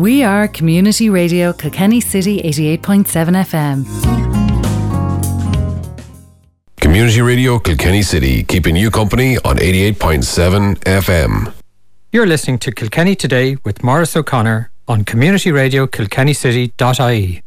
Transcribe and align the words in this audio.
We 0.00 0.22
are 0.22 0.48
Community 0.48 1.10
Radio 1.10 1.52
Kilkenny 1.52 2.00
City 2.00 2.40
88.7 2.40 3.04
FM. 3.44 3.84
Community 6.80 7.20
Radio 7.20 7.58
Kilkenny 7.58 8.00
City, 8.00 8.42
keeping 8.42 8.76
you 8.76 8.90
company 8.90 9.36
on 9.44 9.58
88.7 9.58 10.78
FM. 10.84 11.52
You're 12.12 12.24
listening 12.24 12.58
to 12.60 12.72
Kilkenny 12.72 13.14
Today 13.14 13.58
with 13.62 13.84
Maurice 13.84 14.16
O'Connor 14.16 14.70
on 14.88 15.04
Community 15.04 15.52
Radio 15.52 15.86
Kilkennycity.ie. 15.86 17.42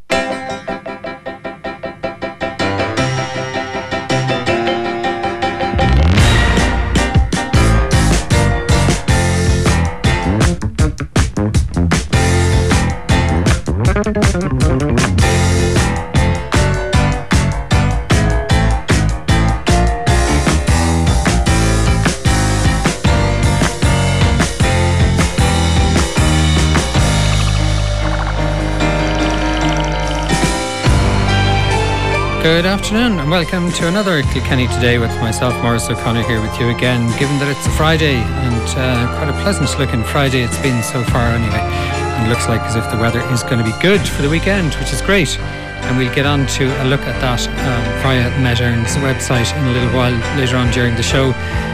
Good 32.44 32.66
afternoon 32.66 33.20
and 33.20 33.32
welcome 33.32 33.72
to 33.72 33.88
another 33.88 34.22
Kilkenny 34.22 34.68
Today 34.68 34.98
with 35.00 35.12
myself, 35.22 35.54
Maurice 35.64 35.90
O'Connor, 35.90 36.24
here 36.24 36.42
with 36.42 36.60
you 36.60 36.68
again. 36.76 37.08
Given 37.18 37.40
that 37.40 37.48
it's 37.48 37.66
a 37.66 37.70
Friday 37.70 38.16
and 38.16 38.68
uh, 38.76 39.08
quite 39.16 39.30
a 39.30 39.44
pleasant 39.44 39.80
looking 39.80 40.04
Friday 40.04 40.44
it's 40.44 40.60
been 40.60 40.84
so 40.84 41.06
far 41.06 41.30
anyway, 41.30 41.64
and 41.64 42.28
looks 42.28 42.50
like 42.50 42.60
as 42.64 42.76
if 42.76 42.84
the 42.92 42.98
weather 42.98 43.22
is 43.32 43.44
going 43.44 43.60
to 43.60 43.64
be 43.64 43.72
good 43.82 44.06
for 44.06 44.24
the 44.24 44.30
weekend, 44.30 44.76
which 44.76 44.92
is 44.92 45.02
great. 45.02 45.40
And 45.86 45.98
we'll 45.98 46.14
get 46.14 46.26
on 46.26 46.48
to 46.48 46.66
a 46.84 46.86
look 46.86 47.02
at 47.02 47.20
that 47.22 47.48
um, 47.48 48.02
via 48.02 48.30
Met 48.42 48.58
Éireann's 48.58 48.96
website 48.98 49.56
in 49.58 49.64
a 49.68 49.72
little 49.72 49.96
while 49.96 50.14
later 50.38 50.58
on 50.58 50.72
during 50.72 50.96
the 50.96 51.04
show. 51.04 51.34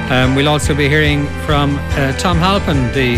Um, 0.10 0.36
we'll 0.36 0.50
also 0.50 0.74
be 0.74 0.90
hearing 0.90 1.28
from 1.46 1.78
uh, 1.92 2.12
Tom 2.18 2.38
Halpin, 2.38 2.92
the 2.94 3.18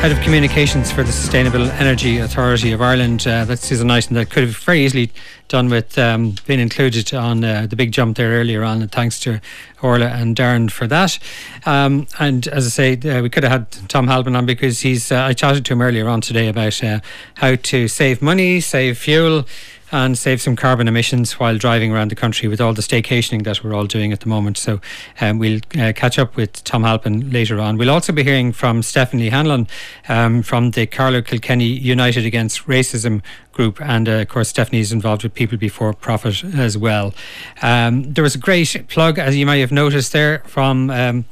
Head 0.00 0.12
of 0.12 0.20
Communications 0.22 0.90
for 0.90 1.02
the 1.02 1.12
Sustainable 1.12 1.70
Energy 1.72 2.16
Authority 2.16 2.72
of 2.72 2.80
Ireland. 2.80 3.26
Uh, 3.26 3.44
that 3.44 3.70
is 3.70 3.82
a 3.82 3.84
nice 3.84 4.08
and 4.08 4.16
that 4.16 4.30
could 4.30 4.44
have 4.44 4.56
very 4.56 4.82
easily 4.86 5.12
done 5.48 5.68
with 5.68 5.98
um, 5.98 6.36
being 6.46 6.58
included 6.58 7.12
on 7.12 7.44
uh, 7.44 7.66
the 7.68 7.76
big 7.76 7.92
jump 7.92 8.16
there 8.16 8.30
earlier 8.30 8.64
on. 8.64 8.80
And 8.80 8.90
thanks 8.90 9.20
to 9.20 9.42
Orla 9.82 10.06
and 10.06 10.34
Darren 10.34 10.70
for 10.70 10.86
that. 10.86 11.18
Um, 11.66 12.06
and 12.18 12.48
as 12.48 12.64
I 12.64 12.70
say, 12.96 13.10
uh, 13.10 13.20
we 13.20 13.28
could 13.28 13.42
have 13.42 13.52
had 13.52 13.88
Tom 13.90 14.06
Halpin 14.06 14.34
on 14.34 14.46
because 14.46 14.80
he's. 14.80 15.12
Uh, 15.12 15.20
I 15.20 15.34
chatted 15.34 15.66
to 15.66 15.74
him 15.74 15.82
earlier 15.82 16.08
on 16.08 16.22
today 16.22 16.48
about 16.48 16.82
uh, 16.82 17.00
how 17.34 17.56
to 17.56 17.86
save 17.86 18.22
money, 18.22 18.60
save 18.60 18.96
fuel 18.96 19.44
and 19.92 20.16
save 20.16 20.40
some 20.40 20.56
carbon 20.56 20.88
emissions 20.88 21.38
while 21.38 21.58
driving 21.58 21.92
around 21.92 22.10
the 22.10 22.14
country 22.14 22.48
with 22.48 22.60
all 22.60 22.72
the 22.72 22.82
staycationing 22.82 23.44
that 23.44 23.62
we're 23.64 23.74
all 23.74 23.86
doing 23.86 24.12
at 24.12 24.20
the 24.20 24.28
moment. 24.28 24.56
So 24.56 24.80
um, 25.20 25.38
we'll 25.38 25.60
uh, 25.78 25.92
catch 25.94 26.18
up 26.18 26.36
with 26.36 26.62
Tom 26.64 26.82
Halpin 26.82 27.30
later 27.30 27.60
on. 27.60 27.76
We'll 27.76 27.90
also 27.90 28.12
be 28.12 28.22
hearing 28.22 28.52
from 28.52 28.82
Stephanie 28.82 29.28
Hanlon 29.28 29.66
um, 30.08 30.42
from 30.42 30.72
the 30.72 30.86
Carlow 30.86 31.22
Kilkenny 31.22 31.66
United 31.66 32.24
Against 32.24 32.66
Racism 32.66 33.22
group, 33.60 33.78
and 33.82 34.08
uh, 34.08 34.12
of 34.12 34.28
course 34.28 34.48
Stephanie 34.48 34.80
is 34.80 34.90
involved 34.90 35.22
with 35.22 35.34
People 35.34 35.58
Before 35.58 35.92
Profit 35.92 36.42
as 36.44 36.78
well. 36.78 37.12
Um, 37.60 38.14
there 38.14 38.24
was 38.24 38.34
a 38.34 38.38
great 38.38 38.86
plug, 38.88 39.18
as 39.18 39.36
you 39.36 39.44
may 39.44 39.60
have 39.60 39.70
noticed 39.70 40.12
there, 40.14 40.38
from 40.46 40.88
um, 40.88 41.26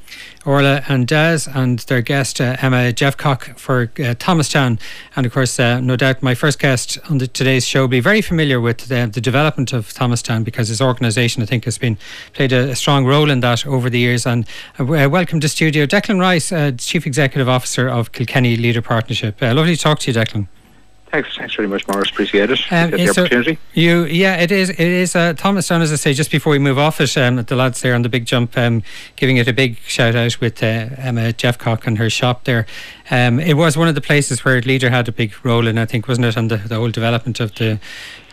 Orla 0.44 0.82
and 0.90 1.08
Des 1.08 1.48
and 1.54 1.78
their 1.78 2.02
guest 2.02 2.38
uh, 2.38 2.56
Emma 2.60 2.92
Jeffcock 2.92 3.58
for 3.58 3.90
uh, 4.04 4.14
Thomastown, 4.18 4.78
and 5.16 5.24
of 5.24 5.32
course, 5.32 5.58
uh, 5.58 5.80
no 5.80 5.96
doubt, 5.96 6.22
my 6.22 6.34
first 6.34 6.58
guest 6.58 6.98
on 7.08 7.16
the, 7.16 7.26
today's 7.26 7.66
show 7.66 7.80
will 7.80 7.88
be 7.88 8.00
very 8.00 8.20
familiar 8.20 8.60
with 8.60 8.88
the, 8.88 9.10
the 9.10 9.22
development 9.22 9.72
of 9.72 9.94
Thomastown 9.94 10.44
because 10.44 10.68
his 10.68 10.82
organisation, 10.82 11.42
I 11.42 11.46
think, 11.46 11.64
has 11.64 11.78
been 11.78 11.96
played 12.34 12.52
a, 12.52 12.72
a, 12.72 12.76
strong 12.76 13.06
role 13.06 13.30
in 13.30 13.40
that 13.40 13.66
over 13.66 13.88
the 13.88 13.98
years. 13.98 14.26
And 14.26 14.46
uh, 14.78 14.84
welcome 14.84 15.40
to 15.40 15.48
studio, 15.48 15.86
Declan 15.86 16.20
Rice, 16.20 16.52
uh, 16.52 16.72
Chief 16.76 17.06
Executive 17.06 17.48
Officer 17.48 17.88
of 17.88 18.12
Kilkenny 18.12 18.54
Leader 18.56 18.82
Partnership. 18.82 19.40
lovely 19.40 19.76
to 19.76 19.80
talk 19.80 20.00
to 20.00 20.10
you, 20.10 20.18
Declan. 20.18 20.46
Thanks, 21.10 21.36
thanks 21.36 21.54
very 21.54 21.68
much, 21.68 21.86
Maurice. 21.88 22.10
Appreciate 22.10 22.50
it. 22.50 22.60
Um, 22.70 22.90
the 22.90 23.06
so 23.06 23.22
opportunity. 23.22 23.58
You, 23.72 24.04
yeah, 24.04 24.36
it 24.36 24.52
is. 24.52 24.68
It 24.68 24.78
is. 24.78 25.16
Uh, 25.16 25.32
Thomastown, 25.32 25.80
as 25.80 25.90
I 25.90 25.96
say, 25.96 26.12
just 26.12 26.30
before 26.30 26.50
we 26.50 26.58
move 26.58 26.78
off 26.78 27.00
it, 27.00 27.16
um, 27.16 27.36
the 27.36 27.56
lads 27.56 27.80
there 27.80 27.94
on 27.94 28.02
the 28.02 28.10
big 28.10 28.26
jump, 28.26 28.56
um, 28.58 28.82
giving 29.16 29.38
it 29.38 29.48
a 29.48 29.52
big 29.52 29.78
shout 29.78 30.14
out 30.14 30.38
with 30.40 30.62
uh, 30.62 30.66
Emma 30.98 31.32
Jeffcock 31.32 31.86
and 31.86 31.96
her 31.96 32.10
shop 32.10 32.44
there. 32.44 32.66
Um, 33.10 33.40
it 33.40 33.54
was 33.54 33.76
one 33.76 33.88
of 33.88 33.94
the 33.94 34.02
places 34.02 34.44
where 34.44 34.60
Leader 34.60 34.90
had 34.90 35.08
a 35.08 35.12
big 35.12 35.32
role 35.42 35.66
in. 35.66 35.78
I 35.78 35.86
think, 35.86 36.08
wasn't 36.08 36.26
it, 36.26 36.36
on 36.36 36.48
the, 36.48 36.58
the 36.58 36.76
whole 36.76 36.90
development 36.90 37.40
of 37.40 37.54
the 37.54 37.80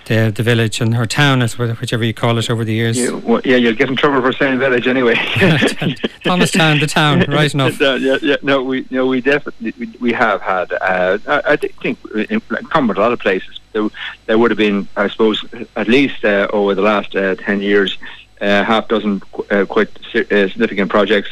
the 0.06 0.32
the 0.36 0.44
village 0.44 0.82
and 0.82 0.96
her 0.96 1.06
town, 1.06 1.42
as 1.42 1.58
whichever 1.58 2.04
you 2.04 2.14
call 2.14 2.38
it, 2.38 2.50
over 2.50 2.64
the 2.64 2.74
years. 2.74 2.98
Yeah, 2.98 3.12
well, 3.12 3.42
yeah 3.44 3.58
you'll 3.58 3.76
get 3.76 3.90
in 3.90 3.96
trouble 3.96 4.22
for 4.22 4.34
saying 4.34 4.60
village 4.60 4.88
anyway. 4.88 5.16
Thomastown, 6.24 6.80
the 6.80 6.88
town, 6.88 7.20
right 7.28 7.54
enough. 7.54 7.80
Uh, 7.82 7.96
yeah, 7.96 8.18
yeah, 8.22 8.36
no, 8.42 8.64
we, 8.64 8.86
no, 8.90 9.08
we 9.08 9.22
definitely 9.22 9.74
we, 9.78 9.88
we 10.00 10.14
have 10.14 10.42
had. 10.42 10.72
Uh, 10.74 11.18
I, 11.28 11.42
I, 11.46 11.56
think, 11.56 12.04
in 12.30 12.40
common 12.70 12.90
with 12.90 12.98
a 12.98 13.02
lot 13.02 13.14
of 13.14 13.20
places, 13.20 13.60
there, 13.74 13.88
there 14.26 14.38
would 14.38 14.52
have 14.52 14.58
been, 14.58 14.88
I 14.96 15.08
suppose, 15.08 15.44
at 15.76 15.88
least 15.88 16.24
uh, 16.24 16.48
over 16.54 16.76
the 16.76 16.82
last 16.82 17.16
uh, 17.16 17.36
ten 17.36 17.62
years, 17.62 17.98
uh, 18.42 18.64
half 18.64 18.88
dozen 18.88 19.22
uh, 19.50 19.66
quite 19.66 19.90
significant 20.12 20.90
projects 20.90 21.30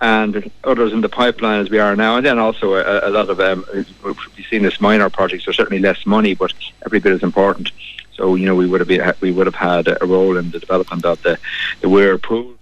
and 0.00 0.50
others 0.64 0.92
in 0.92 1.00
the 1.00 1.08
pipeline 1.08 1.60
as 1.60 1.70
we 1.70 1.78
are 1.78 1.96
now, 1.96 2.16
and 2.16 2.26
then 2.26 2.38
also 2.38 2.74
a, 2.74 3.08
a 3.08 3.10
lot 3.10 3.30
of 3.30 3.40
um, 3.40 3.64
we've 3.72 4.46
seen 4.50 4.64
as 4.64 4.80
minor 4.80 5.08
projects. 5.08 5.48
are 5.48 5.52
certainly 5.52 5.80
less 5.80 6.04
money, 6.04 6.34
but 6.34 6.52
every 6.84 7.00
bit 7.00 7.12
as 7.12 7.22
important. 7.22 7.70
So 8.14 8.34
you 8.34 8.46
know 8.46 8.54
we 8.54 8.66
would 8.66 8.80
have 8.80 8.88
been, 8.88 9.14
we 9.20 9.32
would 9.32 9.46
have 9.46 9.54
had 9.54 9.88
a 9.88 10.06
role 10.06 10.36
in 10.36 10.50
the 10.50 10.58
development 10.58 11.04
of 11.04 11.22
the 11.22 11.38
the 11.80 11.88
Weir 11.88 12.18
pool 12.18 12.56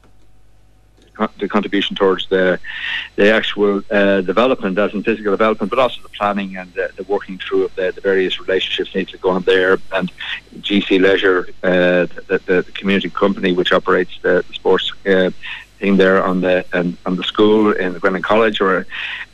the 1.38 1.48
contribution 1.48 1.96
towards 1.96 2.28
the 2.28 2.58
the 3.16 3.30
actual 3.30 3.82
uh, 3.90 4.20
development, 4.22 4.78
as 4.78 4.92
in 4.92 5.02
physical 5.02 5.32
development, 5.32 5.70
but 5.70 5.78
also 5.78 6.00
the 6.02 6.08
planning 6.08 6.56
and 6.56 6.72
the, 6.74 6.90
the 6.96 7.04
working 7.04 7.38
through 7.38 7.64
of 7.64 7.74
the, 7.76 7.92
the, 7.92 8.00
various 8.00 8.40
relationships 8.40 8.94
need 8.94 9.08
to 9.08 9.18
go 9.18 9.30
on 9.30 9.42
there. 9.42 9.78
And 9.92 10.10
GC 10.58 11.00
Leisure, 11.00 11.48
uh, 11.62 12.06
the, 12.28 12.40
the, 12.46 12.66
community 12.74 13.10
company 13.10 13.52
which 13.52 13.72
operates 13.72 14.18
the, 14.22 14.44
the 14.46 14.54
sports 14.54 14.92
uh, 15.06 15.30
there 15.92 16.24
on 16.24 16.40
the 16.40 16.64
and 16.72 16.96
on 17.06 17.16
the 17.16 17.22
school 17.22 17.72
in 17.72 17.92
Grennan 17.94 18.22
College, 18.22 18.60
or 18.60 18.86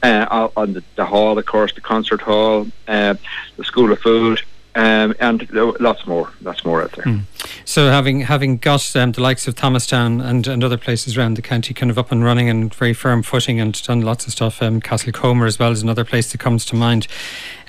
uh, 0.03 0.49
on 0.57 0.75
the, 0.75 0.83
the, 0.97 1.05
hall, 1.05 1.39
of 1.39 1.47
course, 1.47 1.73
the 1.75 1.81
concert 1.81 2.21
hall, 2.21 2.67
uh, 2.89 3.15
the 3.57 3.65
School 3.65 3.93
of 3.93 3.99
Food 4.01 4.43
um, 4.75 5.15
and 5.19 5.51
lots 5.53 6.07
more, 6.07 6.33
lots 6.43 6.65
more 6.65 6.83
out 6.83 6.93
there. 6.93 7.05
Mm. 7.05 7.23
So 7.65 7.91
having 7.91 8.21
having 8.23 8.59
got 8.59 8.95
um, 8.97 9.13
the 9.13 9.21
likes 9.21 9.49
of 9.49 9.55
Thomastown 9.55 10.21
and, 10.21 10.47
and 10.47 10.63
other 10.63 10.77
places 10.77 11.17
around 11.17 11.37
the 11.37 11.43
county 11.43 11.75
kind 11.75 11.91
of 11.91 11.99
up 11.99 12.13
and 12.13 12.25
running 12.25 12.49
and 12.49 12.73
very 12.75 12.93
firm 12.93 13.23
footing 13.23 13.61
and 13.61 13.81
done 13.83 14.03
lots 14.03 14.27
of 14.27 14.33
stuff, 14.33 14.63
um, 14.63 14.81
Castlecomer 14.81 15.47
as 15.47 15.59
well 15.59 15.71
as 15.71 15.83
another 15.83 16.05
place 16.05 16.31
that 16.33 16.39
comes 16.39 16.65
to 16.67 16.77
mind. 16.77 17.07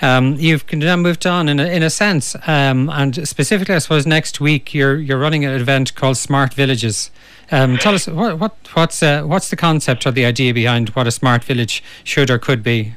Um, 0.01 0.35
you've 0.35 0.71
now 0.73 0.95
moved 0.95 1.25
on 1.25 1.49
in 1.49 1.59
a, 1.59 1.65
in 1.65 1.83
a 1.83 1.89
sense, 1.89 2.35
um, 2.47 2.89
and 2.89 3.27
specifically, 3.27 3.75
I 3.75 3.79
suppose 3.79 4.05
next 4.05 4.39
week 4.39 4.73
you're 4.73 4.97
you're 4.97 5.19
running 5.19 5.45
an 5.45 5.59
event 5.59 5.95
called 5.95 6.17
Smart 6.17 6.53
Villages. 6.53 7.11
Um, 7.51 7.77
tell 7.77 7.93
us 7.93 8.07
what, 8.07 8.39
what 8.39 8.55
what's 8.73 9.03
uh, 9.03 9.23
what's 9.23 9.49
the 9.49 9.55
concept 9.55 10.05
or 10.05 10.11
the 10.11 10.25
idea 10.25 10.53
behind 10.53 10.89
what 10.89 11.05
a 11.07 11.11
smart 11.11 11.43
village 11.43 11.83
should 12.03 12.29
or 12.29 12.39
could 12.39 12.63
be. 12.63 12.95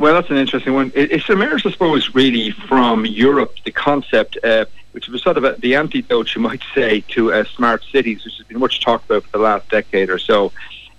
Well, 0.00 0.14
that's 0.14 0.30
an 0.30 0.38
interesting 0.38 0.72
one. 0.72 0.92
It, 0.94 1.12
it 1.12 1.28
emerged, 1.28 1.66
I 1.66 1.72
suppose, 1.72 2.14
really 2.14 2.52
from 2.52 3.04
Europe, 3.04 3.56
the 3.66 3.70
concept, 3.70 4.38
uh, 4.42 4.64
which 4.92 5.08
was 5.08 5.22
sort 5.22 5.36
of 5.36 5.44
a, 5.44 5.56
the 5.58 5.76
antidote, 5.76 6.34
you 6.34 6.40
might 6.40 6.62
say, 6.74 7.02
to 7.08 7.34
uh, 7.34 7.44
smart 7.44 7.84
cities, 7.92 8.24
which 8.24 8.38
has 8.38 8.46
been 8.46 8.60
much 8.60 8.80
talked 8.80 9.04
about 9.04 9.24
for 9.24 9.32
the 9.32 9.44
last 9.44 9.68
decade 9.68 10.08
or 10.08 10.18
so. 10.18 10.52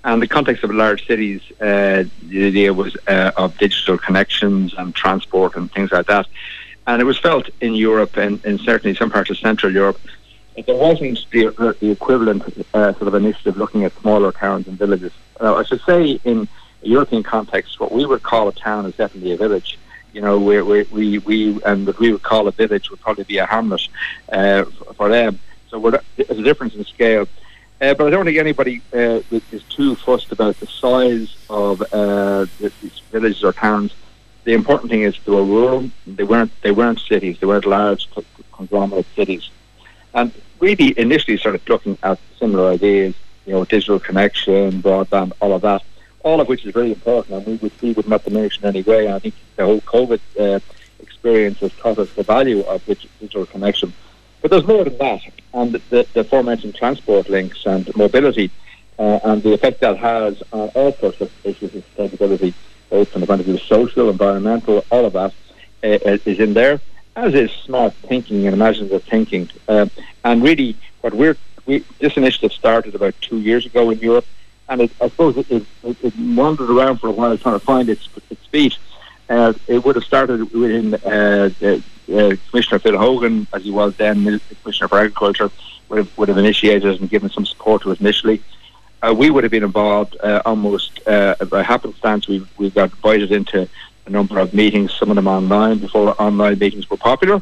And 0.04 0.22
the 0.22 0.28
context 0.28 0.64
of 0.64 0.70
large 0.70 1.08
cities, 1.08 1.42
uh, 1.60 2.04
the 2.22 2.46
idea 2.46 2.76
was 2.76 2.96
uh, 3.08 3.32
of 3.38 3.58
digital 3.58 3.98
connections 3.98 4.76
and 4.78 4.94
transport 4.94 5.56
and 5.56 5.72
things 5.72 5.92
like 5.92 6.06
that. 6.06 6.28
And 6.86 7.02
it 7.02 7.06
was 7.06 7.18
felt 7.18 7.50
in 7.60 7.74
Europe 7.74 8.18
and, 8.18 8.40
and 8.46 8.60
certainly 8.60 8.96
some 8.96 9.10
parts 9.10 9.32
of 9.32 9.40
Central 9.40 9.74
Europe 9.74 10.00
that 10.56 10.68
there 10.68 10.76
wasn't 10.76 11.26
the, 11.32 11.48
uh, 11.48 11.74
the 11.80 11.90
equivalent 11.90 12.44
uh, 12.76 12.94
sort 12.94 13.08
of 13.08 13.16
initiative 13.16 13.58
looking 13.58 13.84
at 13.84 14.00
smaller 14.02 14.32
towns 14.32 14.68
and 14.68 14.78
villages. 14.78 15.12
I 15.40 15.64
should 15.64 15.82
say 15.82 16.20
in 16.24 16.48
European 16.84 17.24
context, 17.24 17.80
what 17.80 17.92
we 17.92 18.06
would 18.06 18.24
call 18.24 18.48
a 18.48 18.54
town 18.54 18.86
is 18.86 18.96
definitely 18.96 19.32
a 19.32 19.38
village. 19.38 19.78
You 20.14 20.22
know, 20.22 20.40
we 20.40 20.62
we 20.62 20.84
we, 20.84 21.18
we 21.20 21.64
and 21.64 21.88
what 21.88 22.00
we 22.00 22.12
would 22.12 22.24
call 22.24 22.48
a 22.48 22.52
village 22.52 22.90
would 22.90 23.00
probably 23.00 23.24
be 23.24 23.38
a 23.38 23.46
hamlet 23.46 23.88
uh, 24.32 24.66
for 24.96 25.10
them. 25.10 25.40
So 25.70 25.80
there's 25.90 26.30
a 26.30 26.44
difference 26.44 26.76
in 26.76 26.84
scale. 26.86 27.28
Uh, 27.80 27.96
but 27.96 28.08
I 28.08 28.10
don't 28.12 28.26
think 28.26 28.38
anybody 28.38 28.82
uh, 28.94 29.22
is 29.32 29.64
too 29.70 29.96
fussed 29.96 30.32
about 30.32 30.60
the 30.60 30.68
size 30.68 31.36
of 31.50 31.82
uh, 31.94 32.46
these 32.60 33.02
villages 33.12 33.44
or 33.44 33.54
towns. 33.54 33.94
The 34.44 34.54
important 34.54 34.92
thing 34.92 35.04
is 35.04 35.18
they 35.26 35.32
were 35.32 35.44
rural. 35.44 35.90
They 36.06 36.24
weren't. 36.24 36.52
They 36.62 36.72
weren't 36.72 37.00
cities. 37.00 37.40
They 37.40 37.48
weren't 37.48 37.66
large 37.66 38.08
conglomerate 38.52 39.08
cities. 39.16 39.50
And 40.14 40.32
really, 40.60 40.98
initially 41.00 41.38
started 41.38 41.68
looking 41.70 41.98
at 42.04 42.20
similar 42.38 42.72
ideas. 42.72 43.16
You 43.46 43.54
know, 43.54 43.66
digital 43.66 44.00
connection, 44.00 44.84
broadband, 44.84 45.32
all 45.40 45.54
of 45.54 45.62
that 45.62 45.84
all 46.24 46.42
of 46.42 46.48
which 46.48 46.66
is 46.66 46.74
very 46.74 46.92
important, 46.92 47.38
and 47.38 47.46
we 47.46 47.56
would 47.56 47.72
we 47.82 47.94
would 47.94 48.08
not 48.08 48.24
diminish 48.24 48.60
in 48.60 48.66
any 48.66 48.82
way. 48.84 49.12
I 49.12 49.20
think 49.20 49.36
the 49.56 49.66
whole 49.66 49.82
COVID 49.82 50.22
uh, 50.40 50.60
experience 51.00 51.60
has 51.60 51.74
taught 51.74 51.98
us 52.00 52.12
the 52.14 52.24
value 52.24 52.62
of 52.62 52.86
digital 52.86 53.46
connection. 53.46 53.94
But 54.42 54.52
there's 54.52 54.66
more 54.66 54.84
than 54.84 54.98
that, 54.98 55.22
and 55.54 55.74
the, 55.74 56.08
the 56.14 56.22
aforementioned 56.22 56.76
transport 56.76 57.30
links 57.30 57.66
and 57.66 57.96
mobility 57.96 58.50
uh, 58.98 59.20
and 59.24 59.44
the 59.44 59.54
effect 59.54 59.82
that 59.82 59.98
has 59.98 60.42
on 60.52 60.70
all 60.70 60.94
sorts 60.94 61.22
of 61.22 61.32
issues 61.44 61.76
of 61.76 61.84
sustainability, 61.96 62.54
both 62.90 63.10
from 63.10 63.22
the 63.22 63.28
point 63.28 63.40
of 63.40 63.46
view 63.46 63.56
of 63.56 63.62
social, 63.62 64.10
environmental, 64.10 64.86
all 64.92 65.06
of 65.06 65.14
that 65.14 65.34
uh, 65.84 66.18
is 66.26 66.40
in 66.40 66.54
there, 66.54 66.80
as 67.16 67.34
is 67.34 67.52
smart 67.52 67.94
thinking 67.94 68.46
and 68.46 68.54
imaginative 68.54 69.04
thinking. 69.04 69.50
Um, 69.68 69.90
and 70.24 70.44
really, 70.44 70.76
what 71.02 71.14
we're 71.14 71.38
we, 71.66 71.84
this 72.00 72.18
initiative 72.18 72.52
started 72.52 72.96
about 72.96 73.14
two 73.22 73.40
years 73.40 73.66
ago 73.66 73.90
in 73.92 74.00
Europe, 74.00 74.26
and 74.72 74.82
it, 74.82 74.92
I 75.02 75.10
suppose 75.10 75.36
it, 75.38 75.52
it, 75.52 75.66
it, 75.84 76.14
wandered 76.18 76.70
around 76.70 76.98
for 76.98 77.08
a 77.08 77.12
while 77.12 77.38
trying 77.38 77.60
to 77.60 77.66
find 77.66 77.90
its 77.90 78.08
its 78.30 78.46
feet. 78.48 78.78
Uh, 79.30 79.54
it 79.68 79.84
would 79.84 79.96
have 79.96 80.06
started 80.06 80.52
within 80.54 80.94
uh, 80.96 81.50
uh, 81.62 82.36
Commissioner 82.50 82.80
Phil 82.80 82.98
Hogan, 82.98 83.48
as 83.54 83.64
he 83.64 83.72
was 83.72 83.96
then 83.98 84.40
Commissioner 84.64 84.88
for 84.88 85.00
Agriculture, 85.00 85.52
would 85.90 85.98
have, 86.00 86.18
would 86.18 86.30
have 86.30 86.38
initiated 86.38 87.00
and 87.00 87.10
given 87.10 87.30
some 87.30 87.46
support 87.46 87.82
to 87.84 87.92
it 87.92 88.00
initially. 88.00 88.42
Uh, 89.02 89.14
we 89.16 89.30
would 89.30 89.44
have 89.44 89.52
been 89.52 89.64
involved 89.64 90.16
uh, 90.24 90.42
almost 90.46 91.06
uh, 91.08 91.36
by 91.50 91.64
happenstance. 91.64 92.28
We 92.28 92.46
we 92.58 92.70
got 92.70 92.92
invited 92.92 93.32
into 93.32 93.68
a 94.06 94.10
number 94.10 94.40
of 94.40 94.54
meetings, 94.54 94.94
some 94.94 95.10
of 95.10 95.16
them 95.16 95.28
online 95.28 95.80
before 95.80 96.20
online 96.22 96.58
meetings 96.60 96.90
were 96.90 96.98
popular. 96.98 97.42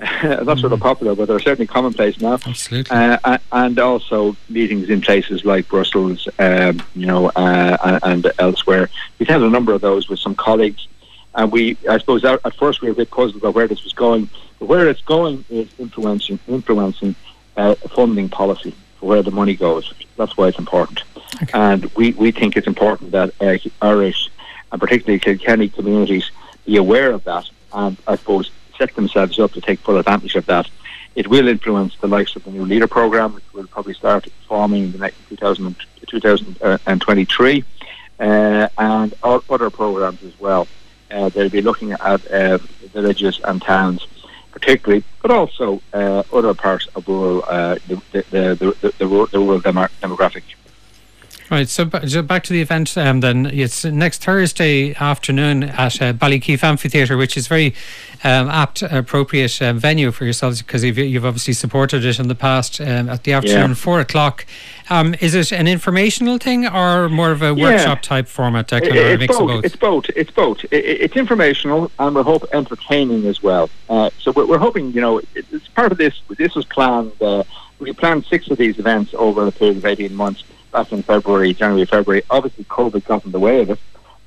not 0.22 0.58
sort 0.58 0.72
of 0.72 0.80
popular, 0.80 1.14
but 1.14 1.28
they're 1.28 1.38
certainly 1.38 1.66
commonplace 1.66 2.20
now. 2.20 2.34
Absolutely. 2.34 2.90
Uh, 2.90 3.38
and 3.52 3.78
also 3.78 4.34
meetings 4.48 4.88
in 4.88 5.00
places 5.00 5.44
like 5.44 5.68
Brussels, 5.68 6.26
um, 6.38 6.82
you 6.94 7.06
know, 7.06 7.28
uh, 7.36 7.98
and 8.02 8.30
elsewhere. 8.38 8.88
We've 9.18 9.28
had 9.28 9.42
a 9.42 9.50
number 9.50 9.72
of 9.72 9.82
those 9.82 10.08
with 10.08 10.18
some 10.18 10.34
colleagues. 10.34 10.88
And 11.34 11.52
we, 11.52 11.76
I 11.88 11.98
suppose, 11.98 12.24
at, 12.24 12.40
first 12.54 12.80
we 12.80 12.88
were 12.88 12.92
a 12.92 12.96
bit 12.96 13.10
puzzled 13.10 13.42
about 13.42 13.54
where 13.54 13.68
this 13.68 13.84
was 13.84 13.92
going. 13.92 14.30
But 14.58 14.66
where 14.66 14.88
it's 14.88 15.02
going 15.02 15.44
is 15.50 15.68
influencing, 15.78 16.38
influencing 16.48 17.14
uh, 17.56 17.74
funding 17.74 18.28
policy 18.30 18.74
for 18.96 19.06
where 19.06 19.22
the 19.22 19.30
money 19.30 19.54
goes. 19.54 19.92
That's 20.16 20.36
why 20.36 20.48
it's 20.48 20.58
important. 20.58 21.02
Okay. 21.42 21.50
And 21.52 21.84
we, 21.94 22.12
we 22.12 22.30
think 22.30 22.56
it's 22.56 22.66
important 22.66 23.12
that 23.12 23.34
uh, 23.40 23.58
Irish 23.82 24.30
and 24.72 24.80
particularly 24.80 25.18
Kilkenny 25.18 25.68
communities 25.68 26.30
be 26.64 26.76
aware 26.76 27.12
of 27.12 27.24
that 27.24 27.50
and 27.72 27.96
I 28.06 28.16
suppose 28.16 28.50
set 28.80 28.94
themselves 28.94 29.38
up 29.38 29.52
to 29.52 29.60
take 29.60 29.78
full 29.80 29.98
advantage 29.98 30.34
of 30.36 30.46
that. 30.46 30.66
It 31.14 31.26
will 31.26 31.48
influence 31.48 31.94
the 32.00 32.08
likes 32.08 32.34
of 32.36 32.44
the 32.44 32.50
new 32.50 32.64
leader 32.64 32.86
program, 32.86 33.34
which 33.34 33.52
will 33.52 33.66
probably 33.66 33.94
start 33.94 34.26
forming 34.48 34.84
in 34.84 34.92
the 34.92 34.98
next 34.98 35.18
2000, 35.28 35.76
2023, 36.06 37.64
uh, 38.20 38.68
and 38.78 39.14
other 39.22 39.70
programs 39.70 40.22
as 40.22 40.38
well. 40.40 40.66
Uh, 41.10 41.28
they'll 41.28 41.50
be 41.50 41.60
looking 41.60 41.92
at 41.92 42.26
uh, 42.28 42.58
villages 42.94 43.38
and 43.44 43.60
towns, 43.60 44.06
particularly, 44.52 45.04
but 45.20 45.30
also 45.30 45.82
uh, 45.92 46.22
other 46.32 46.54
parts 46.54 46.86
of 46.94 47.06
rural, 47.06 47.44
uh, 47.48 47.76
the, 47.88 47.96
the, 48.12 48.22
the, 48.80 48.94
the 48.98 49.06
rural 49.06 49.60
demographic. 49.60 50.44
Right, 51.50 51.68
so, 51.68 51.84
back 51.84 52.44
to 52.44 52.52
the 52.52 52.60
event 52.60 52.96
um, 52.96 53.18
then. 53.18 53.46
It's 53.46 53.84
next 53.84 54.22
Thursday 54.22 54.94
afternoon 54.94 55.64
at 55.64 56.00
uh, 56.00 56.12
Ballykeefe 56.12 56.62
Amphitheatre, 56.62 57.16
which 57.16 57.36
is 57.36 57.48
very 57.48 57.74
um, 58.22 58.48
apt, 58.48 58.82
appropriate 58.82 59.60
um, 59.60 59.80
venue 59.80 60.12
for 60.12 60.22
yourselves 60.22 60.62
because 60.62 60.84
you've, 60.84 60.96
you've, 60.96 61.24
obviously 61.24 61.52
supported 61.52 62.04
it 62.04 62.20
in 62.20 62.28
the 62.28 62.36
past 62.36 62.80
um, 62.80 63.08
at 63.08 63.24
the 63.24 63.32
afternoon, 63.32 63.70
yeah. 63.70 63.74
four 63.74 63.98
o'clock. 63.98 64.46
Um, 64.90 65.16
is 65.18 65.34
it 65.34 65.50
an 65.50 65.66
informational 65.66 66.38
thing 66.38 66.68
or 66.68 67.08
more 67.08 67.32
of 67.32 67.42
a 67.42 67.46
yeah. 67.46 67.64
workshop 67.64 68.02
type 68.02 68.28
format, 68.28 68.68
Declan, 68.68 69.14
a 69.14 69.18
mix 69.18 69.36
both. 69.36 69.40
of 69.40 69.48
both? 69.48 69.64
It's 69.64 69.76
both. 69.76 70.04
It's 70.10 70.30
both. 70.30 70.64
it's 70.70 71.16
informational 71.16 71.90
and 71.98 72.14
we 72.14 72.22
hope 72.22 72.44
entertaining 72.52 73.26
as 73.26 73.42
well. 73.42 73.68
Uh, 73.88 74.10
so 74.20 74.30
we're, 74.30 74.46
we're, 74.46 74.58
hoping, 74.58 74.92
you 74.92 75.00
know, 75.00 75.20
it's 75.34 75.66
part 75.66 75.90
of 75.90 75.98
this. 75.98 76.20
This 76.28 76.54
was 76.54 76.64
planned. 76.66 77.10
Uh, 77.20 77.42
we 77.80 77.92
planned 77.92 78.24
six 78.26 78.48
of 78.52 78.58
these 78.58 78.78
events 78.78 79.14
over 79.14 79.48
a 79.48 79.50
period 79.50 79.78
of 79.78 79.84
18 79.84 80.14
months 80.14 80.44
back 80.70 80.92
in 80.92 81.02
February, 81.02 81.52
January, 81.54 81.84
February. 81.84 82.22
Obviously, 82.30 82.64
COVID 82.64 83.04
got 83.04 83.24
in 83.24 83.32
the 83.32 83.40
way 83.40 83.60
of 83.60 83.70
it, 83.70 83.78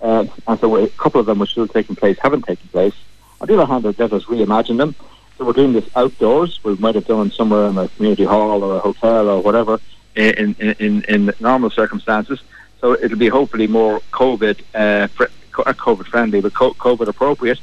uh, 0.01 0.25
and 0.47 0.59
so 0.59 0.75
a 0.77 0.87
couple 0.89 1.19
of 1.19 1.25
them 1.25 1.39
which 1.39 1.51
still 1.51 1.67
taking 1.67 1.95
place 1.95 2.17
haven't 2.19 2.43
taken 2.43 2.67
place. 2.69 2.95
On 3.41 3.47
the 3.47 3.55
other 3.55 3.65
hand, 3.65 3.83
let 3.83 4.13
us 4.13 4.23
reimagine 4.25 4.77
them. 4.77 4.95
So 5.37 5.45
we're 5.45 5.53
doing 5.53 5.73
this 5.73 5.89
outdoors. 5.95 6.63
We 6.63 6.75
might 6.75 6.95
have 6.95 7.07
done 7.07 7.31
somewhere 7.31 7.67
in 7.67 7.77
a 7.77 7.87
community 7.89 8.23
hall 8.23 8.63
or 8.63 8.77
a 8.77 8.79
hotel 8.79 9.29
or 9.29 9.41
whatever 9.41 9.79
in 10.15 10.55
in, 10.59 10.75
in, 10.79 11.03
in 11.03 11.33
normal 11.39 11.69
circumstances. 11.69 12.41
So 12.79 12.93
it'll 12.93 13.17
be 13.17 13.29
hopefully 13.29 13.67
more 13.67 14.01
COVID 14.11 14.59
uh, 14.75 15.07
fr- 15.07 15.31
uh, 15.57 15.73
COVID 15.73 16.05
friendly, 16.07 16.41
but 16.41 16.53
COVID 16.53 17.07
appropriate. 17.07 17.59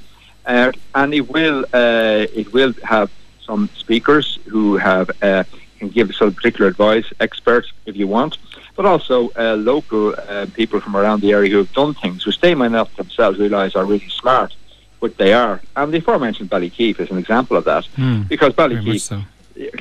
Uh, 0.47 0.73
and 0.94 1.15
it 1.15 1.29
will 1.29 1.65
uh, 1.73 2.27
it 2.35 2.53
will 2.53 2.73
have 2.85 3.11
some 3.44 3.69
speakers 3.77 4.38
who 4.47 4.77
have 4.77 5.11
uh, 5.23 5.44
can 5.81 5.88
give 5.88 6.15
some 6.15 6.32
particular 6.32 6.69
advice, 6.69 7.06
experts 7.21 7.73
if 7.87 7.97
you 7.97 8.06
want 8.06 8.38
but 8.81 8.87
also 8.87 9.31
uh, 9.37 9.56
local 9.56 10.15
uh, 10.17 10.47
people 10.55 10.81
from 10.81 10.97
around 10.97 11.21
the 11.21 11.32
area 11.32 11.50
who 11.50 11.59
have 11.59 11.73
done 11.75 11.93
things 11.93 12.25
which 12.25 12.41
they 12.41 12.55
might 12.55 12.71
not 12.71 12.94
themselves 12.97 13.38
realise 13.38 13.77
are 13.77 13.85
really 13.85 14.09
smart, 14.09 14.56
but 15.00 15.19
they 15.19 15.35
are. 15.35 15.61
And 15.77 15.93
the 15.93 15.99
aforementioned 15.99 16.49
Ballykeefe 16.49 16.99
is 16.99 17.11
an 17.11 17.19
example 17.19 17.59
of 17.59 17.65
that, 17.65 17.85
mm, 17.97 18.27
because 18.27 18.55
Ballykeefe. 18.55 19.00
So. 19.00 19.21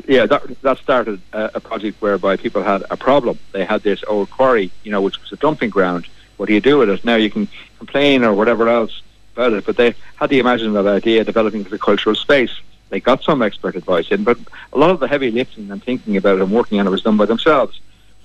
Yeah, 0.06 0.26
that, 0.26 0.62
that 0.64 0.80
started 0.80 1.22
uh, 1.32 1.48
a 1.54 1.62
project 1.62 2.02
whereby 2.02 2.36
people 2.36 2.62
had 2.62 2.84
a 2.90 2.98
problem. 2.98 3.40
They 3.54 3.64
had 3.64 3.84
this 3.84 4.04
old 4.06 4.30
quarry, 4.32 4.70
you 4.84 4.92
know, 4.92 5.02
which 5.02 5.18
was 5.22 5.32
a 5.32 5.38
dumping 5.38 5.70
ground. 5.70 6.06
What 6.36 6.48
do 6.48 6.54
you 6.54 6.60
do 6.60 6.80
with 6.80 6.90
it? 6.90 7.06
Now 7.06 7.16
you 7.16 7.30
can 7.30 7.48
complain 7.78 8.26
or 8.26 8.34
whatever 8.34 8.68
else 8.68 9.02
about 9.34 9.54
it, 9.54 9.66
but 9.66 9.78
they 9.78 9.96
had 10.18 10.30
the 10.30 10.40
imaginative 10.40 10.86
idea 10.86 11.22
of 11.22 11.28
developing 11.28 11.64
the 11.64 11.80
cultural 11.80 12.16
space. 12.16 12.52
They 12.90 13.00
got 13.00 13.24
some 13.24 13.42
expert 13.42 13.76
advice 13.76 14.10
in, 14.10 14.24
but 14.24 14.38
a 14.74 14.78
lot 14.78 14.90
of 14.90 15.00
the 15.00 15.08
heavy 15.08 15.32
lifting 15.32 15.70
and 15.72 15.84
thinking 15.84 16.18
about 16.18 16.38
it 16.38 16.42
and 16.42 16.52
working 16.52 16.80
on 16.80 16.88
it 16.88 16.90
was 16.90 17.04
done 17.04 17.18
by 17.18 17.26
themselves. 17.26 17.80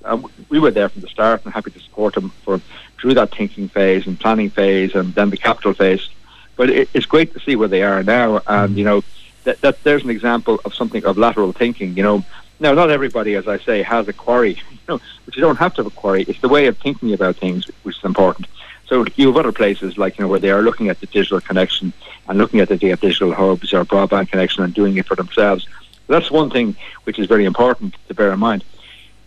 Um, 0.04 0.30
we 0.48 0.58
were 0.58 0.70
there 0.70 0.88
from 0.88 1.02
the 1.02 1.08
start 1.08 1.44
and 1.44 1.52
happy 1.52 1.70
to 1.70 1.80
support 1.80 2.14
them 2.14 2.30
for 2.44 2.60
through 3.00 3.14
that 3.14 3.34
thinking 3.34 3.68
phase 3.68 4.06
and 4.06 4.18
planning 4.18 4.50
phase 4.50 4.94
and 4.94 5.14
then 5.14 5.30
the 5.30 5.36
capital 5.36 5.74
phase. 5.74 6.08
But 6.56 6.70
it, 6.70 6.88
it's 6.94 7.06
great 7.06 7.32
to 7.34 7.40
see 7.40 7.56
where 7.56 7.68
they 7.68 7.82
are 7.82 8.02
now, 8.02 8.40
and 8.46 8.76
you 8.76 8.84
know 8.84 9.02
that, 9.44 9.60
that 9.62 9.82
there's 9.82 10.04
an 10.04 10.10
example 10.10 10.60
of 10.64 10.74
something 10.74 11.04
of 11.04 11.18
lateral 11.18 11.52
thinking. 11.52 11.96
You 11.96 12.02
know, 12.02 12.24
now 12.60 12.72
not 12.72 12.90
everybody, 12.90 13.34
as 13.34 13.48
I 13.48 13.58
say, 13.58 13.82
has 13.82 14.08
a 14.08 14.12
quarry. 14.12 14.60
You 14.86 14.96
know, 14.96 15.00
but 15.24 15.34
you 15.34 15.40
don't 15.40 15.56
have 15.56 15.72
to 15.76 15.82
have 15.82 15.90
a 15.90 15.96
quarry. 15.96 16.24
It's 16.24 16.42
the 16.42 16.48
way 16.50 16.66
of 16.66 16.76
thinking 16.76 17.14
about 17.14 17.36
things 17.36 17.64
which 17.84 17.96
is 17.96 18.04
important. 18.04 18.46
So 18.86 19.04
you 19.16 19.28
have 19.28 19.36
other 19.36 19.52
places 19.52 19.96
like 19.96 20.18
you 20.18 20.24
know 20.24 20.28
where 20.28 20.38
they 20.38 20.50
are 20.50 20.62
looking 20.62 20.88
at 20.88 21.00
the 21.00 21.06
digital 21.06 21.40
connection 21.40 21.92
and 22.28 22.38
looking 22.38 22.60
at 22.60 22.68
the 22.68 22.76
digital 22.76 23.32
hubs 23.32 23.72
or 23.72 23.84
broadband 23.84 24.30
connection 24.30 24.62
and 24.62 24.74
doing 24.74 24.96
it 24.96 25.06
for 25.06 25.16
themselves. 25.16 25.66
That's 26.06 26.30
one 26.30 26.50
thing 26.50 26.76
which 27.04 27.18
is 27.18 27.26
very 27.26 27.44
important 27.46 27.96
to 28.08 28.14
bear 28.14 28.32
in 28.32 28.38
mind. 28.38 28.62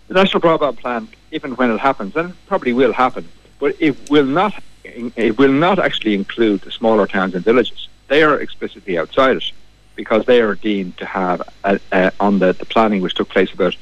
The 0.08 0.14
National 0.14 0.42
Broadband 0.42 0.78
Plan, 0.78 1.08
even 1.32 1.56
when 1.56 1.72
it 1.72 1.80
happens, 1.80 2.16
and 2.16 2.30
it 2.30 2.36
probably 2.46 2.74
will 2.74 2.94
happen, 2.94 3.28
but 3.60 3.76
it 3.80 4.10
will 4.10 4.26
not 4.26 4.54
it 4.84 5.38
will 5.38 5.52
not 5.52 5.80
actually 5.80 6.14
include 6.14 6.62
the 6.62 6.72
smaller 6.72 7.08
towns 7.08 7.36
and 7.36 7.44
villages. 7.44 7.90
They 8.08 8.24
are 8.24 8.40
explicitly 8.40 8.98
outside 8.98 9.38
it 9.38 9.52
because 9.96 10.26
they 10.26 10.42
are 10.42 10.56
deemed 10.56 10.98
to 10.98 11.06
have 11.06 11.42
a, 11.64 11.80
a, 11.92 12.12
on 12.20 12.40
the, 12.40 12.54
the 12.54 12.66
planning 12.66 13.02
which 13.02 13.16
took 13.16 13.30
place 13.30 13.52
about 13.52 13.76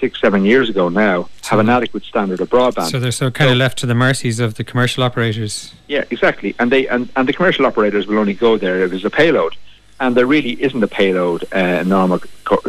six, 0.00 0.20
seven 0.20 0.44
years 0.44 0.68
ago 0.68 0.88
now, 0.88 1.28
have 1.44 1.58
an 1.58 1.68
adequate 1.68 2.04
standard 2.04 2.40
of 2.40 2.50
broadband. 2.50 2.90
So 2.90 2.98
they're 2.98 3.10
so 3.12 3.30
kind 3.30 3.48
so, 3.48 3.52
of 3.52 3.58
left 3.58 3.78
to 3.78 3.86
the 3.86 3.94
mercies 3.94 4.40
of 4.40 4.54
the 4.54 4.64
commercial 4.64 5.02
operators. 5.02 5.72
Yeah, 5.88 6.04
exactly. 6.10 6.54
And 6.58 6.70
they 6.70 6.86
and, 6.88 7.08
and 7.16 7.28
the 7.28 7.32
commercial 7.32 7.66
operators 7.66 8.06
will 8.06 8.18
only 8.18 8.34
go 8.34 8.56
there 8.58 8.82
if 8.82 8.90
there's 8.90 9.04
a 9.04 9.10
payload 9.10 9.56
and 10.00 10.14
there 10.16 10.26
really 10.26 10.62
isn't 10.62 10.82
a 10.82 10.88
payload 10.88 11.44
uh, 11.54 11.58
in 11.58 11.88
normal 11.88 12.20
co- 12.44 12.60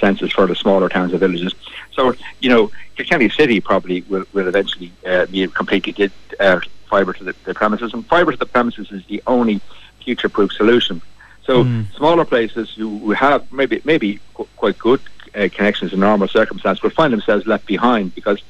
senses 0.00 0.32
for 0.32 0.46
the 0.46 0.54
smaller 0.54 0.88
towns 0.88 1.12
and 1.12 1.20
villages. 1.20 1.54
So, 1.92 2.14
you 2.40 2.48
know, 2.48 2.70
Kilkenny 2.96 3.28
City 3.28 3.60
probably 3.60 4.02
will, 4.02 4.24
will 4.32 4.48
eventually 4.48 4.92
uh, 5.06 5.26
be 5.26 5.46
completely 5.48 5.92
did, 5.92 6.12
uh, 6.40 6.60
fibre 6.88 7.12
to 7.12 7.24
the, 7.24 7.34
the, 7.44 7.54
premises, 7.54 7.92
and 7.92 8.06
fibre 8.06 8.32
to 8.32 8.38
the 8.38 8.46
premises 8.46 8.90
is 8.90 9.04
the 9.06 9.22
only 9.26 9.60
future-proof 10.02 10.52
solution. 10.52 11.02
So, 11.44 11.64
mm. 11.64 11.92
smaller 11.94 12.24
places 12.24 12.70
who 12.70 13.10
have 13.12 13.52
maybe 13.52 13.82
maybe 13.84 14.20
qu- 14.34 14.48
quite 14.56 14.78
good 14.78 15.00
uh, 15.34 15.48
connections 15.54 15.92
in 15.92 16.00
normal 16.00 16.28
circumstances 16.28 16.82
will 16.82 16.90
find 16.90 17.12
themselves 17.12 17.46
left 17.46 17.66
behind 17.66 18.14
because 18.14 18.42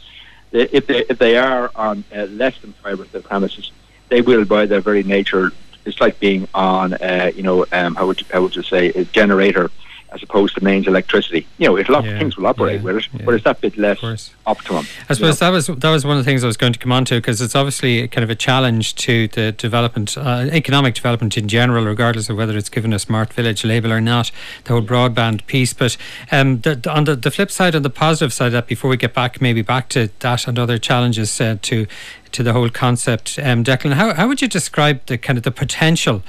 they, 0.50 0.62
if 0.68 0.86
they 0.86 1.04
if 1.08 1.18
they 1.18 1.36
are 1.36 1.70
on 1.74 2.04
uh, 2.14 2.24
less 2.24 2.58
than 2.58 2.72
fibre 2.74 3.04
to 3.04 3.12
the 3.12 3.20
premises, 3.20 3.70
they 4.08 4.20
will, 4.20 4.44
by 4.44 4.66
their 4.66 4.80
very 4.80 5.02
nature, 5.02 5.52
it's 5.84 6.00
like 6.00 6.18
being 6.20 6.46
on, 6.54 6.94
uh, 6.94 7.30
you 7.34 7.42
know, 7.42 7.66
um, 7.72 7.94
how 7.94 8.06
would 8.06 8.20
you, 8.20 8.26
how 8.30 8.42
would 8.42 8.54
you 8.54 8.62
say, 8.62 8.88
a 8.90 9.04
generator 9.06 9.70
as 10.12 10.22
opposed 10.22 10.54
to 10.54 10.62
mains 10.62 10.86
electricity. 10.86 11.46
You 11.58 11.68
know, 11.68 11.78
a 11.78 11.82
lot 11.84 12.06
of 12.06 12.18
things 12.18 12.36
will 12.36 12.46
operate 12.46 12.80
yeah, 12.80 12.84
with 12.84 12.96
it, 12.96 13.08
yeah. 13.12 13.24
but 13.24 13.34
it's 13.34 13.44
that 13.44 13.60
bit 13.60 13.76
less 13.76 14.32
optimum. 14.46 14.86
I 15.08 15.14
suppose 15.14 15.38
that 15.38 15.50
was 15.50 15.66
that 15.66 15.90
was 15.90 16.04
one 16.04 16.18
of 16.18 16.24
the 16.24 16.28
things 16.28 16.44
I 16.44 16.46
was 16.46 16.56
going 16.56 16.72
to 16.72 16.78
come 16.78 16.92
on 16.92 17.04
to 17.06 17.16
because 17.16 17.40
it's 17.40 17.54
obviously 17.54 18.06
kind 18.08 18.22
of 18.22 18.30
a 18.30 18.34
challenge 18.34 18.94
to 18.96 19.28
the 19.28 19.52
development, 19.52 20.16
uh, 20.16 20.48
economic 20.52 20.94
development 20.94 21.36
in 21.38 21.48
general, 21.48 21.84
regardless 21.84 22.28
of 22.28 22.36
whether 22.36 22.56
it's 22.56 22.68
given 22.68 22.92
a 22.92 22.98
smart 22.98 23.32
village 23.32 23.64
label 23.64 23.92
or 23.92 24.00
not, 24.00 24.30
the 24.64 24.72
whole 24.72 24.82
broadband 24.82 25.46
piece. 25.46 25.72
But 25.72 25.96
um, 26.30 26.60
the, 26.60 26.90
on 26.90 27.04
the, 27.04 27.16
the 27.16 27.30
flip 27.30 27.50
side, 27.50 27.74
on 27.74 27.82
the 27.82 27.90
positive 27.90 28.32
side 28.32 28.46
of 28.46 28.52
that, 28.52 28.66
before 28.66 28.90
we 28.90 28.96
get 28.96 29.14
back 29.14 29.40
maybe 29.40 29.62
back 29.62 29.88
to 29.90 30.10
that 30.20 30.46
and 30.46 30.58
other 30.58 30.78
challenges 30.78 31.40
uh, 31.40 31.56
to 31.62 31.86
to 32.32 32.42
the 32.42 32.54
whole 32.54 32.70
concept, 32.70 33.38
um, 33.42 33.62
Declan, 33.62 33.92
how, 33.92 34.14
how 34.14 34.26
would 34.26 34.40
you 34.40 34.48
describe 34.48 35.04
the 35.04 35.18
kind 35.18 35.36
of 35.36 35.44
the 35.44 35.50
potential 35.50 36.22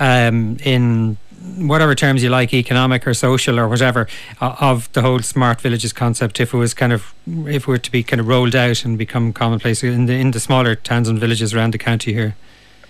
um, 0.00 0.56
in 0.64 1.18
whatever 1.56 1.94
terms 1.94 2.22
you 2.22 2.30
like, 2.30 2.54
economic 2.54 3.06
or 3.06 3.14
social 3.14 3.58
or 3.58 3.68
whatever, 3.68 4.08
uh, 4.40 4.56
of 4.60 4.92
the 4.92 5.02
whole 5.02 5.20
smart 5.20 5.60
villages 5.60 5.92
concept, 5.92 6.40
if 6.40 6.54
it 6.54 6.56
was 6.56 6.74
kind 6.74 6.92
of, 6.92 7.14
if 7.26 7.62
it 7.62 7.66
were 7.66 7.78
to 7.78 7.90
be 7.90 8.02
kind 8.02 8.20
of 8.20 8.28
rolled 8.28 8.54
out 8.54 8.84
and 8.84 8.98
become 8.98 9.32
commonplace 9.32 9.82
in 9.82 10.06
the 10.06 10.14
in 10.14 10.30
the 10.30 10.40
smaller 10.40 10.74
towns 10.74 11.08
and 11.08 11.18
villages 11.18 11.54
around 11.54 11.74
the 11.74 11.78
county 11.78 12.12
here? 12.12 12.36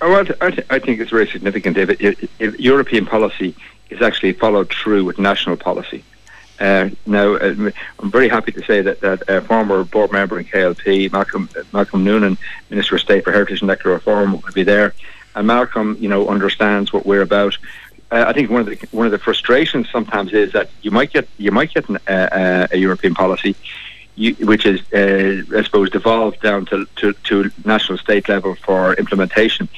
Oh, 0.00 0.10
well, 0.10 0.26
I, 0.40 0.50
th- 0.50 0.66
I 0.68 0.80
think 0.80 1.00
it's 1.00 1.12
very 1.12 1.28
significant 1.28 1.76
if, 1.76 2.00
if, 2.40 2.58
European 2.58 3.06
policy 3.06 3.54
is 3.88 4.02
actually 4.02 4.32
followed 4.32 4.68
through 4.68 5.04
with 5.04 5.16
national 5.16 5.56
policy. 5.56 6.02
Uh, 6.58 6.90
now, 7.06 7.34
uh, 7.34 7.70
I'm 8.00 8.10
very 8.10 8.28
happy 8.28 8.50
to 8.50 8.64
say 8.64 8.82
that, 8.82 9.00
that 9.00 9.28
uh, 9.30 9.40
former 9.42 9.84
board 9.84 10.10
member 10.10 10.40
in 10.40 10.44
KLP, 10.44 11.12
Malcolm 11.12 11.48
Malcolm 11.72 12.02
Noonan, 12.02 12.36
Minister 12.68 12.96
of 12.96 13.00
State 13.00 13.22
for 13.22 13.32
Heritage 13.32 13.60
and 13.60 13.70
Electoral 13.70 13.94
Reform, 13.94 14.32
will 14.32 14.52
be 14.52 14.64
there. 14.64 14.92
And 15.34 15.46
Malcolm, 15.46 15.96
you 16.00 16.08
know, 16.08 16.28
understands 16.28 16.92
what 16.92 17.06
we're 17.06 17.22
about 17.22 17.56
uh, 18.12 18.26
I 18.28 18.32
think 18.34 18.50
one 18.50 18.60
of 18.60 18.66
the 18.66 18.78
one 18.90 19.06
of 19.06 19.12
the 19.12 19.18
frustrations 19.18 19.88
sometimes 19.90 20.32
is 20.32 20.52
that 20.52 20.68
you 20.82 20.90
might 20.90 21.10
get 21.12 21.26
you 21.38 21.50
might 21.50 21.72
get 21.72 21.88
an, 21.88 21.96
uh, 22.06 22.10
uh, 22.10 22.66
a 22.70 22.76
European 22.76 23.14
policy, 23.14 23.56
you, 24.16 24.34
which 24.34 24.66
is 24.66 24.80
uh, 24.92 25.58
I 25.58 25.62
suppose 25.62 25.88
devolved 25.88 26.40
down 26.42 26.66
to, 26.66 26.86
to, 26.96 27.14
to 27.14 27.50
national 27.64 27.98
state 27.98 28.28
level 28.28 28.54
for 28.66 28.94
implementation. 28.94 29.68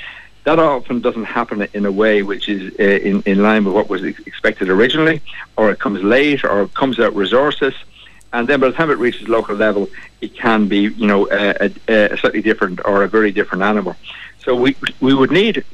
That 0.43 0.59
often 0.59 1.01
doesn't 1.01 1.25
happen 1.25 1.67
in 1.73 1.87
a 1.87 1.93
way 1.93 2.23
which 2.23 2.49
is 2.49 2.75
uh, 2.79 2.83
in 2.83 3.23
in 3.25 3.41
line 3.43 3.65
with 3.65 3.75
what 3.75 3.89
was 3.89 4.03
expected 4.03 4.69
originally, 4.69 5.23
or 5.57 5.71
it 5.71 5.79
comes 5.79 6.03
late, 6.03 6.43
or 6.45 6.63
it 6.63 6.75
comes 6.75 6.99
out 6.99 7.15
resources. 7.15 7.75
And 8.33 8.49
then 8.49 8.59
by 8.59 8.67
the 8.67 8.73
time 8.75 8.91
it 8.91 8.99
reaches 8.99 9.29
local 9.29 9.55
level, 9.55 9.89
it 10.21 10.35
can 10.35 10.67
be, 10.67 10.81
you 11.03 11.07
know, 11.07 11.29
a, 11.31 11.71
a, 11.89 12.13
a 12.15 12.17
slightly 12.17 12.43
different 12.43 12.81
or 12.85 13.05
a 13.05 13.09
very 13.09 13.31
different 13.31 13.63
animal. 13.63 13.95
So 14.45 14.57
we 14.57 14.75
we 15.01 15.15
would 15.15 15.31
need 15.31 15.65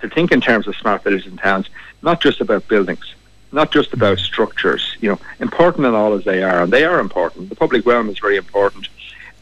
to 0.00 0.08
think 0.08 0.32
in 0.32 0.40
terms 0.40 0.66
of 0.66 0.76
smart 0.76 1.02
villages 1.02 1.26
and 1.26 1.38
towns, 1.38 1.68
not 2.02 2.20
just 2.20 2.40
about 2.40 2.66
buildings, 2.68 3.14
not 3.52 3.70
just 3.72 3.92
about 3.92 4.18
structures. 4.18 4.96
You 5.00 5.10
know, 5.10 5.18
important 5.40 5.86
and 5.86 5.94
all 5.94 6.14
as 6.14 6.24
they 6.24 6.42
are, 6.42 6.62
and 6.62 6.72
they 6.72 6.84
are 6.84 7.00
important. 7.00 7.48
The 7.48 7.56
public 7.56 7.84
realm 7.86 8.08
is 8.08 8.18
very 8.18 8.36
important, 8.36 8.88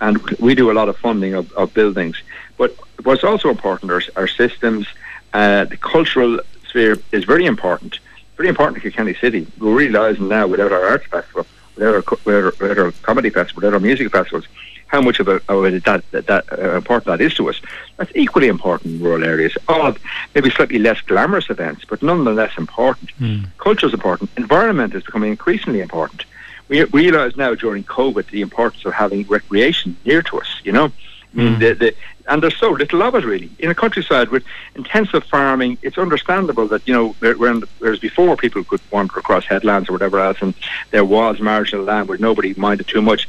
and 0.01 0.21
we 0.39 0.55
do 0.55 0.71
a 0.71 0.75
lot 0.75 0.89
of 0.89 0.97
funding 0.97 1.35
of, 1.35 1.53
of 1.53 1.75
buildings. 1.75 2.21
But 2.57 2.77
what's 3.05 3.25
also 3.25 3.51
important 3.51 3.91
are 3.91 4.03
our 4.17 4.29
systems. 4.29 4.87
Uh, 5.33 5.65
the 5.65 5.77
cultural 5.77 6.41
sphere 6.69 6.97
is 7.13 7.25
very 7.25 7.47
important. 7.47 7.99
Very 8.37 8.49
important 8.49 8.77
to 8.77 8.81
Kilkenny 8.81 9.15
City. 9.15 9.47
We're 9.59 9.75
realising 9.75 10.29
now 10.29 10.47
without 10.47 10.73
our 10.73 10.87
arts 10.87 11.07
festival, 11.07 11.47
without 11.75 11.95
our, 11.95 12.19
without 12.25 12.45
our, 12.45 12.53
without 12.61 12.79
our 12.79 12.93
comedy 13.03 13.31
festival, 13.31 13.61
without 13.61 13.75
our 13.75 13.81
music 13.81 14.11
festivals, 14.11 14.47
how 14.89 15.01
much 15.01 15.21
of 15.21 15.29
a, 15.29 15.41
of 15.49 15.65
a 15.65 15.79
that, 15.81 16.03
that, 16.11 16.45
uh, 16.53 16.77
important 16.77 17.07
that 17.07 17.21
is 17.21 17.35
to 17.35 17.49
us. 17.49 17.61
That's 17.97 18.11
equally 18.15 18.49
important 18.49 18.95
in 18.95 19.03
rural 19.03 19.25
areas. 19.25 19.57
All 19.69 19.95
maybe 20.35 20.51
slightly 20.51 20.79
less 20.79 21.01
glamorous 21.03 21.51
events, 21.51 21.85
but 21.85 22.03
nonetheless 22.03 22.53
important. 22.59 23.11
Mm. 23.21 23.47
Culture 23.59 23.87
is 23.87 23.95
important. 23.95 24.31
Environment 24.37 24.95
is 24.95 25.05
becoming 25.05 25.31
increasingly 25.31 25.81
important. 25.81 26.25
We 26.69 26.85
realise 26.85 27.37
now 27.37 27.55
during 27.55 27.85
COVID 27.85 28.31
the 28.31 28.43
importance 28.43 28.85
of 28.85 28.93
having 28.93 29.27
recreation 29.27 29.97
near 30.05 30.23
to 30.23 30.41
us. 30.41 30.61
You 30.65 30.73
know, 30.73 30.87
I 30.87 31.37
mean, 31.37 31.55
mm. 31.55 31.59
the, 31.61 31.73
the, 31.75 31.95
and 32.29 32.43
there's 32.43 32.57
so 32.57 32.71
little 32.71 33.03
of 33.03 33.15
it 33.15 33.25
really 33.25 33.51
in 33.59 33.69
the 33.69 33.75
countryside 33.75 34.29
with 34.29 34.45
intensive 34.75 35.25
farming. 35.25 35.79
It's 35.83 35.99
understandable 35.99 36.67
that 36.69 36.87
you 36.87 36.95
know, 36.95 37.15
whereas 37.21 37.99
before 37.99 38.37
people 38.37 38.65
could 38.65 38.81
wander 38.91 39.19
across 39.19 39.45
headlands 39.45 39.89
or 39.89 39.93
whatever 39.93 40.19
else, 40.19 40.39
and 40.41 40.55
there 40.91 41.05
was 41.05 41.41
marginal 41.41 41.85
land 41.85 42.09
where 42.09 42.19
nobody 42.19 42.55
minded 42.57 42.87
too 42.87 43.03
much 43.03 43.29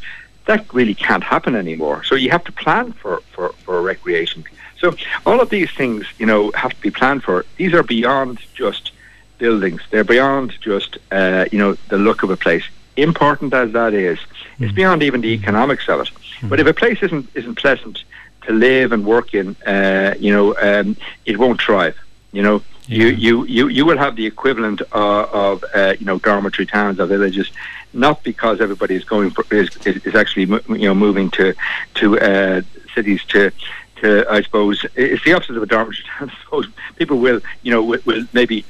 that 0.50 0.74
really 0.74 0.96
can't 0.96 1.24
happen 1.24 1.54
anymore. 1.56 2.04
So 2.04 2.16
you 2.16 2.32
have 2.32 2.44
to 2.46 2.52
plan 2.52 2.92
for, 2.94 3.22
for, 3.34 3.50
for 3.64 3.76
recreation. 3.84 4.44
So 4.82 4.96
all 5.28 5.40
of 5.46 5.50
these 5.52 5.72
things, 5.80 6.02
you 6.18 6.26
know, 6.26 6.42
have 6.64 6.74
to 6.78 6.82
be 6.82 6.90
planned 6.90 7.22
for. 7.24 7.46
These 7.58 7.74
are 7.78 7.84
beyond 7.84 8.40
just 8.56 8.92
buildings. 9.38 9.82
They're 9.92 10.12
beyond 10.16 10.48
just, 10.60 10.98
uh, 11.12 11.46
you 11.52 11.60
know, 11.60 11.74
the 11.94 12.00
look 12.00 12.24
of 12.24 12.32
a 12.32 12.38
place. 12.46 12.66
Important 12.98 13.54
as 13.54 13.72
that 13.74 13.94
is, 13.94 14.18
mm-hmm. 14.18 14.64
it's 14.64 14.74
beyond 14.74 15.04
even 15.04 15.22
the 15.22 15.34
economics 15.40 15.88
of 15.88 16.00
it. 16.02 16.08
Mm-hmm. 16.08 16.50
But 16.50 16.60
if 16.60 16.68
a 16.68 16.74
place 16.74 17.00
isn't 17.04 17.26
isn't 17.36 17.56
pleasant 17.56 18.04
to 18.46 18.52
live 18.52 18.92
and 18.92 19.06
work 19.06 19.34
in, 19.40 19.56
uh, 19.68 20.16
you 20.20 20.32
know, 20.36 20.46
um, 20.68 20.98
it 21.26 21.38
won't 21.38 21.62
thrive. 21.62 21.96
You 22.32 22.44
know, 22.46 22.58
yeah. 22.88 22.98
you, 22.98 23.08
you, 23.26 23.46
you, 23.46 23.68
you 23.78 23.84
will 23.86 23.98
have 24.06 24.16
the 24.16 24.26
equivalent 24.26 24.82
uh, 25.04 25.46
of, 25.46 25.64
uh, 25.76 25.94
you 26.00 26.06
know, 26.06 26.18
dormitory 26.20 26.66
towns 26.66 27.00
or 27.00 27.06
villages 27.06 27.50
not 27.94 28.24
because 28.24 28.62
everybody 28.62 28.96
is 28.96 29.04
going 29.04 29.32
for, 29.32 29.44
is, 29.54 29.76
is 29.86 30.16
actually 30.16 30.44
you 30.44 30.88
know 30.88 30.96
moving 30.96 31.30
to 31.32 31.54
to 31.96 32.20
uh, 32.20 32.62
cities 32.94 33.24
to 33.26 33.52
to 33.98 34.26
I 34.30 34.42
suppose 34.42 34.86
it's 34.96 35.24
the 35.24 35.34
opposite 35.34 35.58
of 35.58 35.64
a 35.64 35.66
dormitory 35.66 36.04
town. 36.18 36.30
I 36.36 36.44
suppose 36.44 36.68
people 36.98 37.20
will 37.20 37.42
you 37.64 37.72
know 37.72 37.84
will, 37.84 38.00
will, 38.06 38.26
maybe 38.34 38.66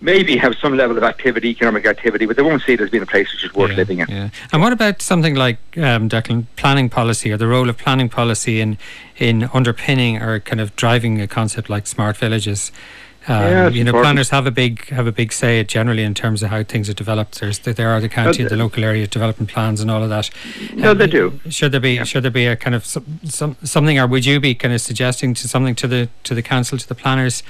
maybe 0.00 0.36
have 0.36 0.54
some 0.56 0.76
level 0.76 0.96
of 0.96 1.02
activity, 1.02 1.48
economic 1.48 1.86
activity, 1.86 2.26
but 2.26 2.36
they 2.36 2.42
won't 2.42 2.62
see 2.62 2.74
it 2.74 2.80
as 2.80 2.90
being 2.90 3.02
a 3.02 3.06
place 3.06 3.32
which 3.32 3.44
is 3.44 3.54
worth 3.54 3.70
yeah, 3.70 3.76
living 3.76 3.98
in. 4.00 4.08
Yeah. 4.08 4.28
And 4.52 4.60
what 4.60 4.72
about 4.72 5.00
something 5.00 5.34
like 5.34 5.58
um, 5.78 6.08
Declan, 6.08 6.46
planning 6.56 6.90
policy 6.90 7.32
or 7.32 7.36
the 7.36 7.46
role 7.46 7.68
of 7.68 7.78
planning 7.78 8.08
policy 8.08 8.60
in 8.60 8.78
in 9.16 9.44
underpinning 9.52 10.22
or 10.22 10.40
kind 10.40 10.60
of 10.60 10.76
driving 10.76 11.20
a 11.20 11.26
concept 11.26 11.68
like 11.68 11.86
smart 11.86 12.16
villages? 12.16 12.70
Um, 13.28 13.42
yeah, 13.42 13.68
you 13.68 13.82
know, 13.82 13.88
important. 13.88 14.04
planners 14.04 14.30
have 14.30 14.46
a 14.46 14.52
big 14.52 14.88
have 14.90 15.06
a 15.06 15.12
big 15.12 15.32
say 15.32 15.64
generally 15.64 16.04
in 16.04 16.14
terms 16.14 16.42
of 16.44 16.50
how 16.50 16.62
things 16.62 16.88
are 16.88 16.94
developed. 16.94 17.40
There's 17.40 17.58
there 17.58 17.88
are 17.88 18.00
the 18.00 18.08
county, 18.08 18.44
no, 18.44 18.48
the 18.48 18.56
local 18.56 18.84
area 18.84 19.06
development 19.08 19.50
plans, 19.50 19.80
and 19.80 19.90
all 19.90 20.02
of 20.02 20.10
that. 20.10 20.30
No, 20.72 20.92
um, 20.92 20.98
they 20.98 21.08
do. 21.08 21.40
Should 21.48 21.72
there 21.72 21.80
be 21.80 21.94
yeah. 21.94 22.04
should 22.04 22.22
there 22.22 22.30
be 22.30 22.46
a 22.46 22.54
kind 22.54 22.76
of 22.76 22.84
some, 22.84 23.20
some, 23.24 23.56
something, 23.64 23.98
or 23.98 24.06
would 24.06 24.24
you 24.24 24.38
be 24.38 24.54
kind 24.54 24.72
of 24.72 24.80
suggesting 24.80 25.34
to 25.34 25.48
something 25.48 25.74
to 25.74 25.88
the 25.88 26.08
to 26.22 26.34
the 26.34 26.42
council 26.42 26.78
to 26.78 26.86
the 26.86 26.94
planners 26.94 27.42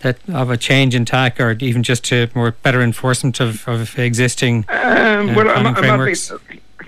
that 0.00 0.18
of 0.28 0.50
a 0.50 0.56
change 0.56 0.94
in 0.94 1.04
tack, 1.04 1.40
or 1.40 1.56
even 1.60 1.82
just 1.82 2.04
to 2.04 2.28
more 2.34 2.52
better 2.52 2.80
enforcement 2.80 3.40
of, 3.40 3.66
of 3.66 3.98
existing 3.98 4.64
um, 4.68 5.30
uh, 5.30 5.34
well, 5.34 5.50
I'm, 5.50 5.74
frameworks? 5.74 6.30
I'm 6.30 6.38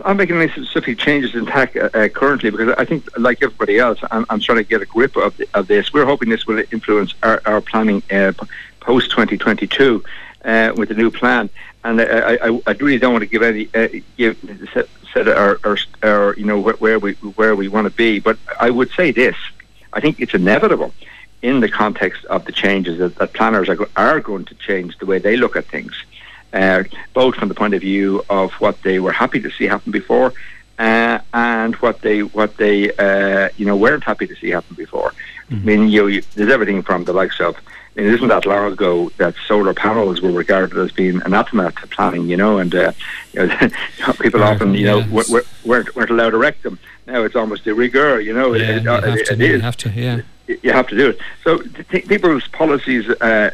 I'm 0.06 0.16
making 0.16 0.36
any 0.40 0.50
specific 0.52 0.98
changes 0.98 1.34
in 1.34 1.46
tack 1.46 1.74
uh, 1.74 1.90
uh, 1.92 2.08
currently 2.08 2.50
because 2.50 2.72
I 2.78 2.84
think, 2.84 3.04
like 3.18 3.42
everybody 3.42 3.80
else, 3.80 3.98
I'm, 4.12 4.24
I'm 4.30 4.38
trying 4.38 4.58
to 4.58 4.64
get 4.64 4.80
a 4.80 4.86
grip 4.86 5.16
of, 5.16 5.36
the, 5.36 5.48
of 5.52 5.66
this. 5.66 5.92
We're 5.92 6.04
hoping 6.04 6.28
this 6.28 6.46
will 6.46 6.62
influence 6.70 7.12
our, 7.24 7.42
our 7.44 7.60
planning 7.60 8.04
uh, 8.12 8.32
post 8.78 9.10
2022 9.10 10.04
uh, 10.44 10.72
with 10.76 10.90
the 10.90 10.94
new 10.94 11.10
plan. 11.10 11.50
And 11.82 12.00
I, 12.00 12.34
I, 12.36 12.60
I, 12.68 12.72
really 12.72 12.98
don't 12.98 13.14
want 13.14 13.22
to 13.22 13.28
give 13.28 13.42
any 13.42 13.68
uh, 13.74 13.88
give 14.16 14.38
set, 14.72 14.88
set 15.12 15.26
our, 15.26 15.58
our, 15.64 15.76
our, 16.04 16.34
you 16.36 16.44
know 16.44 16.60
where 16.60 17.00
we 17.00 17.14
where 17.14 17.56
we 17.56 17.66
want 17.66 17.86
to 17.86 17.92
be. 17.92 18.20
But 18.20 18.38
I 18.60 18.70
would 18.70 18.90
say 18.92 19.10
this: 19.10 19.36
I 19.92 20.00
think 20.00 20.20
it's 20.20 20.34
inevitable 20.34 20.94
in 21.42 21.58
the 21.60 21.68
context 21.68 22.24
of 22.26 22.44
the 22.44 22.52
changes 22.52 22.98
that, 22.98 23.16
that 23.16 23.32
planners 23.32 23.68
are, 23.68 23.78
are 23.96 24.20
going 24.20 24.44
to 24.46 24.54
change 24.54 24.98
the 24.98 25.06
way 25.06 25.18
they 25.18 25.36
look 25.36 25.56
at 25.56 25.64
things 25.64 25.94
uh, 26.56 26.84
both 27.12 27.34
from 27.36 27.48
the 27.48 27.54
point 27.54 27.74
of 27.74 27.80
view 27.80 28.24
of 28.30 28.52
what 28.54 28.82
they 28.82 28.98
were 28.98 29.12
happy 29.12 29.40
to 29.40 29.50
see 29.50 29.66
happen 29.66 29.92
before 29.92 30.32
uh, 30.78 31.18
and 31.32 31.74
what 31.76 32.00
they 32.00 32.22
what 32.22 32.56
they 32.56 32.92
uh, 32.94 33.48
you 33.56 33.66
know 33.66 33.76
weren't 33.76 34.04
happy 34.04 34.26
to 34.26 34.36
see 34.36 34.50
happen 34.50 34.74
before. 34.76 35.12
Mm-hmm. 35.50 35.54
I 35.54 35.64
mean, 35.64 35.88
you, 35.88 36.08
you, 36.08 36.22
there's 36.34 36.52
everything 36.52 36.82
from 36.82 37.04
the 37.04 37.12
likes 37.12 37.40
of. 37.40 37.56
I 37.56 38.00
mean, 38.00 38.08
it 38.08 38.14
isn't 38.14 38.28
that 38.28 38.44
long 38.44 38.72
ago 38.72 39.10
that 39.16 39.34
solar 39.46 39.72
panels 39.72 40.20
were 40.20 40.32
regarded 40.32 40.76
as 40.76 40.92
being 40.92 41.22
anathema 41.22 41.72
to 41.72 41.86
planning, 41.86 42.28
you 42.28 42.36
know, 42.36 42.58
and 42.58 42.74
uh, 42.74 42.92
you 43.32 43.46
know, 43.46 44.12
people 44.20 44.42
often, 44.42 44.74
you 44.74 44.84
know, 44.84 45.00
w- 45.02 45.42
weren't 45.64 45.94
weren't 45.96 46.10
allowed 46.10 46.30
to 46.30 46.36
erect 46.36 46.62
them. 46.62 46.78
Now 47.06 47.22
it's 47.22 47.36
almost 47.36 47.64
de 47.64 47.74
rigueur, 47.74 48.20
you 48.20 48.34
know. 48.34 48.52
Yeah, 48.54 48.76
it, 48.76 48.86
it, 48.86 49.04
it, 49.04 49.30
it 49.30 49.40
is. 49.40 49.52
You 49.52 49.60
have 49.60 49.76
to, 49.78 49.90
yeah 49.90 50.20
you 50.46 50.72
have 50.72 50.86
to 50.88 50.96
do 50.96 51.10
it. 51.10 51.18
So 51.42 51.58
th- 51.58 52.08
people's 52.08 52.46
policies, 52.48 53.08
uh, 53.08 53.50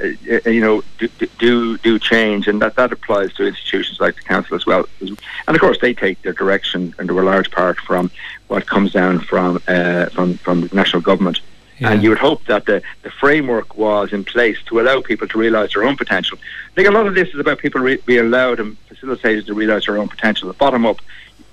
uh, 0.46 0.50
you 0.50 0.60
know, 0.60 0.82
do, 0.98 1.08
do 1.38 1.78
do 1.78 1.98
change, 1.98 2.48
and 2.48 2.60
that, 2.60 2.76
that 2.76 2.92
applies 2.92 3.32
to 3.34 3.46
institutions 3.46 4.00
like 4.00 4.16
the 4.16 4.22
council 4.22 4.56
as 4.56 4.66
well. 4.66 4.86
And 5.00 5.18
of 5.48 5.60
course, 5.60 5.78
they 5.80 5.94
take 5.94 6.20
their 6.22 6.32
direction, 6.32 6.94
and 6.98 7.08
to 7.08 7.18
a 7.18 7.22
large 7.22 7.50
part 7.50 7.78
from 7.80 8.10
what 8.48 8.66
comes 8.66 8.92
down 8.92 9.20
from 9.20 9.62
uh, 9.68 10.06
from 10.06 10.34
from 10.38 10.68
national 10.72 11.02
government. 11.02 11.40
Yeah. 11.78 11.90
And 11.90 12.02
you 12.02 12.10
would 12.10 12.18
hope 12.18 12.44
that 12.44 12.66
the, 12.66 12.80
the 13.02 13.10
framework 13.10 13.76
was 13.76 14.12
in 14.12 14.22
place 14.24 14.58
to 14.66 14.78
allow 14.78 15.00
people 15.00 15.26
to 15.26 15.38
realise 15.38 15.74
their 15.74 15.82
own 15.82 15.96
potential. 15.96 16.38
I 16.70 16.74
think 16.76 16.86
a 16.86 16.92
lot 16.92 17.08
of 17.08 17.14
this 17.14 17.30
is 17.30 17.40
about 17.40 17.58
people 17.58 17.80
re- 17.80 18.02
being 18.06 18.20
allowed 18.20 18.60
and 18.60 18.78
facilitated 18.86 19.46
to 19.46 19.54
realise 19.54 19.86
their 19.86 19.98
own 19.98 20.08
potential. 20.08 20.46
The 20.46 20.54
bottom 20.54 20.86
up, 20.86 20.98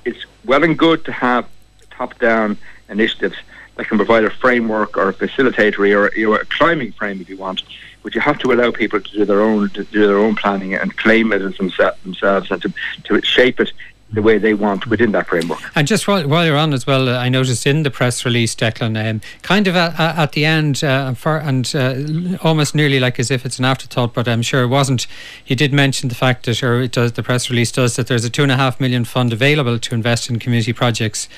it's 0.05 0.23
well 0.45 0.63
and 0.63 0.77
good 0.77 1.03
to 1.05 1.11
have 1.11 1.47
top 1.89 2.19
down 2.19 2.57
initiatives 2.89 3.37
that 3.79 3.87
can 3.87 3.97
provide 3.97 4.25
a 4.25 4.29
framework 4.29 4.97
or 4.97 5.07
a 5.07 5.13
facilitatory 5.13 5.95
or 5.97 6.13
you 6.13 6.29
know, 6.29 6.35
a 6.35 6.43
climbing 6.43 6.91
frame 6.91 7.21
if 7.21 7.29
you 7.29 7.37
want. 7.37 7.63
but 8.03 8.13
you 8.13 8.19
have 8.19 8.37
to 8.37 8.51
allow 8.51 8.71
people 8.71 8.99
to 8.99 9.11
do 9.11 9.23
their 9.23 9.41
own 9.41 9.69
to 9.69 9.85
do 9.85 10.05
their 10.05 10.17
own 10.19 10.35
planning 10.35 10.73
and 10.73 10.97
claim 10.97 11.31
it 11.31 11.41
as 11.41 11.55
themselves 11.55 12.51
and 12.51 12.61
to, 12.61 12.73
to 13.05 13.21
shape 13.21 13.57
it 13.57 13.71
the 14.11 14.21
way 14.21 14.37
they 14.37 14.53
want 14.53 14.87
within 14.87 15.11
that 15.11 15.27
framework. 15.27 15.59
And 15.75 15.87
just 15.87 16.07
while, 16.07 16.27
while 16.27 16.45
you're 16.45 16.57
on 16.57 16.73
as 16.73 16.87
well, 16.87 17.07
uh, 17.07 17.17
I 17.17 17.29
noticed 17.29 17.65
in 17.67 17.83
the 17.83 17.91
press 17.91 18.25
release, 18.25 18.55
Declan, 18.55 18.97
um, 19.09 19.21
kind 19.43 19.67
of 19.67 19.75
at, 19.75 19.99
at 19.99 20.31
the 20.31 20.45
end, 20.45 20.83
uh, 20.83 21.13
for, 21.13 21.37
and 21.37 21.71
uh, 21.75 22.37
almost 22.41 22.73
nearly 22.73 22.99
like 22.99 23.19
as 23.19 23.29
if 23.29 23.45
it's 23.45 23.59
an 23.59 23.65
afterthought, 23.65 24.15
but 24.15 24.27
I'm 24.27 24.41
sure 24.41 24.63
it 24.63 24.67
wasn't. 24.67 25.05
You 25.45 25.55
did 25.55 25.71
mention 25.71 26.09
the 26.09 26.15
fact 26.15 26.47
that, 26.47 26.63
or 26.63 26.81
it 26.81 26.91
does, 26.91 27.11
the 27.11 27.23
press 27.23 27.51
release 27.51 27.71
does, 27.71 27.95
that 27.97 28.07
there's 28.07 28.25
a 28.25 28.31
two 28.31 28.41
and 28.41 28.51
a 28.51 28.57
half 28.57 28.79
million 28.79 29.05
fund 29.05 29.31
available 29.31 29.77
to 29.77 29.93
invest 29.93 30.27
in 30.27 30.39
community 30.39 30.73
projects 30.73 31.29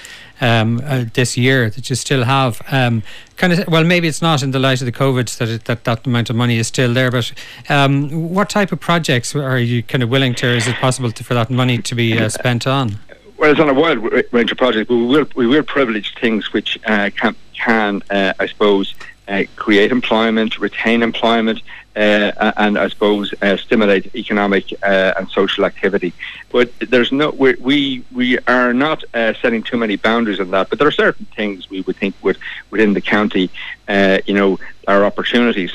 um, 0.42 0.82
uh, 0.84 1.06
this 1.14 1.38
year 1.38 1.70
that 1.70 1.90
you 1.90 1.96
still 1.96 2.24
have. 2.24 2.62
Um, 2.72 3.04
kind 3.38 3.54
of 3.54 3.68
well, 3.68 3.84
maybe 3.84 4.08
it's 4.08 4.22
not 4.22 4.44
in 4.44 4.52
the 4.52 4.60
light 4.60 4.82
of 4.82 4.86
the 4.86 4.92
COVID 4.92 5.38
that 5.38 5.50
it, 5.50 5.66
that 5.66 5.84
that 5.86 6.06
amount 6.06 6.30
of 6.30 6.36
money 6.36 6.58
is 6.58 6.68
still 6.68 6.94
there. 6.94 7.12
But 7.12 7.32
um, 7.70 8.30
what 8.30 8.50
type 8.50 8.72
of 8.72 8.80
projects 8.80 9.36
are 9.36 9.60
you 9.60 9.84
kind 9.84 10.04
of 10.04 10.10
willing 10.10 10.36
to? 10.36 10.48
Is 10.48 10.68
it 10.68 10.76
possible 10.76 11.12
to, 11.12 11.24
for 11.24 11.34
that 11.36 11.50
money 11.50 11.78
to 11.78 11.96
be 11.96 12.18
uh, 12.18 12.30
spent 12.30 12.68
on? 12.68 12.98
Well, 13.38 13.52
it's 13.52 13.60
on 13.60 13.70
a 13.70 13.74
wide 13.74 13.98
range 14.32 14.52
of 14.52 14.58
projects, 14.58 14.90
we 14.90 15.06
will 15.06 15.26
we 15.36 15.48
will 15.48 15.64
privilege 15.64 16.14
things 16.20 16.54
which 16.54 16.78
uh, 16.86 17.10
can 17.16 17.36
can 17.54 18.04
uh, 18.10 18.34
I 18.40 18.46
suppose 18.48 18.94
uh, 19.32 19.44
create 19.56 19.92
employment, 19.92 20.60
retain 20.60 21.02
employment, 21.02 21.62
uh, 21.96 22.52
and 22.58 22.78
I 22.78 22.88
suppose 22.90 23.34
uh, 23.42 23.58
stimulate 23.58 24.14
economic 24.16 24.66
uh, 24.84 25.14
and 25.18 25.30
social 25.30 25.66
activity. 25.66 26.14
But 26.52 26.72
there's 26.80 27.12
no 27.12 27.30
we 27.32 28.04
we 28.12 28.38
are 28.40 28.74
not 28.74 29.04
uh, 29.14 29.34
setting 29.42 29.64
too 29.64 29.78
many 29.78 29.96
boundaries 29.96 30.40
on 30.40 30.52
that. 30.52 30.70
But 30.70 30.80
there 30.80 30.88
are 30.88 30.92
certain 31.06 31.26
things 31.38 31.70
we 31.70 31.82
would 31.82 31.96
think 31.96 32.16
would 32.22 32.38
within 32.70 32.94
the 32.94 33.02
county, 33.02 33.50
uh, 33.88 34.20
you 34.26 34.34
know, 34.34 34.60
are 34.88 35.06
opportunities. 35.06 35.72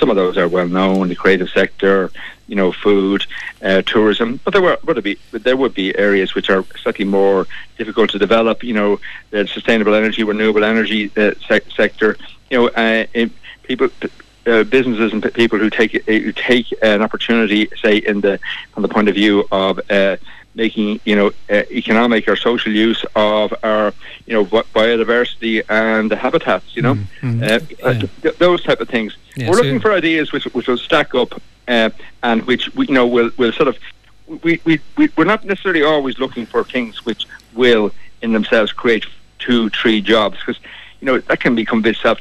Some 0.00 0.08
of 0.08 0.16
those 0.16 0.38
are 0.38 0.48
well 0.48 0.68
known, 0.68 1.08
the 1.08 1.14
creative 1.14 1.50
sector, 1.50 2.10
you 2.46 2.56
know, 2.56 2.72
food, 2.72 3.26
tourism. 3.86 4.40
But 4.44 4.52
there 4.52 4.62
were 4.62 4.78
would 4.84 5.02
be 5.02 5.18
there 5.32 5.56
would 5.56 5.74
be 5.74 5.96
areas 5.96 6.34
which 6.34 6.50
are 6.50 6.64
slightly 6.82 7.04
more 7.04 7.46
difficult 7.78 8.10
to 8.10 8.18
develop. 8.18 8.62
You 8.62 8.74
know, 8.74 9.00
the 9.30 9.46
sustainable 9.46 9.94
energy, 9.94 10.22
renewable 10.22 10.64
energy 10.64 11.08
se- 11.08 11.70
sector. 11.74 12.16
You 12.50 12.70
know, 12.70 12.96
people 13.64 13.88
uh, 14.46 14.64
businesses 14.64 15.12
and 15.12 15.22
people 15.34 15.58
who 15.58 15.70
take 15.70 16.04
who 16.06 16.32
take 16.32 16.72
an 16.82 17.02
opportunity, 17.02 17.68
say, 17.82 17.96
in 17.96 18.20
the 18.20 18.38
from 18.72 18.82
the 18.82 18.88
point 18.88 19.08
of 19.08 19.14
view 19.14 19.46
of 19.50 19.80
uh, 19.90 20.16
making 20.56 20.98
you 21.04 21.14
know 21.14 21.28
uh, 21.50 21.62
economic 21.70 22.26
or 22.28 22.34
social 22.34 22.72
use 22.72 23.04
of 23.14 23.54
our 23.62 23.92
you 24.26 24.34
know 24.34 24.44
biodiversity 24.44 25.62
and 25.68 26.10
the 26.10 26.16
habitats. 26.16 26.74
You 26.74 26.82
know, 26.82 26.94
mm-hmm. 26.94 27.42
Uh, 27.42 27.92
yeah. 27.92 28.06
th- 28.22 28.38
those 28.38 28.62
type 28.64 28.80
of 28.80 28.88
things. 28.88 29.16
Yeah, 29.36 29.48
We're 29.48 29.58
so 29.58 29.62
looking 29.62 29.80
for 29.80 29.92
ideas 29.92 30.32
which 30.32 30.44
which 30.46 30.66
will 30.66 30.78
stack 30.78 31.14
up 31.14 31.40
uh, 31.68 31.90
and 32.22 32.42
which 32.44 32.74
we, 32.74 32.86
you 32.88 32.94
know 32.94 33.06
will 33.06 33.30
will 33.36 33.52
sort 33.52 33.68
of 33.68 33.76
we, 34.26 34.60
we, 34.64 34.80
we 34.96 35.08
we're 35.16 35.24
not 35.24 35.44
necessarily 35.44 35.82
always 35.82 36.18
looking 36.18 36.46
for 36.46 36.64
things 36.64 37.04
which 37.04 37.26
will 37.54 37.92
in 38.22 38.32
themselves 38.32 38.72
create 38.72 39.06
two, 39.38 39.68
three 39.70 40.00
jobs 40.00 40.38
because 40.38 40.58
you 41.00 41.06
know 41.06 41.18
that 41.18 41.40
can 41.40 41.54
become 41.54 41.78
a 41.80 41.82
bit 41.82 41.96
self 41.96 42.18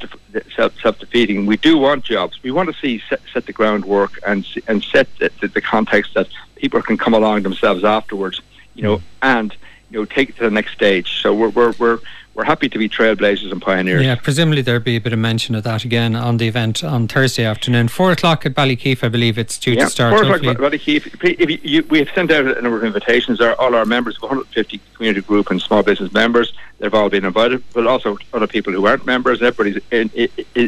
self 0.56 1.00
defeating. 1.00 1.46
We 1.46 1.58
do 1.58 1.78
want 1.78 2.04
jobs. 2.04 2.42
We 2.44 2.52
want 2.52 2.70
to 2.70 2.76
see 2.80 3.02
set, 3.10 3.22
set 3.34 3.46
the 3.46 3.54
groundwork 3.54 4.20
and 4.28 4.46
and 4.68 4.84
set 4.84 5.08
the, 5.18 5.32
the, 5.42 5.48
the, 5.48 5.62
context 5.62 6.14
that 6.14 6.28
people 6.56 6.82
can 6.82 6.98
come 6.98 7.14
along 7.14 7.44
themselves 7.44 7.84
afterwards. 7.84 8.42
You 8.74 8.84
know, 8.84 8.98
mm. 8.98 9.04
and 9.22 9.56
you 9.90 10.00
know 10.00 10.06
take 10.06 10.30
it 10.30 10.38
to 10.38 10.44
the 10.44 10.52
next 10.52 10.74
stage. 10.74 11.22
So 11.22 11.34
we're 11.34 11.50
we're 11.50 11.74
we're 11.80 12.00
we're 12.36 12.44
happy 12.44 12.68
to 12.68 12.78
be 12.78 12.90
trailblazers 12.90 13.50
and 13.50 13.62
pioneers. 13.62 14.04
Yeah, 14.04 14.16
presumably 14.16 14.62
there'll 14.62 14.82
be 14.82 14.98
a 14.98 15.02
bit 15.02 15.14
of 15.14 15.20
mention 15.20 15.56
of 15.56 15.64
that 15.64 15.86
again 15.86 16.18
on 16.18 16.36
the 16.36 16.48
event 16.50 16.84
on 16.84 17.08
Thursday 17.08 17.46
afternoon, 17.46 17.88
four 17.88 18.12
o'clock 18.12 18.46
at 18.46 18.54
Ballykeefe. 18.54 19.04
I 19.04 19.08
believe 19.08 19.38
it's 19.38 19.58
due 19.58 19.72
yeah, 19.72 19.86
to 19.86 19.90
start. 19.90 20.14
Four 20.14 20.24
o'clock 20.24 20.44
at 20.44 20.58
Ballykeefe. 20.58 21.24
If 21.24 21.50
you, 21.50 21.60
you, 21.64 21.84
we 21.84 22.00
have 22.00 22.10
sent 22.14 22.32
out 22.32 22.46
a 22.46 22.62
number 22.62 22.78
of 22.78 22.84
invitations. 22.84 23.40
Our, 23.40 23.54
all 23.54 23.74
our 23.74 23.86
members, 23.86 24.22
150 24.22 24.82
community 24.96 25.26
group 25.26 25.50
and 25.50 25.62
small 25.62 25.82
business 25.82 26.12
members, 26.12 26.54
they've 26.80 26.94
all 26.94 27.10
been 27.10 27.24
invited, 27.24 27.64
but 27.74 27.88
also 27.88 28.18
other 28.34 28.48
people 28.48 28.74
who 28.74 28.86
aren't 28.86 29.06
members. 29.06 29.42
Everybody 29.42 29.82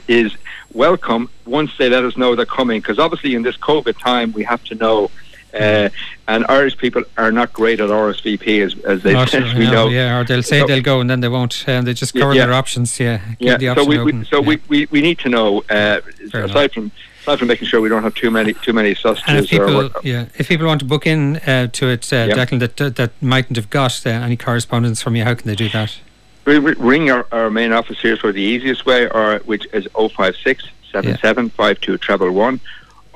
is 0.07 0.37
welcome 0.73 1.29
once 1.45 1.77
they 1.77 1.89
let 1.89 2.05
us 2.05 2.15
know 2.15 2.33
they're 2.35 2.45
coming, 2.45 2.79
because 2.79 2.97
obviously 2.97 3.35
in 3.35 3.41
this 3.41 3.57
COVID 3.57 3.99
time 3.99 4.31
we 4.31 4.43
have 4.43 4.63
to 4.65 4.75
know 4.75 5.11
uh, 5.53 5.89
and 6.27 6.45
Irish 6.49 6.77
people 6.77 7.03
are 7.17 7.31
not 7.31 7.53
great 7.53 7.79
at 7.79 7.89
RSVP 7.89 8.65
as, 8.65 8.77
as 8.85 9.03
they 9.03 9.13
not, 9.13 9.31
we 9.33 9.65
know, 9.65 9.71
know. 9.71 9.87
Yeah, 9.87 10.19
or 10.19 10.23
they'll 10.23 10.43
say 10.43 10.59
so, 10.59 10.67
they'll 10.67 10.83
go 10.83 10.99
and 10.99 11.09
then 11.09 11.21
they 11.21 11.29
won't. 11.29 11.63
And 11.67 11.79
um, 11.79 11.85
they 11.85 11.93
just 11.93 12.13
cover 12.13 12.33
yeah, 12.33 12.45
their 12.45 12.53
options. 12.53 12.99
Yeah, 12.99 13.21
yeah. 13.39 13.75
so 13.75 13.85
we, 13.85 14.01
we, 14.03 14.25
so 14.25 14.41
yeah. 14.41 14.47
we, 14.47 14.61
we, 14.67 14.85
we 14.91 15.01
need 15.01 15.19
to 15.19 15.29
know. 15.29 15.63
Uh, 15.69 16.01
aside 16.25 16.43
enough. 16.43 16.71
from 16.73 16.91
aside 17.21 17.39
from 17.39 17.47
making 17.47 17.67
sure 17.67 17.81
we 17.81 17.89
don't 17.89 18.03
have 18.03 18.15
too 18.15 18.31
many 18.31 18.53
too 18.53 18.73
many 18.73 18.93
sausages. 18.95 19.23
And 19.27 19.39
if 19.39 19.49
people, 19.49 19.89
yeah, 20.03 20.25
if 20.35 20.47
people 20.47 20.67
want 20.67 20.79
to 20.79 20.85
book 20.85 21.07
in 21.07 21.37
uh, 21.37 21.67
to 21.67 21.89
it, 21.89 22.11
uh, 22.11 22.27
Declan, 22.27 22.59
that 22.59 22.95
that 22.95 23.11
mightn't 23.21 23.55
have 23.55 23.69
got 23.69 24.05
uh, 24.05 24.09
any 24.09 24.37
correspondence 24.37 25.01
from 25.01 25.15
you, 25.15 25.23
how 25.23 25.33
can 25.33 25.47
they 25.47 25.55
do 25.55 25.69
that? 25.69 25.97
We 26.45 26.59
ring 26.59 27.11
our, 27.11 27.27
our 27.33 27.49
main 27.49 27.73
office 27.73 27.99
here 27.99 28.15
for 28.15 28.31
the 28.31 28.41
easiest 28.41 28.85
way, 28.85 29.09
or 29.09 29.39
which 29.39 29.67
is 29.73 29.85
056 29.97 30.63
77 30.91 31.49
52 31.49 31.97
treble 31.97 32.31
one 32.31 32.61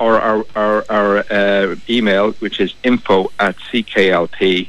or 0.02 0.20
our, 0.20 0.44
our, 0.56 0.84
our 0.90 1.18
uh, 1.30 1.76
email, 1.88 2.32
which 2.32 2.58
is 2.60 2.74
info 2.82 3.30
at 3.38 3.56
cklp.ie, 3.56 4.68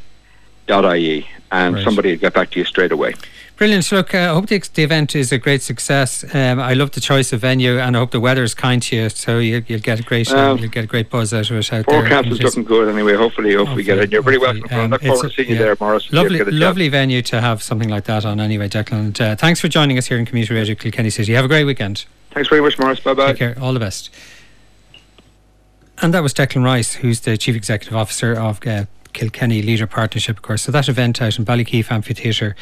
and 1.52 1.76
right. 1.76 1.84
somebody 1.84 2.12
will 2.12 2.20
get 2.20 2.34
back 2.34 2.52
to 2.52 2.60
you 2.60 2.66
straight 2.66 2.92
away. 2.92 3.14
Brilliant. 3.56 3.92
Look, 3.92 4.14
uh, 4.14 4.18
I 4.18 4.34
hope 4.34 4.48
the, 4.48 4.60
the, 4.74 4.84
event 4.84 5.16
is 5.16 5.32
a 5.32 5.38
great 5.38 5.62
success. 5.62 6.24
Um, 6.36 6.60
I 6.60 6.74
love 6.74 6.92
the 6.92 7.00
choice 7.00 7.34
of 7.34 7.42
venue, 7.42 7.80
and 7.80 7.96
I 7.96 8.00
hope 8.00 8.12
the 8.12 8.20
weather 8.20 8.44
is 8.44 8.54
kind 8.54 8.82
to 8.84 8.96
you, 8.96 9.10
so 9.10 9.40
you, 9.40 9.64
will 9.70 9.80
get 9.80 10.00
a 10.00 10.04
great 10.04 10.32
um, 10.32 10.58
you'll 10.58 10.70
get 10.70 10.84
a 10.84 10.88
great 10.88 11.10
buzz 11.10 11.34
out 11.34 11.50
of 11.50 11.58
it 11.58 11.72
out 11.72 11.86
forecast 11.86 12.28
is 12.28 12.42
looking 12.42 12.64
good 12.64 12.90
anyway. 12.90 13.14
Hopefully, 13.16 13.54
hopefully, 13.54 13.78
we 13.78 13.84
get 13.84 14.00
it. 14.00 14.12
You're 14.12 14.24
very 14.24 14.40
welcome. 14.40 14.66
Um, 14.72 14.92
look 14.92 15.02
forward 15.02 15.30
to 15.30 15.36
seeing 15.36 15.50
yeah. 15.50 15.56
you 15.56 15.64
there, 15.64 15.78
Maurice. 15.80 16.12
Lovely, 16.12 16.44
lovely 16.44 16.90
venue 16.90 17.22
to 17.24 17.42
have 17.42 17.62
something 17.62 17.90
like 17.90 18.06
that 18.06 18.26
on. 18.26 18.40
Anyway, 18.40 18.70
Declan, 18.70 19.20
uh, 19.22 19.36
thanks 19.36 19.60
for 19.60 19.68
joining 19.68 19.98
us 19.98 20.08
here 20.08 20.18
in 20.18 20.26
Community 20.26 20.54
Radio 20.54 20.76
Kilkenny 20.76 21.12
City. 21.12 21.34
Have 21.34 21.46
a 21.46 21.48
great 21.48 21.66
weekend. 21.66 22.06
Thanks 22.32 22.50
very 22.50 22.62
much, 22.62 22.80
Maurice. 22.80 23.00
Bye 23.00 23.14
bye. 23.14 23.28
Take 23.28 23.38
care. 23.38 23.58
All 23.62 23.74
the 23.74 23.80
best. 23.80 24.10
And 26.02 26.14
that 26.14 26.24
was 26.24 26.34
Declan 26.34 26.64
Rice, 26.64 26.94
who's 26.94 27.22
the 27.22 27.38
Chief 27.38 27.56
Executive 27.56 27.96
Officer 27.96 28.34
of 28.34 28.66
uh, 28.66 28.86
Kilkenny 29.14 29.62
Leader 29.62 29.88
Partnership, 29.88 30.38
of 30.38 30.42
course. 30.42 30.64
So 30.64 30.72
that 30.72 30.90
event 30.90 31.22
out 31.22 31.38
in 31.38 31.46
Ballykeefe 31.46 31.92
Amphitheatre 31.92 32.56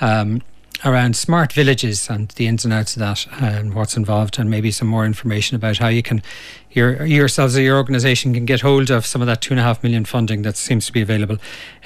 um, 0.00 0.42
around 0.84 1.16
smart 1.16 1.52
villages 1.52 2.08
and 2.08 2.28
the 2.30 2.46
ins 2.46 2.64
and 2.64 2.72
outs 2.72 2.94
of 2.96 3.00
that 3.00 3.26
and 3.40 3.74
what's 3.74 3.96
involved 3.96 4.38
and 4.38 4.48
maybe 4.48 4.70
some 4.70 4.86
more 4.86 5.04
information 5.04 5.56
about 5.56 5.78
how 5.78 5.88
you 5.88 6.02
can 6.02 6.22
your 6.70 7.04
yourselves 7.06 7.56
or 7.56 7.62
your 7.62 7.78
organisation 7.78 8.34
can 8.34 8.44
get 8.44 8.60
hold 8.60 8.90
of 8.90 9.06
some 9.06 9.22
of 9.22 9.26
that 9.26 9.40
two 9.40 9.52
and 9.52 9.60
a 9.60 9.62
half 9.62 9.82
million 9.82 10.04
funding 10.04 10.42
that 10.42 10.56
seems 10.56 10.86
to 10.86 10.92
be 10.92 11.00
available. 11.00 11.38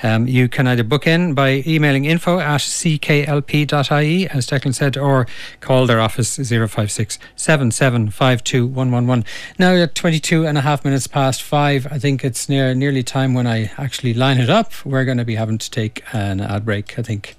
Um, 0.03 0.27
you 0.27 0.49
can 0.49 0.67
either 0.67 0.83
book 0.83 1.07
in 1.07 1.35
by 1.35 1.63
emailing 1.67 2.05
info 2.05 2.41
at 2.41 2.61
cklp.ie 2.61 4.29
as 4.29 4.47
Declan 4.47 4.75
said 4.75 4.97
or 4.97 5.27
call 5.61 5.87
their 5.87 6.01
office 6.01 6.37
056 6.37 7.19
7752 7.37 9.25
Now 9.59 9.75
at 9.75 9.95
22 9.95 10.47
and 10.47 10.59
a 10.59 10.63
half 10.63 10.85
minutes 10.85 11.07
past 11.07 11.43
five 11.43 11.87
I 11.91 11.99
think 11.99 12.25
it's 12.25 12.49
near 12.49 12.75
nearly 12.75 13.05
time 13.05 13.35
when 13.35 13.47
I 13.47 13.71
actually 13.79 14.15
line 14.15 14.39
it 14.39 14.51
up. 14.51 14.73
We're 14.85 15.05
going 15.05 15.19
to 15.19 15.25
be 15.25 15.37
having 15.37 15.59
to 15.59 15.71
take 15.71 16.03
an 16.13 16.41
ad 16.41 16.65
break 16.65 16.99
I 16.99 17.03
think 17.03 17.37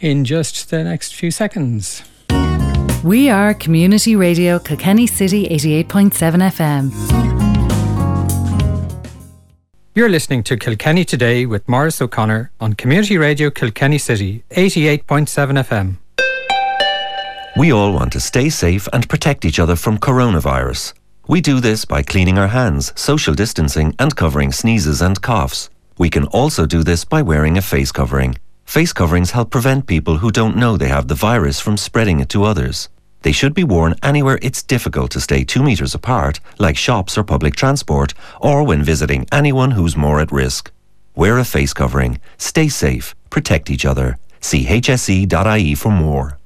in 0.00 0.24
just 0.24 0.70
the 0.70 0.84
next 0.84 1.14
few 1.14 1.30
seconds. 1.30 2.02
We 3.02 3.28
are 3.28 3.52
Community 3.54 4.16
Radio 4.16 4.58
Kilkenny 4.58 5.06
City 5.06 5.46
88.7 5.48 6.12
FM. 6.50 6.90
You're 9.94 10.08
listening 10.08 10.42
to 10.44 10.56
Kilkenny 10.56 11.04
Today 11.04 11.46
with 11.46 11.68
Maurice 11.68 12.02
O'Connor 12.02 12.50
on 12.60 12.72
Community 12.72 13.16
Radio 13.16 13.50
Kilkenny 13.50 13.98
City 13.98 14.42
88.7 14.50 15.62
FM. 15.62 15.96
We 17.56 17.72
all 17.72 17.92
want 17.92 18.12
to 18.14 18.20
stay 18.20 18.48
safe 18.48 18.88
and 18.92 19.08
protect 19.08 19.44
each 19.44 19.60
other 19.60 19.76
from 19.76 19.98
coronavirus. 19.98 20.94
We 21.28 21.40
do 21.40 21.60
this 21.60 21.84
by 21.84 22.02
cleaning 22.02 22.38
our 22.38 22.48
hands, 22.48 22.92
social 22.96 23.34
distancing, 23.34 23.94
and 24.00 24.16
covering 24.16 24.50
sneezes 24.50 25.00
and 25.00 25.22
coughs. 25.22 25.70
We 25.96 26.10
can 26.10 26.26
also 26.26 26.66
do 26.66 26.82
this 26.82 27.04
by 27.04 27.22
wearing 27.22 27.56
a 27.56 27.62
face 27.62 27.92
covering. 27.92 28.36
Face 28.64 28.92
coverings 28.92 29.30
help 29.30 29.50
prevent 29.50 29.86
people 29.86 30.18
who 30.18 30.30
don't 30.30 30.56
know 30.56 30.76
they 30.76 30.88
have 30.88 31.08
the 31.08 31.14
virus 31.14 31.60
from 31.60 31.76
spreading 31.76 32.20
it 32.20 32.28
to 32.30 32.44
others. 32.44 32.88
They 33.22 33.32
should 33.32 33.54
be 33.54 33.64
worn 33.64 33.94
anywhere 34.02 34.38
it's 34.42 34.62
difficult 34.62 35.10
to 35.12 35.20
stay 35.20 35.44
two 35.44 35.62
metres 35.62 35.94
apart, 35.94 36.40
like 36.58 36.76
shops 36.76 37.16
or 37.16 37.24
public 37.24 37.56
transport, 37.56 38.14
or 38.40 38.64
when 38.64 38.82
visiting 38.82 39.26
anyone 39.32 39.70
who's 39.70 39.96
more 39.96 40.20
at 40.20 40.32
risk. 40.32 40.70
Wear 41.14 41.38
a 41.38 41.44
face 41.44 41.72
covering, 41.72 42.20
stay 42.36 42.68
safe, 42.68 43.14
protect 43.30 43.70
each 43.70 43.84
other. 43.84 44.18
See 44.40 44.64
hse.ie 44.66 45.74
for 45.74 45.90
more. 45.90 46.38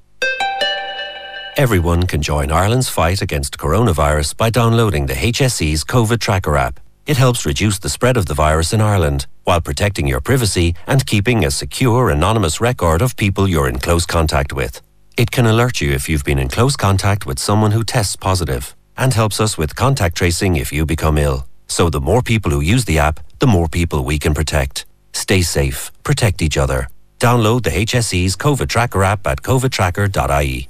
Everyone 1.56 2.06
can 2.06 2.22
join 2.22 2.52
Ireland's 2.52 2.88
fight 2.88 3.20
against 3.22 3.58
coronavirus 3.58 4.36
by 4.36 4.50
downloading 4.50 5.06
the 5.06 5.14
HSE's 5.14 5.82
COVID 5.82 6.20
Tracker 6.20 6.56
app. 6.56 6.78
It 7.06 7.16
helps 7.16 7.46
reduce 7.46 7.78
the 7.78 7.88
spread 7.88 8.16
of 8.16 8.26
the 8.26 8.34
virus 8.34 8.72
in 8.72 8.80
Ireland 8.80 9.26
while 9.48 9.62
protecting 9.62 10.06
your 10.06 10.20
privacy 10.20 10.74
and 10.86 11.06
keeping 11.06 11.46
a 11.46 11.50
secure, 11.50 12.10
anonymous 12.10 12.60
record 12.60 13.00
of 13.00 13.16
people 13.16 13.48
you're 13.48 13.70
in 13.70 13.78
close 13.78 14.04
contact 14.04 14.52
with. 14.52 14.82
It 15.16 15.30
can 15.30 15.46
alert 15.46 15.80
you 15.80 15.90
if 15.92 16.06
you've 16.06 16.22
been 16.30 16.38
in 16.38 16.50
close 16.50 16.76
contact 16.76 17.24
with 17.24 17.38
someone 17.38 17.70
who 17.70 17.82
tests 17.82 18.18
and 18.98 19.14
helps 19.14 19.40
us 19.40 19.56
with 19.56 19.74
contact 19.74 20.18
tracing 20.18 20.56
if 20.56 20.70
you 20.70 20.84
become 20.84 21.16
ill. 21.16 21.46
So 21.66 21.88
the 21.88 22.00
more 22.00 22.20
people 22.20 22.50
who 22.50 22.60
use 22.60 22.84
the 22.84 22.98
app, 22.98 23.20
the 23.38 23.46
more 23.46 23.68
people 23.68 24.04
we 24.04 24.18
can 24.18 24.34
protect. 24.34 24.84
Stay 25.14 25.40
safe, 25.40 25.92
protect 26.02 26.42
each 26.42 26.58
other. 26.58 26.86
Download 27.18 27.62
the 27.62 27.70
HSE's 27.70 28.36
COVID 28.36 28.68
Tracker 28.68 29.02
app 29.02 29.26
at 29.26 29.40
covidtracker.ie. 29.40 30.68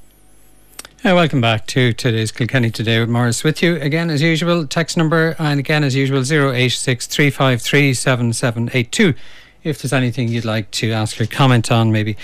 Uh, 1.05 1.15
welcome 1.15 1.41
back 1.41 1.65
to 1.65 1.93
today's 1.93 2.33
Kilkenny 2.33 2.73
Today 2.73 2.99
with 2.99 3.09
Maurice 3.09 3.45
with 3.45 3.63
you 3.63 3.77
again 3.77 4.11
as 4.11 4.21
usual. 4.21 4.67
Text 4.67 4.97
number 4.97 5.37
and 5.39 5.61
again 5.61 5.85
as 5.85 5.95
usual 5.95 6.23
0863537782 6.23 9.15
if 9.63 9.81
there's 9.81 9.93
anything 9.93 10.27
you'd 10.29 10.45
like 10.45 10.71
to 10.73 10.91
ask 10.93 11.21
or 11.21 11.27
comment 11.27 11.71
on, 11.71 11.93
maybe 11.93 12.17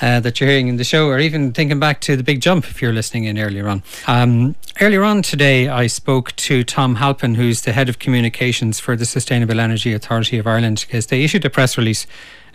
uh, 0.00 0.18
that 0.20 0.40
you're 0.40 0.48
hearing 0.48 0.68
in 0.68 0.76
the 0.76 0.84
show, 0.84 1.08
or 1.08 1.18
even 1.18 1.52
thinking 1.52 1.78
back 1.78 2.00
to 2.00 2.16
the 2.16 2.22
big 2.22 2.40
jump 2.40 2.64
if 2.64 2.82
you're 2.82 2.92
listening 2.92 3.24
in 3.24 3.38
earlier 3.38 3.68
on. 3.68 3.82
Um, 4.06 4.56
earlier 4.80 5.04
on 5.04 5.22
today, 5.22 5.68
I 5.68 5.86
spoke 5.86 6.34
to 6.36 6.64
Tom 6.64 6.96
Halpin, 6.96 7.36
who's 7.36 7.62
the 7.62 7.72
head 7.72 7.88
of 7.88 7.98
communications 7.98 8.80
for 8.80 8.96
the 8.96 9.04
Sustainable 9.04 9.60
Energy 9.60 9.92
Authority 9.92 10.38
of 10.38 10.46
Ireland, 10.46 10.84
because 10.86 11.06
they 11.06 11.24
issued 11.24 11.44
a 11.44 11.50
press 11.50 11.78
release 11.78 12.06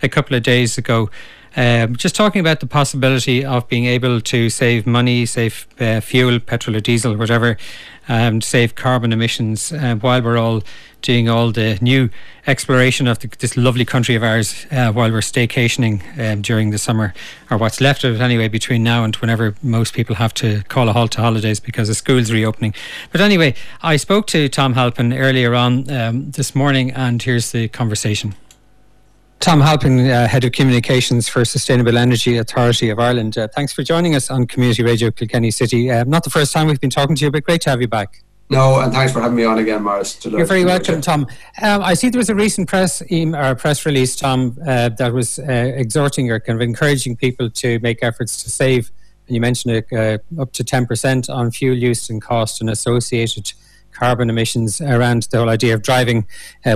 a 0.02 0.08
couple 0.08 0.36
of 0.36 0.42
days 0.42 0.76
ago. 0.76 1.10
Um, 1.56 1.96
just 1.96 2.14
talking 2.14 2.40
about 2.40 2.60
the 2.60 2.66
possibility 2.66 3.44
of 3.44 3.68
being 3.68 3.84
able 3.84 4.20
to 4.20 4.48
save 4.48 4.86
money, 4.86 5.26
save 5.26 5.66
uh, 5.78 6.00
fuel, 6.00 6.40
petrol 6.40 6.76
or 6.76 6.80
diesel, 6.80 7.16
whatever, 7.16 7.58
um, 8.08 8.40
save 8.40 8.74
carbon 8.74 9.12
emissions 9.12 9.72
uh, 9.72 9.96
while 9.96 10.22
we're 10.22 10.38
all 10.38 10.62
doing 11.02 11.28
all 11.28 11.50
the 11.52 11.78
new 11.80 12.08
exploration 12.46 13.06
of 13.06 13.18
the, 13.18 13.28
this 13.38 13.56
lovely 13.56 13.84
country 13.84 14.14
of 14.14 14.22
ours 14.22 14.66
uh, 14.70 14.90
while 14.92 15.10
we're 15.10 15.18
staycationing 15.18 16.00
um, 16.18 16.42
during 16.42 16.70
the 16.70 16.78
summer, 16.78 17.12
or 17.50 17.58
what's 17.58 17.80
left 17.80 18.04
of 18.04 18.14
it 18.14 18.20
anyway, 18.20 18.48
between 18.48 18.82
now 18.82 19.04
and 19.04 19.16
whenever 19.16 19.54
most 19.62 19.94
people 19.94 20.16
have 20.16 20.32
to 20.32 20.62
call 20.64 20.88
a 20.88 20.92
halt 20.92 21.12
to 21.12 21.20
holidays 21.20 21.60
because 21.60 21.88
the 21.88 21.94
school's 21.94 22.32
reopening. 22.32 22.74
But 23.10 23.20
anyway, 23.20 23.54
I 23.82 23.96
spoke 23.96 24.26
to 24.28 24.48
Tom 24.48 24.74
Halpin 24.74 25.12
earlier 25.12 25.54
on 25.54 25.90
um, 25.90 26.30
this 26.30 26.54
morning, 26.54 26.92
and 26.92 27.22
here's 27.22 27.52
the 27.52 27.68
conversation. 27.68 28.34
Tom 29.42 29.60
Halpin, 29.60 29.98
uh, 30.08 30.28
Head 30.28 30.44
of 30.44 30.52
Communications 30.52 31.28
for 31.28 31.44
Sustainable 31.44 31.98
Energy 31.98 32.36
Authority 32.36 32.90
of 32.90 33.00
Ireland. 33.00 33.36
Uh, 33.36 33.48
thanks 33.48 33.72
for 33.72 33.82
joining 33.82 34.14
us 34.14 34.30
on 34.30 34.46
Community 34.46 34.84
Radio 34.84 35.10
Kilkenny 35.10 35.50
City. 35.50 35.90
Uh, 35.90 36.04
not 36.04 36.22
the 36.22 36.30
first 36.30 36.52
time 36.52 36.68
we've 36.68 36.80
been 36.80 36.90
talking 36.90 37.16
to 37.16 37.24
you, 37.24 37.30
but 37.32 37.42
great 37.42 37.60
to 37.62 37.70
have 37.70 37.80
you 37.80 37.88
back. 37.88 38.22
No, 38.50 38.78
and 38.78 38.92
thanks 38.92 39.12
for 39.12 39.20
having 39.20 39.36
me 39.36 39.42
on 39.42 39.58
again, 39.58 39.82
Maurice. 39.82 40.24
You're 40.24 40.46
very 40.46 40.64
welcome, 40.64 41.00
Tom. 41.00 41.26
Um, 41.60 41.82
I 41.82 41.94
see 41.94 42.08
there 42.08 42.20
was 42.20 42.30
a 42.30 42.36
recent 42.36 42.68
press 42.68 43.02
or 43.02 43.54
press 43.56 43.84
release, 43.84 44.14
Tom, 44.14 44.56
uh, 44.64 44.90
that 44.90 45.12
was 45.12 45.40
uh, 45.40 45.72
exhorting 45.74 46.30
or 46.30 46.38
kind 46.38 46.56
of 46.56 46.62
encouraging 46.62 47.16
people 47.16 47.50
to 47.50 47.80
make 47.80 47.98
efforts 48.04 48.44
to 48.44 48.48
save. 48.48 48.92
And 49.26 49.34
you 49.34 49.40
mentioned 49.40 49.74
it, 49.74 49.92
uh, 49.92 50.40
up 50.40 50.52
to 50.52 50.62
10% 50.62 51.28
on 51.28 51.50
fuel 51.50 51.76
use 51.76 52.08
and 52.10 52.22
cost 52.22 52.60
and 52.60 52.70
associated 52.70 53.52
carbon 53.90 54.30
emissions 54.30 54.80
around 54.80 55.24
the 55.32 55.38
whole 55.38 55.50
idea 55.50 55.74
of 55.74 55.82
driving 55.82 56.28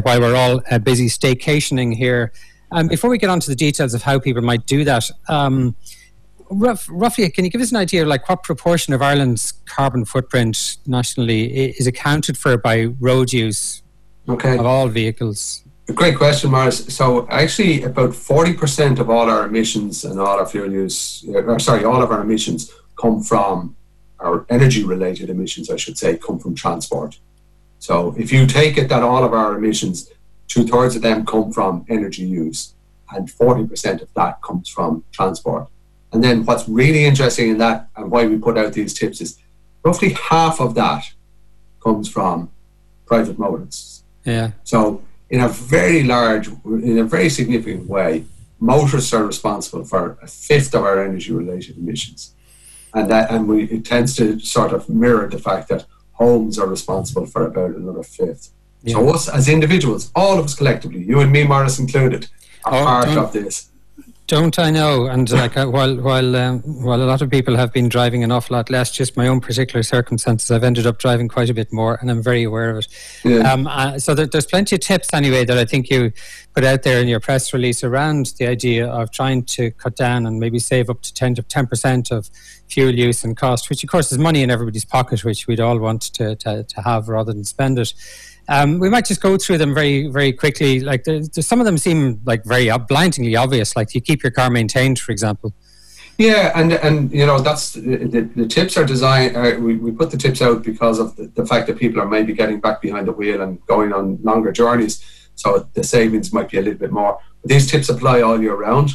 while 0.02 0.20
we're 0.20 0.34
all 0.34 0.60
busy 0.80 1.06
staycationing 1.06 1.94
here. 1.94 2.32
Um, 2.72 2.88
before 2.88 3.10
we 3.10 3.18
get 3.18 3.30
on 3.30 3.40
to 3.40 3.48
the 3.48 3.56
details 3.56 3.94
of 3.94 4.02
how 4.02 4.18
people 4.18 4.42
might 4.42 4.66
do 4.66 4.84
that, 4.84 5.08
um, 5.28 5.76
rough, 6.50 6.86
roughly, 6.90 7.28
can 7.30 7.44
you 7.44 7.50
give 7.50 7.60
us 7.60 7.70
an 7.70 7.76
idea 7.76 8.02
of 8.02 8.08
like 8.08 8.28
what 8.28 8.42
proportion 8.42 8.92
of 8.92 9.02
Ireland's 9.02 9.52
carbon 9.66 10.04
footprint 10.04 10.76
nationally 10.86 11.70
is 11.70 11.86
accounted 11.86 12.36
for 12.36 12.56
by 12.56 12.86
road 13.00 13.32
use 13.32 13.82
okay. 14.28 14.58
of 14.58 14.66
all 14.66 14.88
vehicles? 14.88 15.62
Great 15.94 16.16
question, 16.16 16.50
Maurice. 16.50 16.84
So, 16.92 17.28
actually, 17.30 17.84
about 17.84 18.10
40% 18.10 18.98
of 18.98 19.08
all 19.08 19.30
our 19.30 19.46
emissions 19.46 20.04
and 20.04 20.18
all 20.18 20.38
our 20.40 20.46
fuel 20.46 20.72
use, 20.72 21.24
uh, 21.28 21.42
or 21.44 21.60
sorry, 21.60 21.84
all 21.84 22.02
of 22.02 22.10
our 22.10 22.22
emissions 22.22 22.72
come 23.00 23.22
from 23.22 23.76
our 24.18 24.44
energy 24.48 24.82
related 24.82 25.30
emissions, 25.30 25.70
I 25.70 25.76
should 25.76 25.96
say, 25.96 26.16
come 26.16 26.40
from 26.40 26.56
transport. 26.56 27.20
So, 27.78 28.16
if 28.18 28.32
you 28.32 28.46
take 28.46 28.78
it 28.78 28.88
that 28.88 29.04
all 29.04 29.22
of 29.22 29.32
our 29.32 29.56
emissions 29.56 30.10
two 30.48 30.66
thirds 30.66 30.96
of 30.96 31.02
them 31.02 31.26
come 31.26 31.52
from 31.52 31.84
energy 31.88 32.22
use, 32.22 32.74
and 33.10 33.28
40% 33.28 34.02
of 34.02 34.12
that 34.14 34.42
comes 34.42 34.68
from 34.68 35.04
transport. 35.12 35.68
And 36.12 36.22
then 36.22 36.44
what's 36.44 36.68
really 36.68 37.04
interesting 37.04 37.50
in 37.50 37.58
that 37.58 37.88
and 37.96 38.10
why 38.10 38.26
we 38.26 38.38
put 38.38 38.56
out 38.56 38.72
these 38.72 38.94
tips 38.94 39.20
is 39.20 39.38
roughly 39.84 40.10
half 40.14 40.60
of 40.60 40.74
that 40.74 41.04
comes 41.82 42.08
from 42.08 42.50
private 43.06 43.38
motorists. 43.38 44.02
Yeah. 44.24 44.52
So 44.64 45.02
in 45.30 45.40
a 45.40 45.48
very 45.48 46.02
large, 46.02 46.48
in 46.64 46.98
a 46.98 47.04
very 47.04 47.28
significant 47.28 47.88
way, 47.88 48.24
motorists 48.58 49.12
are 49.12 49.24
responsible 49.24 49.84
for 49.84 50.18
a 50.22 50.26
fifth 50.26 50.74
of 50.74 50.82
our 50.82 51.04
energy 51.04 51.32
related 51.32 51.76
emissions. 51.76 52.34
And 52.94 53.10
that 53.10 53.30
and 53.30 53.46
we 53.48 53.64
it 53.64 53.84
tends 53.84 54.16
to 54.16 54.40
sort 54.40 54.72
of 54.72 54.88
mirror 54.88 55.28
the 55.28 55.38
fact 55.38 55.68
that 55.68 55.84
homes 56.12 56.58
are 56.58 56.66
responsible 56.66 57.26
for 57.26 57.46
about 57.46 57.72
another 57.76 58.02
fifth. 58.02 58.50
Yeah. 58.86 58.94
So 58.94 59.08
us 59.10 59.28
as 59.28 59.48
individuals, 59.48 60.10
all 60.14 60.38
of 60.38 60.44
us 60.44 60.54
collectively, 60.54 61.02
you 61.02 61.20
and 61.20 61.32
me, 61.32 61.44
Maurice 61.44 61.78
included, 61.78 62.28
are 62.64 62.82
oh, 62.82 62.84
part 62.84 63.08
of 63.08 63.32
this. 63.32 63.68
Don't 64.28 64.58
I 64.58 64.70
know? 64.70 65.06
And 65.06 65.30
like 65.30 65.56
uh, 65.56 65.66
while 65.66 65.96
while 65.96 66.34
um, 66.34 66.60
while 66.82 67.00
a 67.00 67.04
lot 67.04 67.22
of 67.22 67.30
people 67.30 67.56
have 67.56 67.72
been 67.72 67.88
driving 67.88 68.24
an 68.24 68.32
awful 68.32 68.56
lot 68.56 68.70
less, 68.70 68.90
just 68.90 69.16
my 69.16 69.28
own 69.28 69.40
particular 69.40 69.84
circumstances, 69.84 70.50
I've 70.50 70.64
ended 70.64 70.84
up 70.84 70.98
driving 70.98 71.28
quite 71.28 71.48
a 71.48 71.54
bit 71.54 71.72
more, 71.72 71.96
and 72.00 72.10
I'm 72.10 72.24
very 72.24 72.42
aware 72.42 72.70
of 72.70 72.78
it. 72.78 72.88
Yeah. 73.24 73.52
Um, 73.52 73.68
uh, 73.68 74.00
so 74.00 74.14
there, 74.14 74.26
there's 74.26 74.46
plenty 74.46 74.74
of 74.74 74.80
tips 74.80 75.14
anyway 75.14 75.44
that 75.44 75.56
I 75.56 75.64
think 75.64 75.90
you 75.90 76.12
put 76.54 76.64
out 76.64 76.82
there 76.82 77.00
in 77.00 77.06
your 77.06 77.20
press 77.20 77.52
release 77.52 77.84
around 77.84 78.32
the 78.38 78.48
idea 78.48 78.88
of 78.88 79.12
trying 79.12 79.44
to 79.44 79.70
cut 79.72 79.94
down 79.94 80.26
and 80.26 80.40
maybe 80.40 80.58
save 80.58 80.90
up 80.90 81.02
to 81.02 81.14
10 81.14 81.36
to 81.36 81.42
10 81.42 81.66
percent 81.68 82.10
of 82.10 82.28
fuel 82.68 82.92
use 82.92 83.22
and 83.22 83.36
cost, 83.36 83.70
which 83.70 83.84
of 83.84 83.90
course 83.90 84.10
is 84.10 84.18
money 84.18 84.42
in 84.42 84.50
everybody's 84.50 84.84
pocket, 84.84 85.24
which 85.24 85.46
we'd 85.46 85.60
all 85.60 85.78
want 85.78 86.02
to 86.14 86.34
to, 86.36 86.64
to 86.64 86.80
have 86.82 87.08
rather 87.08 87.32
than 87.32 87.44
spend 87.44 87.78
it. 87.78 87.94
Um, 88.48 88.78
we 88.78 88.88
might 88.88 89.04
just 89.04 89.20
go 89.20 89.36
through 89.36 89.58
them 89.58 89.74
very, 89.74 90.08
very 90.08 90.32
quickly. 90.32 90.80
Like 90.80 91.04
the, 91.04 91.28
the, 91.34 91.42
some 91.42 91.60
of 91.60 91.66
them 91.66 91.78
seem 91.78 92.20
like 92.24 92.44
very 92.44 92.70
blindingly 92.88 93.34
obvious. 93.36 93.74
Like 93.74 93.94
you 93.94 94.00
keep 94.00 94.22
your 94.22 94.32
car 94.32 94.50
maintained, 94.50 94.98
for 94.98 95.12
example. 95.12 95.52
Yeah, 96.18 96.52
and 96.54 96.72
and 96.72 97.12
you 97.12 97.26
know 97.26 97.40
that's 97.40 97.74
the, 97.74 98.30
the 98.34 98.46
tips 98.46 98.78
are 98.78 98.86
designed. 98.86 99.36
Uh, 99.36 99.56
we, 99.60 99.76
we 99.76 99.90
put 99.90 100.10
the 100.10 100.16
tips 100.16 100.40
out 100.40 100.62
because 100.62 100.98
of 100.98 101.14
the, 101.16 101.26
the 101.34 101.44
fact 101.44 101.66
that 101.66 101.78
people 101.78 102.00
are 102.00 102.08
maybe 102.08 102.32
getting 102.32 102.58
back 102.58 102.80
behind 102.80 103.06
the 103.06 103.12
wheel 103.12 103.42
and 103.42 103.64
going 103.66 103.92
on 103.92 104.18
longer 104.22 104.50
journeys, 104.50 105.04
so 105.34 105.68
the 105.74 105.84
savings 105.84 106.32
might 106.32 106.48
be 106.48 106.56
a 106.56 106.62
little 106.62 106.78
bit 106.78 106.90
more. 106.90 107.18
But 107.42 107.50
these 107.50 107.70
tips 107.70 107.90
apply 107.90 108.22
all 108.22 108.40
year 108.40 108.54
round, 108.54 108.92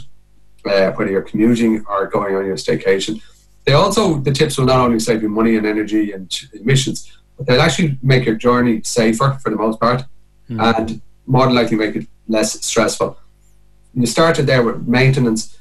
uh, 0.66 0.92
whether 0.94 1.12
you're 1.12 1.22
commuting 1.22 1.86
or 1.88 2.08
going 2.08 2.36
on 2.36 2.46
your 2.46 2.56
staycation. 2.56 3.22
They 3.66 3.74
also 3.74 4.18
the 4.18 4.32
tips 4.32 4.58
will 4.58 4.66
not 4.66 4.80
only 4.80 5.00
save 5.00 5.22
you 5.22 5.30
money 5.30 5.58
and 5.58 5.68
energy 5.68 6.14
and 6.14 6.28
emissions, 6.60 7.16
they'll 7.46 7.62
actually 7.62 7.98
make 8.02 8.26
your 8.26 8.36
journey 8.36 8.82
safer 8.84 9.38
for 9.42 9.50
the 9.50 9.56
most 9.56 9.80
part 9.80 10.04
mm. 10.50 10.78
and 10.78 11.02
more 11.26 11.46
than 11.46 11.56
likely 11.56 11.78
make 11.78 11.96
it 11.96 12.08
less 12.28 12.64
stressful. 12.66 13.18
You 13.94 14.06
started 14.06 14.46
there 14.46 14.64
with 14.64 14.88
maintenance. 14.88 15.58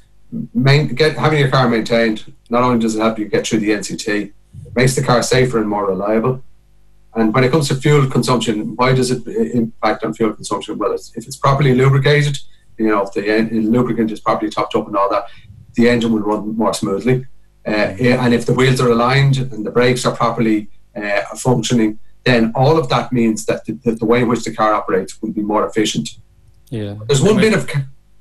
Main, 0.53 0.87
get, 0.89 1.17
having 1.17 1.39
your 1.39 1.49
car 1.49 1.67
maintained 1.67 2.33
not 2.49 2.63
only 2.63 2.79
does 2.79 2.95
it 2.95 2.99
help 2.99 3.19
you 3.19 3.25
get 3.25 3.45
through 3.45 3.59
the 3.59 3.71
NCT, 3.71 4.07
it 4.07 4.75
makes 4.75 4.95
the 4.95 5.03
car 5.03 5.21
safer 5.23 5.59
and 5.59 5.69
more 5.69 5.87
reliable. 5.87 6.43
And 7.13 7.33
when 7.33 7.43
it 7.43 7.51
comes 7.51 7.67
to 7.67 7.75
fuel 7.75 8.09
consumption, 8.09 8.75
why 8.75 8.93
does 8.93 9.11
it 9.11 9.27
impact 9.27 10.03
on 10.03 10.13
fuel 10.13 10.33
consumption? 10.33 10.77
Well, 10.77 10.93
it's, 10.93 11.15
if 11.15 11.27
it's 11.27 11.35
properly 11.35 11.75
lubricated, 11.75 12.39
you 12.77 12.87
know, 12.87 13.01
if 13.01 13.11
the, 13.11 13.21
the 13.21 13.61
lubricant 13.61 14.11
is 14.11 14.21
properly 14.21 14.49
topped 14.49 14.75
up 14.75 14.87
and 14.87 14.95
all 14.95 15.09
that, 15.09 15.25
the 15.75 15.89
engine 15.89 16.13
will 16.13 16.21
run 16.21 16.55
more 16.55 16.73
smoothly. 16.73 17.25
Uh, 17.65 17.69
and 17.69 18.33
if 18.33 18.45
the 18.45 18.53
wheels 18.53 18.81
are 18.81 18.89
aligned 18.89 19.37
and 19.37 19.65
the 19.65 19.71
brakes 19.71 20.05
are 20.05 20.15
properly 20.15 20.69
uh, 20.95 21.21
functioning, 21.35 21.99
then 22.23 22.51
all 22.55 22.77
of 22.77 22.89
that 22.89 23.11
means 23.11 23.45
that 23.45 23.65
the, 23.65 23.73
the, 23.83 23.91
the, 23.93 24.05
way 24.05 24.21
in 24.21 24.27
which 24.27 24.43
the 24.43 24.53
car 24.53 24.73
operates 24.73 25.21
will 25.21 25.31
be 25.31 25.41
more 25.41 25.65
efficient. 25.65 26.17
Yeah. 26.69 26.95
There's 27.07 27.21
one 27.21 27.37
bit 27.37 27.53
of 27.53 27.69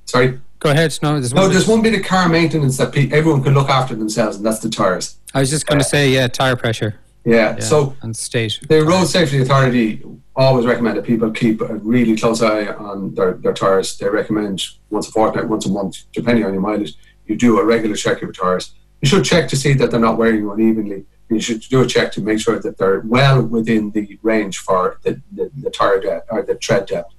sorry. 0.06 0.40
Go 0.58 0.70
ahead. 0.70 0.98
No, 1.02 1.14
there's 1.14 1.32
no. 1.32 1.48
There's 1.48 1.68
one 1.68 1.82
bit 1.82 1.94
of 1.94 2.04
car 2.04 2.28
maintenance 2.28 2.76
that 2.76 2.92
pe- 2.92 3.10
everyone 3.10 3.42
can 3.42 3.54
look 3.54 3.70
after 3.70 3.94
themselves, 3.94 4.36
and 4.36 4.44
that's 4.44 4.58
the 4.58 4.68
tires. 4.68 5.18
I 5.32 5.40
was 5.40 5.50
just 5.50 5.66
going 5.66 5.78
to 5.78 5.84
uh, 5.84 5.88
say, 5.88 6.10
yeah, 6.10 6.28
tire 6.28 6.56
pressure. 6.56 6.96
Yeah. 7.24 7.54
yeah. 7.54 7.60
So 7.60 7.96
and 8.02 8.16
state. 8.16 8.60
The 8.68 8.84
Road 8.84 9.06
Safety 9.06 9.40
Authority 9.40 10.02
always 10.36 10.66
recommend 10.66 10.96
that 10.96 11.04
people 11.04 11.30
keep 11.30 11.60
a 11.60 11.74
really 11.76 12.16
close 12.16 12.42
eye 12.42 12.66
on 12.66 13.14
their, 13.14 13.34
their 13.34 13.52
tires. 13.52 13.96
They 13.98 14.08
recommend 14.08 14.62
once 14.90 15.08
a 15.08 15.12
fortnight, 15.12 15.48
once 15.48 15.66
a 15.66 15.70
month, 15.70 16.04
depending 16.12 16.44
on 16.44 16.52
your 16.52 16.62
mileage, 16.62 16.94
you 17.26 17.36
do 17.36 17.58
a 17.58 17.64
regular 17.64 17.96
check 17.96 18.16
of 18.16 18.22
your 18.22 18.32
tires. 18.32 18.74
You 19.02 19.08
should 19.08 19.24
check 19.24 19.48
to 19.48 19.56
see 19.56 19.74
that 19.74 19.90
they're 19.90 20.00
not 20.00 20.18
wearing 20.18 20.48
unevenly 20.48 21.04
you 21.30 21.40
should 21.40 21.60
do 21.60 21.80
a 21.82 21.86
check 21.86 22.12
to 22.12 22.20
make 22.20 22.40
sure 22.40 22.58
that 22.58 22.76
they're 22.76 23.00
well 23.00 23.40
within 23.42 23.92
the 23.92 24.18
range 24.22 24.58
for 24.58 24.98
the, 25.02 25.22
the, 25.32 25.50
the 25.56 25.70
tire 25.70 26.00
depth 26.00 26.26
or 26.30 26.42
the 26.42 26.56
tread 26.56 26.86
depth. 26.86 27.14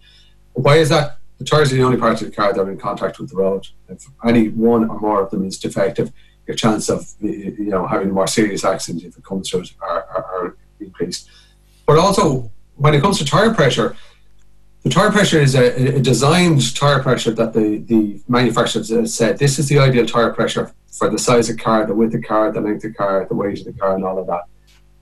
Why 0.53 0.77
is 0.77 0.89
that? 0.89 1.17
The 1.37 1.45
tires 1.45 1.71
are 1.71 1.75
the 1.75 1.83
only 1.83 1.97
part 1.97 2.21
of 2.21 2.29
the 2.29 2.35
car 2.35 2.53
that 2.53 2.61
are 2.61 2.69
in 2.69 2.77
contact 2.77 3.19
with 3.19 3.29
the 3.29 3.37
road. 3.37 3.67
If 3.87 4.05
any 4.23 4.49
one 4.49 4.87
or 4.87 4.99
more 4.99 5.23
of 5.23 5.31
them 5.31 5.45
is 5.45 5.57
defective, 5.57 6.11
your 6.45 6.55
chance 6.55 6.89
of 6.89 7.13
you 7.19 7.69
know 7.69 7.87
having 7.87 8.09
a 8.09 8.13
more 8.13 8.27
serious 8.27 8.63
accident 8.65 9.05
if 9.05 9.17
it 9.17 9.23
comes 9.23 9.49
to 9.49 9.59
it 9.59 9.71
are, 9.81 10.03
are, 10.03 10.25
are 10.25 10.57
increased. 10.79 11.29
But 11.87 11.97
also, 11.97 12.51
when 12.75 12.93
it 12.93 13.01
comes 13.01 13.17
to 13.19 13.25
tire 13.25 13.53
pressure, 13.53 13.95
the 14.83 14.89
tire 14.89 15.11
pressure 15.11 15.39
is 15.39 15.55
a, 15.55 15.95
a, 15.95 15.99
designed 15.99 16.75
tire 16.75 17.01
pressure 17.01 17.31
that 17.31 17.53
the, 17.53 17.77
the 17.77 18.21
manufacturers 18.27 18.89
have 18.89 19.09
said 19.09 19.37
this 19.37 19.59
is 19.59 19.67
the 19.67 19.79
ideal 19.79 20.05
tire 20.05 20.33
pressure 20.33 20.73
for 20.91 21.09
the 21.09 21.17
size 21.17 21.49
of 21.49 21.57
car, 21.57 21.85
the 21.85 21.95
width 21.95 22.13
of 22.13 22.23
car, 22.23 22.51
the 22.51 22.61
length 22.61 22.83
of 22.83 22.95
car, 22.95 23.25
the 23.27 23.35
weight 23.35 23.59
of 23.59 23.65
the 23.65 23.73
car, 23.73 23.95
and 23.95 24.03
all 24.03 24.19
of 24.19 24.27
that. 24.27 24.43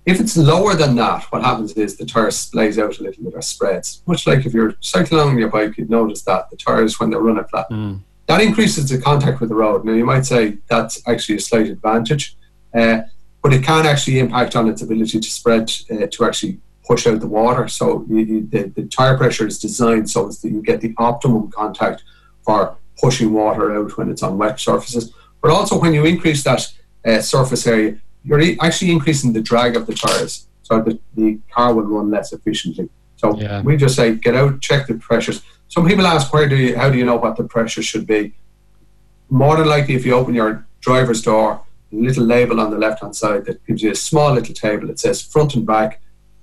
If 0.06 0.20
it's 0.20 0.38
lower 0.38 0.74
than 0.76 0.96
that, 0.96 1.24
what 1.26 1.44
happens 1.44 1.74
is 1.74 1.98
the 1.98 2.06
tire 2.06 2.28
splays 2.28 2.82
out 2.82 2.98
a 3.00 3.04
little 3.04 3.24
bit 3.24 3.34
or 3.36 3.42
spreads. 3.42 4.02
Much 4.08 4.26
like 4.26 4.46
if 4.46 4.54
you're 4.54 4.76
cycling 4.80 5.22
along 5.22 5.38
your 5.38 5.50
bike, 5.50 5.78
you'd 5.78 5.90
notice 5.90 6.24
that 6.24 6.50
the 6.50 6.58
tires, 6.58 7.00
when 7.00 7.10
they're 7.10 7.20
running 7.20 7.44
flat, 7.46 7.70
mm. 7.70 8.00
that 8.28 8.42
increases 8.42 8.90
the 8.90 9.00
contact 9.00 9.40
with 9.40 9.50
the 9.50 9.56
road. 9.56 9.86
Now, 9.86 9.94
you 9.94 10.06
might 10.06 10.26
say 10.26 10.58
that's 10.68 11.02
actually 11.08 11.36
a 11.36 11.42
slight 11.42 11.68
advantage, 11.68 12.38
uh, 12.74 13.02
but 13.44 13.54
it 13.54 13.64
can 13.64 13.86
actually 13.86 14.20
impact 14.20 14.56
on 14.56 14.68
its 14.68 14.82
ability 14.82 15.20
to 15.20 15.30
spread 15.30 15.72
uh, 15.92 16.08
to 16.08 16.26
actually 16.26 16.60
push 16.88 17.06
out 17.06 17.20
the 17.20 17.28
water. 17.28 17.68
So 17.68 18.06
you, 18.10 18.18
you, 18.18 18.48
the, 18.48 18.64
the 18.76 18.86
tire 18.88 19.16
pressure 19.16 19.46
is 19.46 19.60
designed 19.60 20.10
so 20.10 20.28
that 20.28 20.50
you 20.50 20.62
get 20.64 20.82
the 20.82 20.96
optimum 20.98 21.52
contact 21.52 22.04
for 22.44 22.78
pushing 23.00 23.32
water 23.32 23.78
out 23.78 23.96
when 23.98 24.10
it's 24.10 24.24
on 24.24 24.38
wet 24.38 24.60
surfaces. 24.60 25.14
But 25.42 25.52
also, 25.52 25.80
when 25.80 25.94
you 25.94 26.06
increase 26.06 26.44
that 26.44 26.68
uh, 27.06 27.22
surface 27.22 27.66
area, 27.66 27.98
you're 28.24 28.42
actually 28.62 28.92
increasing 28.92 29.34
the 29.34 29.42
drag 29.42 29.76
of 29.76 29.88
the 29.88 29.94
tires, 29.94 30.48
so 30.64 30.82
that 30.82 31.00
the 31.16 31.40
car 31.52 31.74
will 31.74 31.84
run 31.84 32.12
less 32.12 32.34
efficiently. 32.34 32.90
So 33.16 33.38
yeah. 33.38 33.62
we 33.62 33.78
just 33.78 33.96
say 33.96 34.16
get 34.16 34.36
out, 34.36 34.62
check 34.62 34.88
the 34.88 34.96
pressures. 34.96 35.42
Some 35.68 35.88
people 35.88 36.06
ask, 36.06 36.34
where 36.34 36.48
do 36.48 36.56
you, 36.56 36.78
how 36.78 36.90
do 36.90 36.98
you 36.98 37.06
know 37.06 37.18
what 37.18 37.36
the 37.36 37.44
pressure 37.44 37.84
should 37.84 38.08
be? 38.08 38.34
More 39.30 39.56
than 39.58 39.68
likely, 39.68 39.96
if 39.96 40.06
you 40.06 40.14
open 40.14 40.34
your 40.34 40.66
driver's 40.82 41.22
door, 41.22 41.62
a 41.92 41.96
little 41.96 42.24
label 42.24 42.60
on 42.60 42.72
the 42.72 42.78
left 42.78 43.02
hand 43.02 43.16
side 43.16 43.46
that 43.46 43.66
gives 43.66 43.82
you 43.82 43.92
a 43.92 43.96
small 43.96 44.34
little 44.34 44.54
table 44.54 44.88
that 44.88 45.00
says 45.00 45.22
front 45.22 45.56
and 45.56 45.66
back 45.66 46.02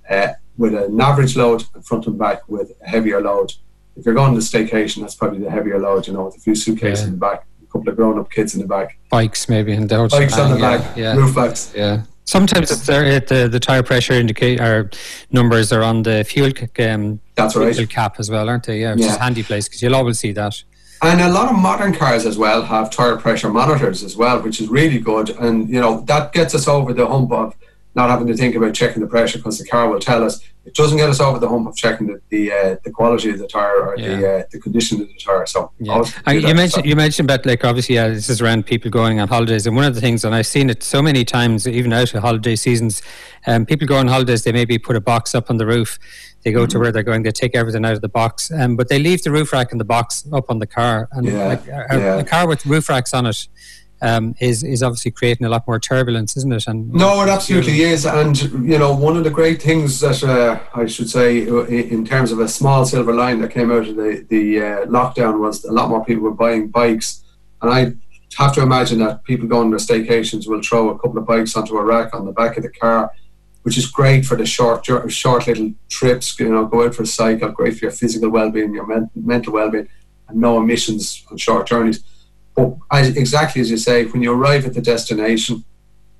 uh, 0.09 0.29
with 0.57 0.73
an 0.73 0.99
average 0.99 1.35
load 1.35 1.63
and 1.73 1.85
front 1.85 2.07
and 2.07 2.17
back 2.17 2.47
with 2.47 2.71
a 2.81 2.87
heavier 2.87 3.21
load. 3.21 3.53
If 3.95 4.05
you're 4.05 4.15
going 4.15 4.33
to 4.35 4.39
staycation, 4.39 5.01
that's 5.01 5.15
probably 5.15 5.39
the 5.39 5.49
heavier 5.49 5.79
load, 5.79 6.07
you 6.07 6.13
know, 6.13 6.25
with 6.25 6.37
a 6.37 6.39
few 6.39 6.55
suitcases 6.55 7.01
yeah. 7.01 7.07
in 7.07 7.11
the 7.13 7.17
back 7.17 7.45
couple 7.77 7.91
of 7.91 7.95
grown 7.97 8.19
up 8.19 8.31
kids 8.31 8.55
in 8.55 8.61
the 8.61 8.67
back. 8.67 8.97
Bikes 9.09 9.49
maybe 9.49 9.73
in 9.73 9.87
the 9.87 10.07
Bikes 10.09 10.37
on 10.37 10.51
the 10.51 10.59
yeah, 10.59 10.77
back, 10.77 10.97
yeah. 10.97 11.15
roof 11.15 11.35
backs. 11.35 11.73
Yeah. 11.75 12.03
Sometimes 12.25 12.71
it's 12.71 12.85
there, 12.85 13.19
the 13.21 13.47
the 13.47 13.59
tire 13.59 13.83
pressure 13.83 14.13
indicator 14.13 14.89
numbers 15.31 15.71
are 15.71 15.83
on 15.83 16.03
the 16.03 16.25
fuel 16.25 16.51
um, 16.79 17.19
That's 17.35 17.55
right. 17.55 17.73
fuel 17.73 17.87
cap 17.87 18.19
as 18.19 18.29
well, 18.29 18.49
aren't 18.49 18.65
they? 18.65 18.81
Yeah, 18.81 18.95
which 18.95 19.05
yeah. 19.05 19.11
is 19.11 19.17
handy 19.17 19.43
place 19.43 19.67
because 19.67 19.81
you'll 19.81 19.95
always 19.95 20.19
see 20.19 20.33
that. 20.33 20.61
And 21.01 21.21
a 21.21 21.29
lot 21.29 21.49
of 21.49 21.57
modern 21.57 21.93
cars 21.93 22.25
as 22.25 22.37
well 22.37 22.63
have 22.63 22.89
tire 22.89 23.17
pressure 23.17 23.49
monitors 23.49 24.03
as 24.03 24.17
well, 24.17 24.41
which 24.41 24.59
is 24.59 24.67
really 24.67 24.99
good. 24.99 25.29
And 25.29 25.69
you 25.69 25.79
know 25.79 26.01
that 26.01 26.33
gets 26.33 26.53
us 26.53 26.67
over 26.67 26.91
the 26.93 27.07
hump 27.07 27.31
of 27.31 27.55
not 27.97 28.09
having 28.09 28.27
to 28.27 28.37
think 28.37 28.55
about 28.55 28.73
checking 28.73 29.01
the 29.01 29.07
pressure 29.07 29.39
because 29.39 29.57
the 29.57 29.67
car 29.67 29.89
will 29.89 29.99
tell 29.99 30.23
us. 30.23 30.39
It 30.65 30.75
doesn't 30.75 30.97
get 30.97 31.09
us 31.09 31.19
over 31.19 31.39
the 31.39 31.47
hump 31.47 31.67
of 31.67 31.75
checking 31.75 32.07
the 32.07 32.21
the, 32.29 32.51
uh, 32.51 32.75
the 32.83 32.91
quality 32.91 33.29
of 33.29 33.39
the 33.39 33.47
tire 33.47 33.87
or 33.87 33.97
yeah. 33.97 34.07
the 34.07 34.39
uh, 34.39 34.43
the 34.51 34.59
condition 34.59 35.01
of 35.01 35.07
the 35.07 35.15
tire. 35.15 35.45
So 35.45 35.71
yeah. 35.79 36.03
you 36.31 36.53
mentioned 36.53 36.85
you 36.85 36.95
mentioned 36.95 37.29
about 37.29 37.45
like 37.45 37.65
obviously 37.65 37.95
yeah, 37.95 38.09
this 38.09 38.29
is 38.29 38.41
around 38.41 38.65
people 38.65 38.91
going 38.91 39.19
on 39.19 39.27
holidays, 39.27 39.65
and 39.65 39.75
one 39.75 39.85
of 39.85 39.95
the 39.95 40.01
things, 40.01 40.23
and 40.23 40.35
I've 40.35 40.47
seen 40.47 40.69
it 40.69 40.83
so 40.83 41.01
many 41.01 41.25
times, 41.25 41.67
even 41.67 41.91
out 41.91 42.13
of 42.13 42.21
holiday 42.21 42.55
seasons, 42.55 43.01
um, 43.47 43.65
people 43.65 43.87
go 43.87 43.97
on 43.97 44.07
holidays, 44.07 44.43
they 44.43 44.51
maybe 44.51 44.77
put 44.77 44.95
a 44.95 45.01
box 45.01 45.33
up 45.33 45.49
on 45.49 45.57
the 45.57 45.65
roof. 45.65 45.97
They 46.43 46.51
go 46.51 46.61
mm-hmm. 46.61 46.69
to 46.69 46.79
where 46.79 46.91
they're 46.91 47.03
going. 47.03 47.23
They 47.23 47.31
take 47.31 47.55
everything 47.55 47.83
out 47.83 47.93
of 47.93 48.01
the 48.01 48.09
box, 48.09 48.51
um, 48.51 48.75
but 48.75 48.89
they 48.89 48.99
leave 48.99 49.23
the 49.23 49.31
roof 49.31 49.51
rack 49.53 49.71
and 49.71 49.81
the 49.81 49.85
box 49.85 50.25
up 50.31 50.49
on 50.49 50.59
the 50.59 50.67
car. 50.67 51.09
And 51.11 51.25
yeah. 51.25 51.47
like, 51.47 51.67
a, 51.67 52.19
a 52.19 52.23
car 52.23 52.47
with 52.47 52.65
roof 52.65 52.89
racks 52.89 53.13
on 53.13 53.25
it, 53.25 53.47
um, 54.01 54.35
is 54.39 54.63
is 54.63 54.83
obviously 54.83 55.11
creating 55.11 55.45
a 55.45 55.49
lot 55.49 55.67
more 55.67 55.79
turbulence, 55.79 56.37
isn't 56.37 56.53
it? 56.53 56.67
And 56.67 56.91
no, 56.93 57.21
it 57.23 57.29
absolutely 57.29 57.81
is. 57.81 58.05
And 58.05 58.39
you 58.41 58.77
know, 58.77 58.93
one 58.93 59.17
of 59.17 59.23
the 59.23 59.29
great 59.29 59.61
things 59.61 59.99
that 60.01 60.23
uh, 60.23 60.59
I 60.73 60.85
should 60.85 61.09
say, 61.09 61.47
in 61.47 62.05
terms 62.05 62.31
of 62.31 62.39
a 62.39 62.47
small 62.47 62.85
silver 62.85 63.13
line 63.13 63.41
that 63.41 63.51
came 63.51 63.71
out 63.71 63.87
of 63.87 63.95
the 63.95 64.25
the 64.29 64.59
uh, 64.59 64.85
lockdown, 64.85 65.39
was 65.39 65.63
a 65.65 65.71
lot 65.71 65.89
more 65.89 66.05
people 66.05 66.23
were 66.23 66.31
buying 66.31 66.69
bikes, 66.69 67.23
and 67.61 67.71
I 67.71 67.93
have 68.37 68.53
to 68.53 68.61
imagine 68.61 68.99
that 68.99 69.23
people 69.23 69.47
going 69.47 69.71
to 69.71 69.77
staycations 69.77 70.47
will 70.47 70.61
throw 70.61 70.89
a 70.89 70.99
couple 70.99 71.17
of 71.17 71.25
bikes 71.25 71.55
onto 71.55 71.77
a 71.77 71.83
rack 71.83 72.13
on 72.13 72.25
the 72.25 72.31
back 72.31 72.57
of 72.57 72.63
the 72.63 72.69
car. 72.69 73.11
Which 73.63 73.77
is 73.77 73.87
great 73.87 74.25
for 74.25 74.37
the 74.37 74.45
short, 74.45 74.85
short 74.85 75.45
little 75.45 75.73
trips. 75.89 76.39
You 76.39 76.47
know, 76.47 76.65
go 76.65 76.85
out 76.85 76.95
for 76.95 77.03
a 77.03 77.07
cycle. 77.07 77.49
Great 77.49 77.75
for 77.75 77.85
your 77.85 77.91
physical 77.91 78.29
well-being, 78.29 78.73
your 78.73 78.87
men- 78.87 79.09
mental 79.13 79.51
well-being, 79.51 79.89
and 80.29 80.39
no 80.39 80.57
emissions 80.57 81.25
on 81.29 81.35
short 81.35 81.67
journeys 81.67 82.01
but 82.57 82.75
as, 82.91 83.15
exactly 83.15 83.61
as 83.61 83.69
you 83.69 83.77
say, 83.77 84.05
when 84.05 84.21
you 84.21 84.33
arrive 84.33 84.65
at 84.65 84.73
the 84.73 84.81
destination 84.81 85.63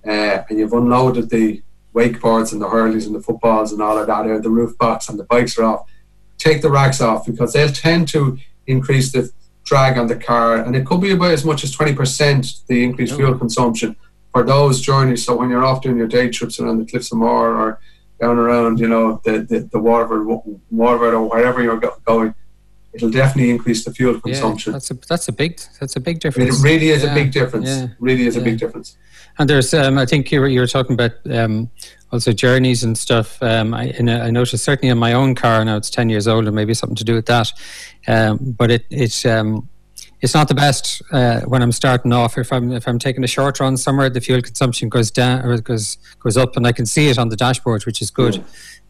uh, 0.06 0.44
and 0.50 0.60
you've 0.60 0.72
unloaded 0.72 1.30
the 1.30 1.62
wakeboards 1.94 2.54
and 2.54 2.62
the 2.62 2.68
hurleys 2.68 3.08
and 3.08 3.16
the 3.16 3.22
footballs 3.22 3.74
and 3.74 3.82
all 3.82 3.98
of 3.98 4.06
that 4.06 4.28
out 4.28 4.44
the 4.44 4.50
roof 4.50 4.78
box 4.78 5.10
and 5.10 5.20
the 5.20 5.24
bikes 5.24 5.58
are 5.58 5.64
off, 5.64 5.90
take 6.38 6.62
the 6.62 6.70
racks 6.70 7.02
off 7.02 7.26
because 7.26 7.54
they'll 7.54 7.70
tend 7.70 8.08
to 8.08 8.38
increase 8.68 9.12
the 9.12 9.30
drag 9.66 9.98
on 9.98 10.08
the 10.08 10.16
car 10.16 10.58
and 10.58 10.76
it 10.76 10.86
could 10.86 11.02
be 11.02 11.12
about 11.12 11.32
as 11.32 11.44
much 11.44 11.64
as 11.64 11.76
20% 11.76 12.66
the 12.68 12.84
increased 12.84 13.16
fuel 13.16 13.38
consumption 13.38 13.96
for 14.32 14.44
those 14.44 14.80
journeys. 14.80 15.26
So 15.26 15.36
when 15.36 15.50
you're 15.50 15.66
off 15.66 15.82
doing 15.82 15.98
your 15.98 16.08
day 16.08 16.30
trips 16.30 16.60
around 16.60 16.78
the 16.78 16.86
Cliffs 16.86 17.12
of 17.12 17.18
Moher 17.18 17.56
or 17.56 17.80
down 18.22 18.38
around, 18.38 18.80
you 18.80 18.88
know, 18.88 19.20
the, 19.26 19.40
the, 19.40 19.60
the 19.72 19.80
Waterford, 19.80 20.28
Waterford 20.70 21.14
or 21.16 21.30
wherever 21.30 21.64
you're 21.64 21.82
going, 22.06 22.36
it'll 22.98 23.10
definitely 23.10 23.52
increase 23.52 23.86
the 23.86 23.94
fuel 23.94 24.20
consumption. 24.20 24.72
Yeah, 24.72 24.76
that's 24.76 24.92
a 24.92 24.96
that's 25.08 25.28
a 25.28 25.32
big 25.32 25.60
that's 25.80 25.96
a 25.96 26.00
big 26.00 26.20
difference. 26.20 26.60
It 26.60 26.64
really 26.64 26.90
is 26.90 27.04
yeah, 27.04 27.12
a 27.12 27.16
big 27.16 27.32
difference. 27.32 27.68
Yeah, 27.68 27.88
really 28.00 28.28
is 28.28 28.36
a 28.36 28.42
big 28.42 28.60
difference. 28.60 28.98
And 29.40 29.48
there's, 29.48 29.72
um, 29.74 30.00
I 30.00 30.06
think 30.08 30.32
you 30.32 30.40
were, 30.42 30.48
you 30.48 30.60
were 30.60 30.68
talking 30.68 30.96
about 30.96 31.12
um, 31.30 31.70
also 32.12 32.32
journeys 32.34 32.84
and 32.84 32.98
stuff. 32.98 33.42
Um, 33.44 33.72
I, 33.74 33.94
I 34.00 34.32
noticed 34.32 34.64
certainly 34.64 34.90
in 34.90 34.98
my 34.98 35.14
own 35.14 35.36
car 35.36 35.64
now 35.64 35.78
it's 35.78 35.92
ten 35.92 36.10
years 36.10 36.28
old 36.28 36.48
and 36.48 36.56
maybe 36.56 36.74
something 36.74 36.96
to 36.96 37.04
do 37.04 37.14
with 37.14 37.28
that. 37.28 37.52
Um, 38.08 38.56
but 38.58 38.72
it 38.72 38.86
it's 38.90 39.26
um, 39.26 39.70
it's 40.22 40.34
not 40.34 40.48
the 40.48 40.56
best 40.56 41.02
uh, 41.12 41.42
when 41.42 41.62
I'm 41.62 41.72
starting 41.72 42.12
off. 42.12 42.38
If 42.38 42.52
I'm 42.52 42.72
if 42.72 42.88
I'm 42.88 42.98
taking 42.98 43.24
a 43.24 43.28
short 43.28 43.60
run 43.60 43.78
somewhere, 43.78 44.10
the 44.10 44.22
fuel 44.22 44.42
consumption 44.42 44.90
goes 44.90 45.12
down 45.12 45.46
or 45.46 45.58
goes 45.62 45.98
goes 46.20 46.38
up, 46.38 46.58
and 46.58 46.66
I 46.66 46.72
can 46.72 46.86
see 46.86 47.10
it 47.10 47.20
on 47.20 47.30
the 47.30 47.36
dashboard, 47.36 47.86
which 47.86 48.02
is 48.02 48.10
good. 48.10 48.36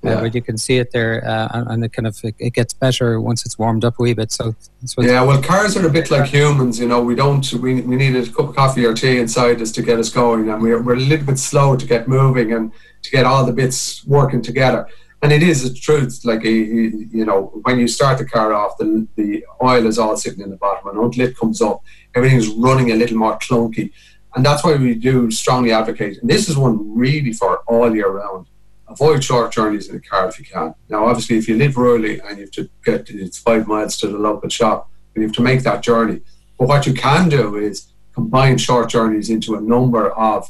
Yeah. 0.03 0.11
Uh, 0.11 0.21
but 0.21 0.35
you 0.35 0.43
can 0.43 0.57
see 0.57 0.77
it 0.77 0.91
there, 0.91 1.25
uh, 1.27 1.65
and 1.67 1.83
it 1.83 1.91
kind 1.91 2.07
of 2.07 2.17
it 2.23 2.53
gets 2.53 2.73
better 2.73 3.19
once 3.19 3.45
it's 3.45 3.57
warmed 3.57 3.83
up 3.83 3.99
a 3.99 4.03
wee 4.03 4.13
bit. 4.13 4.31
So 4.31 4.55
yeah, 4.99 5.23
well, 5.23 5.41
cars 5.41 5.75
are 5.75 5.85
a 5.85 5.89
bit 5.89 6.11
like 6.11 6.29
humans. 6.29 6.79
You 6.79 6.87
know, 6.87 7.01
we 7.01 7.15
don't 7.15 7.51
we, 7.53 7.81
we 7.81 7.95
need 7.95 8.15
a 8.15 8.25
cup 8.27 8.49
of 8.49 8.55
coffee 8.55 8.85
or 8.85 8.93
tea 8.93 9.19
inside 9.19 9.61
us 9.61 9.71
to 9.73 9.81
get 9.81 9.99
us 9.99 10.09
going, 10.09 10.49
and 10.49 10.61
we're 10.61 10.81
we're 10.81 10.95
a 10.95 10.99
little 10.99 11.25
bit 11.25 11.39
slow 11.39 11.75
to 11.75 11.85
get 11.85 12.07
moving 12.07 12.53
and 12.53 12.71
to 13.01 13.11
get 13.11 13.25
all 13.25 13.43
the 13.43 13.53
bits 13.53 14.05
working 14.05 14.41
together 14.41 14.87
and 15.21 15.31
it 15.31 15.43
is 15.43 15.65
a 15.65 15.73
truth. 15.73 16.21
Like 16.23 16.45
eh, 16.45 16.49
you 16.49 17.25
know, 17.25 17.61
when 17.63 17.79
you 17.79 17.87
start 17.87 18.17
the 18.17 18.25
car 18.25 18.53
off, 18.53 18.77
the 18.77 19.07
the 19.15 19.43
oil 19.63 19.85
is 19.85 19.97
all 19.97 20.17
sitting 20.17 20.41
in 20.41 20.49
the 20.49 20.57
bottom, 20.57 20.87
and 20.87 21.19
it 21.19 21.37
comes 21.37 21.61
up, 21.61 21.81
everything's 22.15 22.47
running 22.49 22.91
a 22.91 22.95
little 22.95 23.17
more 23.17 23.37
clunky, 23.39 23.91
and 24.35 24.45
that's 24.45 24.63
why 24.63 24.75
we 24.75 24.95
do 24.95 25.31
strongly 25.31 25.71
advocate. 25.71 26.19
And 26.19 26.29
this 26.29 26.49
is 26.49 26.57
one 26.57 26.95
really 26.95 27.33
for 27.33 27.57
all 27.67 27.93
year 27.95 28.09
round. 28.09 28.47
Avoid 28.89 29.21
short 29.23 29.51
journeys 29.51 29.89
in 29.89 29.95
the 29.95 30.01
car 30.01 30.29
if 30.29 30.39
you 30.39 30.45
can. 30.45 30.73
Now, 30.87 31.07
obviously, 31.07 31.37
if 31.37 31.49
you 31.49 31.57
live 31.57 31.73
rurally 31.73 32.25
and 32.25 32.37
you 32.37 32.45
have 32.45 32.51
to 32.51 32.69
get 32.85 33.09
it's 33.09 33.37
five 33.37 33.67
miles 33.67 33.97
to 33.97 34.07
the 34.07 34.17
local 34.17 34.49
shop, 34.49 34.89
and 35.13 35.21
you 35.21 35.27
have 35.27 35.35
to 35.35 35.41
make 35.41 35.63
that 35.63 35.81
journey. 35.81 36.21
But 36.57 36.67
what 36.67 36.87
you 36.87 36.93
can 36.93 37.27
do 37.27 37.57
is 37.57 37.91
combine 38.13 38.57
short 38.57 38.89
journeys 38.89 39.29
into 39.29 39.55
a 39.55 39.61
number 39.61 40.11
of 40.11 40.49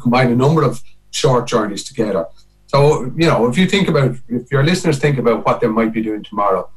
combine 0.00 0.30
a 0.30 0.36
number 0.36 0.62
of 0.62 0.82
short 1.10 1.46
journeys 1.46 1.84
together 1.84 2.26
so, 2.74 3.04
you 3.16 3.28
know, 3.28 3.48
if 3.48 3.56
you 3.56 3.68
think 3.68 3.86
about, 3.86 4.16
if 4.28 4.50
your 4.50 4.64
listeners 4.64 4.98
think 4.98 5.16
about 5.16 5.46
what 5.46 5.60
they 5.60 5.68
might 5.68 5.92
be 5.92 6.02
doing 6.02 6.24
tomorrow, 6.24 6.68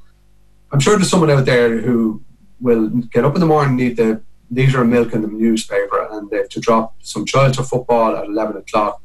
I'm 0.72 0.80
sure 0.80 0.96
there's 0.96 1.10
someone 1.10 1.32
out 1.32 1.46
there 1.46 1.80
who 1.80 2.22
will 2.62 2.90
get 2.90 3.26
up 3.26 3.34
in 3.34 3.40
the 3.40 3.48
morning, 3.48 3.78
need 3.78 3.98
the 3.98 4.22
litre 4.52 4.84
of 4.84 4.90
milk 4.90 5.14
in 5.14 5.24
the 5.24 5.28
newspaper, 5.28 6.08
and 6.12 6.30
they 6.30 6.38
have 6.38 6.50
to 6.50 6.60
drop 6.60 6.94
some 7.02 7.26
child 7.26 7.56
to 7.56 7.64
football 7.64 8.16
at 8.16 8.26
11 8.26 8.58
o'clock. 8.58 9.02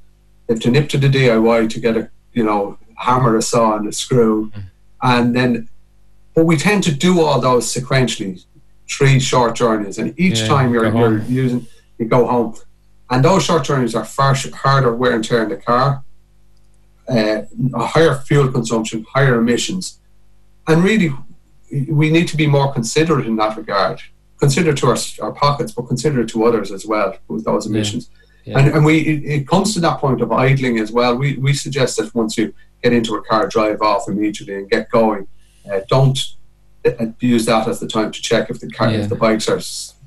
They 0.46 0.52
have 0.52 0.62
to 0.64 0.70
nip 0.70 0.90
to 0.90 0.98
the 0.98 1.08
DIY 1.08 1.70
to 1.70 1.80
get 1.80 1.96
a, 1.96 2.10
you 2.34 2.44
know, 2.44 2.76
hammer, 2.96 3.38
a 3.38 3.42
saw, 3.42 3.74
and 3.78 3.88
a 3.88 3.92
screw. 3.92 4.50
Mm. 4.50 4.62
And 5.02 5.34
then, 5.34 5.70
but 6.34 6.44
we 6.44 6.58
tend 6.58 6.82
to 6.82 6.94
do 6.94 7.22
all 7.22 7.40
those 7.40 7.72
sequentially, 7.72 8.44
three 8.86 9.18
short 9.18 9.56
journeys, 9.56 9.96
and 9.96 10.12
each 10.20 10.40
yeah, 10.40 10.46
time 10.46 10.74
you're, 10.74 10.94
you're 10.94 11.22
using, 11.22 11.66
you 11.96 12.04
go 12.04 12.26
home. 12.26 12.54
And 13.08 13.24
those 13.24 13.44
short 13.44 13.64
journeys 13.64 13.94
are 13.94 14.04
far 14.04 14.34
harder 14.34 14.94
wear 14.94 15.14
and 15.14 15.24
tear 15.24 15.42
in 15.42 15.48
the 15.48 15.56
car 15.56 16.04
uh, 17.12 17.42
a 17.74 17.86
higher 17.86 18.16
fuel 18.16 18.48
consumption, 18.50 19.04
higher 19.12 19.36
emissions, 19.38 20.00
and 20.66 20.82
really 20.82 21.12
we 21.90 22.10
need 22.10 22.28
to 22.28 22.36
be 22.36 22.46
more 22.46 22.72
considerate 22.72 23.26
in 23.26 23.36
that 23.36 23.56
regard. 23.56 24.00
Consider 24.38 24.74
to 24.74 24.86
our, 24.88 24.96
our 25.22 25.32
pockets, 25.32 25.72
but 25.72 25.82
consider 25.82 26.24
to 26.24 26.44
others 26.44 26.72
as 26.72 26.84
well 26.84 27.16
with 27.28 27.44
those 27.44 27.66
emissions. 27.66 28.10
Yeah. 28.10 28.18
Yeah. 28.44 28.58
And, 28.58 28.74
and 28.74 28.84
we 28.84 28.98
it, 29.00 29.24
it, 29.24 29.48
comes 29.48 29.72
to 29.74 29.80
that 29.80 30.00
point 30.00 30.20
of 30.20 30.32
idling 30.32 30.78
as 30.80 30.90
well. 30.90 31.14
We, 31.16 31.36
we 31.36 31.52
suggest 31.52 31.96
that 31.98 32.12
once 32.12 32.36
you 32.36 32.52
get 32.82 32.92
into 32.92 33.14
a 33.14 33.22
car, 33.22 33.46
drive 33.46 33.80
off 33.82 34.08
immediately 34.08 34.56
and 34.56 34.68
get 34.68 34.90
going. 34.90 35.28
Uh, 35.70 35.80
don't 35.88 36.18
uh, 36.84 37.06
use 37.20 37.46
that 37.46 37.68
as 37.68 37.78
the 37.78 37.86
time 37.86 38.10
to 38.10 38.20
check 38.20 38.50
if 38.50 38.58
the 38.58 38.68
car, 38.68 38.90
yeah. 38.90 38.98
if 38.98 39.08
the 39.08 39.14
bikes 39.14 39.48
are 39.48 39.60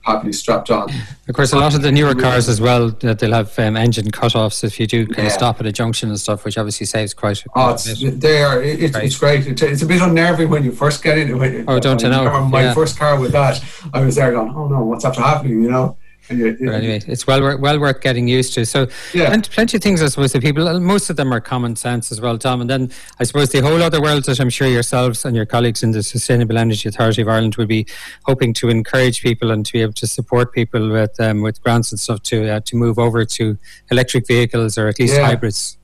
happily 0.06 0.34
strapped 0.34 0.70
on. 0.70 0.89
Of 1.28 1.36
course, 1.36 1.52
a 1.52 1.58
lot 1.58 1.74
of 1.74 1.82
the 1.82 1.91
newer 1.91 2.13
cars 2.13 2.48
as 2.48 2.62
well, 2.62 2.91
that 2.91 3.20
they'll 3.20 3.34
have 3.34 3.58
um, 3.58 3.76
engine 3.76 4.12
cut-offs 4.12 4.63
if 4.63 4.80
you 4.80 4.86
do 4.86 5.06
kind 5.08 5.20
yeah. 5.20 5.26
of 5.26 5.32
stop 5.32 5.60
at 5.60 5.65
a 5.65 5.72
junction 5.72 6.10
and 6.10 6.20
stuff, 6.20 6.46
which 6.46 6.58
obviously 6.58 6.86
saves 6.86 7.13
quite. 7.13 7.44
Oh, 7.56 7.74
it's, 7.74 8.00
they 8.00 8.44
are. 8.44 8.62
It, 8.62 8.94
great. 8.94 9.04
It's 9.06 9.18
great. 9.18 9.48
It, 9.48 9.62
it's 9.62 9.82
a 9.82 9.86
bit 9.86 10.02
unnerving 10.02 10.50
when 10.50 10.63
you 10.63 10.72
first 10.72 11.04
get 11.04 11.18
into 11.18 11.41
it. 11.41 11.65
Oh, 11.68 11.80
don't 11.80 12.02
you 12.02 12.10
know? 12.10 12.46
My 12.46 12.63
yeah. 12.63 12.74
first 12.74 12.98
car 12.98 13.20
with 13.20 13.32
that, 13.32 13.63
I 13.94 14.02
was 14.06 14.15
there 14.15 14.32
going, 14.32 14.54
"Oh 14.56 14.68
no, 14.68 14.84
what's 14.84 15.06
after 15.06 15.22
happening?" 15.22 15.63
You 15.63 15.72
know. 15.72 15.98
Anyway, 16.29 17.01
it's 17.07 17.27
well 17.27 17.57
well 17.57 17.79
worth 17.79 18.01
getting 18.01 18.27
used 18.27 18.53
to. 18.55 18.65
So, 18.65 18.88
yeah. 19.13 19.31
and 19.31 19.49
plenty 19.49 19.77
of 19.77 19.83
things, 19.83 20.01
I 20.01 20.07
suppose, 20.07 20.33
that 20.33 20.41
people, 20.41 20.79
most 20.79 21.09
of 21.09 21.15
them 21.15 21.33
are 21.33 21.39
common 21.39 21.75
sense 21.75 22.11
as 22.11 22.19
well, 22.19 22.38
Tom. 22.38 22.61
And 22.61 22.69
then 22.69 22.91
I 23.19 23.23
suppose 23.23 23.49
the 23.49 23.61
whole 23.61 23.81
other 23.81 24.01
world 24.01 24.25
that 24.25 24.39
I'm 24.39 24.49
sure 24.49 24.67
yourselves 24.67 25.25
and 25.25 25.35
your 25.35 25.45
colleagues 25.45 25.83
in 25.83 25.91
the 25.91 26.03
Sustainable 26.03 26.57
Energy 26.57 26.89
Authority 26.89 27.21
of 27.21 27.27
Ireland 27.27 27.55
will 27.55 27.67
be 27.67 27.85
hoping 28.23 28.53
to 28.55 28.69
encourage 28.69 29.21
people 29.21 29.51
and 29.51 29.65
to 29.65 29.73
be 29.73 29.81
able 29.81 29.93
to 29.93 30.07
support 30.07 30.53
people 30.53 30.89
with 30.89 31.19
um, 31.19 31.41
with 31.41 31.61
grants 31.61 31.91
and 31.91 31.99
stuff 31.99 32.23
to 32.23 32.49
uh, 32.49 32.59
to 32.61 32.75
move 32.75 32.97
over 32.99 33.25
to 33.25 33.57
electric 33.91 34.27
vehicles 34.27 34.77
or 34.77 34.88
at 34.88 34.99
least 34.99 35.17
hybrids. 35.17 35.77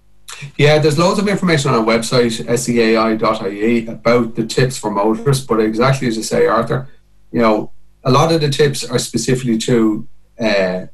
Yeah, 0.58 0.80
there's 0.80 0.98
loads 0.98 1.20
of 1.20 1.28
information 1.28 1.72
on 1.72 1.80
our 1.80 1.86
website, 1.86 2.44
seai.ie, 2.46 3.88
about 3.88 4.36
the 4.36 4.46
tips 4.46 4.78
for 4.78 4.90
motorists. 4.90 5.46
But 5.46 5.60
exactly 5.60 6.08
as 6.08 6.18
you 6.18 6.24
say, 6.24 6.48
Arthur, 6.48 6.88
you 7.32 7.42
know, 7.42 7.72
a 8.04 8.12
lot 8.12 8.32
of 8.32 8.42
the 8.42 8.50
tips 8.50 8.84
are 8.84 9.00
specifically 9.00 9.58
to 9.60 10.08
uh, 10.42 10.88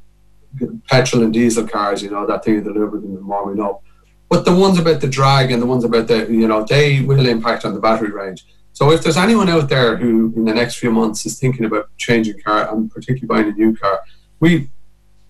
petrol 0.90 1.24
and 1.24 1.34
diesel 1.34 1.68
cars, 1.68 2.02
you 2.02 2.10
know, 2.10 2.26
that 2.26 2.44
thing 2.44 2.64
delivered 2.64 3.04
in 3.04 3.16
the 3.16 3.22
warming 3.22 3.64
up. 3.64 3.84
But 4.30 4.44
the 4.44 4.56
ones 4.56 4.78
about 4.78 5.02
the 5.02 5.08
drag 5.08 5.52
and 5.52 5.62
the 5.62 5.66
ones 5.66 5.84
about 5.84 6.08
the, 6.08 6.28
you 6.30 6.48
know, 6.48 6.66
they 6.66 7.02
will 7.02 7.26
impact 7.26 7.64
on 7.64 7.74
the 7.74 7.80
battery 7.80 8.12
range. 8.12 8.46
So 8.74 8.92
if 8.92 9.02
there's 9.02 9.18
anyone 9.18 9.50
out 9.50 9.70
there 9.70 9.98
who 9.98 10.34
in 10.36 10.46
the 10.46 10.54
next 10.54 10.76
few 10.76 10.92
months 10.92 11.26
is 11.26 11.40
thinking 11.40 11.66
about 11.66 11.90
changing 11.98 12.40
car 12.42 12.72
and 12.72 12.92
particularly 12.92 13.28
buying 13.28 13.54
a 13.54 13.58
new 13.58 13.76
car, 13.76 14.02
we 14.40 14.70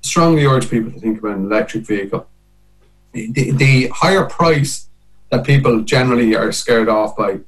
strongly 0.01 0.45
urge 0.45 0.69
people 0.69 0.91
to 0.91 0.99
think 0.99 1.19
about 1.19 1.37
an 1.37 1.45
electric 1.45 1.85
vehicle 1.85 2.27
the, 3.25 3.51
the 3.51 3.87
higher 3.87 4.25
price 4.25 4.89
that 5.31 5.45
people 5.45 5.81
generally 5.81 6.35
are 6.35 6.51
scared 6.51 6.89
off 6.89 7.15
by 7.17 7.39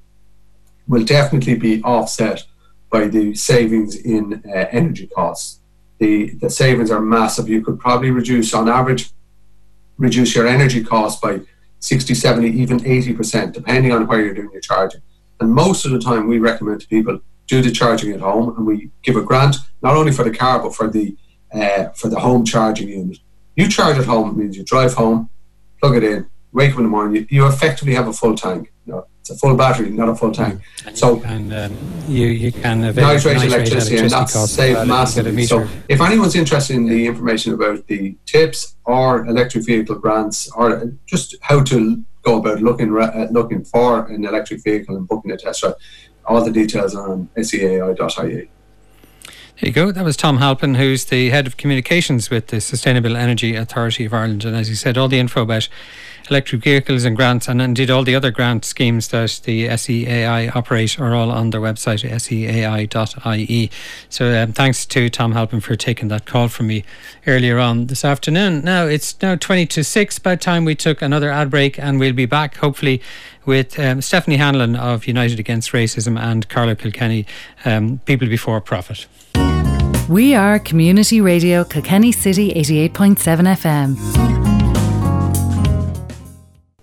will 0.88 1.04
definitely 1.04 1.56
be 1.56 1.82
offset 1.84 2.44
by 2.90 3.08
the 3.08 3.36
savings 3.36 3.96
in 3.96 4.42
uh, 4.48 4.66
energy 4.72 5.08
costs. 5.08 5.59
The, 6.00 6.32
the 6.36 6.50
savings 6.50 6.92
are 6.92 7.02
massive. 7.02 7.48
You 7.48 7.62
could 7.62 7.80
probably 7.80 8.12
reduce, 8.12 8.54
on 8.54 8.68
average, 8.68 9.12
reduce 9.98 10.34
your 10.34 10.48
energy 10.48 10.84
costs 10.84 11.20
by 11.22 11.42
60, 11.80 12.14
70, 12.14 12.48
even 12.50 12.80
80%, 12.80 13.54
depending 13.54 13.92
on 13.92 14.08
where 14.08 14.24
you're 14.24 14.34
doing 14.34 14.50
your 14.52 14.62
charging. 14.62 15.02
And 15.40 15.54
most 15.54 15.86
of 15.86 15.92
the 15.92 16.00
time, 16.00 16.28
we 16.28 16.40
recommend 16.40 16.82
to 16.82 16.88
people 16.88 17.20
do 17.48 17.62
the 17.62 17.72
charging 17.72 18.14
at 18.14 18.20
home, 18.20 18.56
and 18.56 18.66
we 18.66 18.92
give 19.04 19.16
a 19.16 19.22
grant 19.22 19.58
not 19.82 19.96
only 19.96 20.12
for 20.12 20.24
the 20.24 20.32
car 20.32 20.62
but 20.62 20.76
for 20.76 20.88
the 20.88 21.16
uh, 21.52 21.90
for 21.90 22.10
the 22.10 22.20
home 22.20 22.46
charging 22.46 22.90
unit. 22.90 23.18
You 23.56 23.68
charge 23.68 23.98
at 23.98 24.06
home 24.06 24.38
means 24.38 24.56
you 24.56 24.64
drive 24.64 24.94
home, 24.94 25.30
plug 25.82 25.96
it 25.96 26.04
in, 26.04 26.30
wake 26.54 26.72
up 26.74 26.78
in 26.78 26.84
the 26.84 26.90
morning, 26.90 27.16
you, 27.16 27.28
you 27.30 27.48
effectively 27.48 27.96
have 27.96 28.08
a 28.08 28.14
full 28.14 28.36
tank. 28.36 28.72
It's 29.30 29.38
a 29.38 29.48
full 29.48 29.56
battery, 29.56 29.92
not 29.92 30.10
a 30.10 30.16
full 30.16 30.32
tank. 30.32 30.60
And 30.88 30.98
so 30.98 31.16
you 31.16 31.22
can, 31.22 31.54
um, 31.54 31.78
you, 32.08 32.28
you 32.28 32.52
can 32.52 32.82
night 32.82 32.96
rate, 32.96 33.04
nitrate 33.04 33.44
electricity, 33.44 33.98
and 33.98 34.10
that's 34.10 34.50
saved 34.50 34.88
massively. 34.88 35.44
So 35.46 35.68
if 35.88 36.02
anyone's 36.02 36.36
interested 36.36 36.76
in 36.76 36.88
the 36.88 37.06
information 37.06 37.54
about 37.54 37.86
the 37.86 38.18
tips 38.26 38.76
or 38.86 39.28
electric 39.28 39.68
vehicle 39.68 40.00
grants 40.00 40.50
or 40.54 40.94
just 41.06 41.36
how 41.42 41.64
to 41.66 42.04
go 42.24 42.40
about 42.40 42.62
looking 42.62 42.98
uh, 43.00 43.28
looking 43.30 43.64
for 43.64 44.08
an 44.08 44.26
electric 44.26 44.64
vehicle 44.64 44.96
and 44.96 45.08
booking 45.08 45.30
a 45.30 45.38
test 45.38 45.62
drive, 45.62 45.76
all 46.26 46.44
the 46.44 46.52
details 46.52 46.96
are 46.96 47.12
on 47.12 47.30
seai.ie. 47.38 48.50
There 49.60 49.68
you 49.68 49.74
go. 49.74 49.92
That 49.92 50.06
was 50.06 50.18
Tom 50.18 50.38
Halpin, 50.38 50.76
who's 50.76 51.06
the 51.06 51.30
head 51.30 51.46
of 51.46 51.58
communications 51.58 52.30
with 52.30 52.48
the 52.48 52.62
Sustainable 52.62 53.16
Energy 53.16 53.56
Authority 53.56 54.06
of 54.06 54.14
Ireland. 54.14 54.46
And 54.46 54.56
as 54.56 54.70
he 54.70 54.76
said, 54.76 54.98
all 54.98 55.10
the 55.10 55.20
info 55.20 55.42
about 55.42 55.68
electric 56.30 56.64
vehicles 56.64 57.06
and 57.06 57.16
grants, 57.16 57.48
and 57.48 57.62
indeed 57.62 57.90
all 57.90 58.04
the 58.04 58.16
other 58.16 58.32
grant 58.32 58.66
schemes 58.66 59.08
that 59.10 59.42
the 59.44 59.68
SEAI 59.68 60.56
operate, 60.56 61.00
are 61.00 61.14
all 61.14 61.32
on 61.32 61.50
their 61.50 61.62
website, 61.62 62.04
seai.ie. 62.04 63.72
So 64.10 64.44
um, 64.44 64.54
thanks 64.54 64.86
to 64.86 65.10
Tom 65.10 65.34
Halpin 65.34 65.60
for 65.60 65.76
taking 65.76 66.08
that 66.10 66.26
call 66.26 66.48
from 66.48 66.68
me 66.68 66.84
earlier 67.28 67.60
on 67.60 67.88
this 67.88 68.06
afternoon. 68.06 68.64
Now 68.64 68.86
it's 68.86 69.20
now 69.22 69.36
20 69.36 69.66
to 69.68 69.84
6 69.84 70.20
by 70.20 70.36
time 70.36 70.66
we 70.66 70.76
took 70.76 71.02
another 71.02 71.30
ad 71.32 71.50
break, 71.50 71.80
and 71.80 72.00
we'll 72.00 72.14
be 72.14 72.26
back 72.26 72.58
hopefully 72.58 73.02
with 73.46 73.80
um, 73.80 74.02
Stephanie 74.02 74.38
Hanlon 74.38 74.76
of 74.76 75.08
United 75.08 75.40
Against 75.40 75.72
Racism 75.72 76.20
and 76.20 76.48
Carlow 76.50 76.76
Kilkenny, 76.76 77.26
um, 77.66 78.00
People 78.06 78.28
Before 78.28 78.62
Profit. 78.62 79.08
We 80.08 80.34
are 80.34 80.58
Community 80.60 81.22
Radio 81.22 81.64
Kilkenny 81.64 82.12
City 82.12 82.54
88.7 82.54 83.18
FM. 83.58 84.29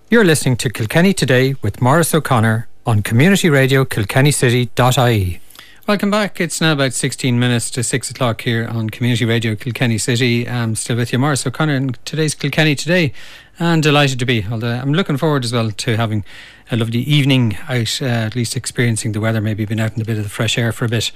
You're 0.09 0.25
listening 0.25 0.57
to 0.59 0.71
Kilkenny 0.71 1.13
Today 1.13 1.57
with 1.63 1.83
Maurice 1.83 2.15
O'Connor 2.15 2.69
on 2.87 3.03
Community 3.03 3.51
Radio 3.51 3.85
KilkennyCity.ie. 3.85 5.41
Welcome 5.89 6.13
back. 6.13 6.41
It's 6.41 6.61
now 6.61 6.75
about 6.75 6.93
16 6.93 7.37
minutes 7.37 7.73
to 7.73 7.83
6 7.83 8.13
o'clock 8.13 8.43
here 8.43 8.69
on 8.69 8.89
Community 8.89 9.25
Radio 9.25 9.57
Kilkenny 9.57 9.99
City. 9.99 10.49
I'm 10.49 10.77
still 10.77 10.95
with 10.95 11.13
you, 11.13 11.19
Maurice 11.19 11.45
O'Connor, 11.45 11.75
and 11.75 11.99
today's 12.05 12.37
Kilkenny 12.37 12.77
Today. 12.77 13.13
And 13.59 13.83
delighted 13.83 14.21
to 14.21 14.27
be, 14.27 14.47
although 14.49 14.75
I'm 14.75 14.95
looking 14.95 15.17
forward 15.17 15.45
as 15.45 15.53
well 15.53 15.73
to 15.73 15.97
having 15.97 16.25
a 16.71 16.77
lovely 16.77 17.01
evening 17.01 17.57
out, 17.69 18.01
uh, 18.01 18.05
at 18.05 18.37
least 18.37 18.55
experiencing 18.55 19.11
the 19.11 19.21
weather, 19.21 19.41
maybe 19.41 19.65
being 19.65 19.81
out 19.81 19.97
in 19.97 20.03
a 20.03 20.05
bit 20.05 20.19
of 20.19 20.23
the 20.23 20.31
fresh 20.31 20.57
air 20.57 20.71
for 20.71 20.85
a 20.85 20.89
bit 20.89 21.11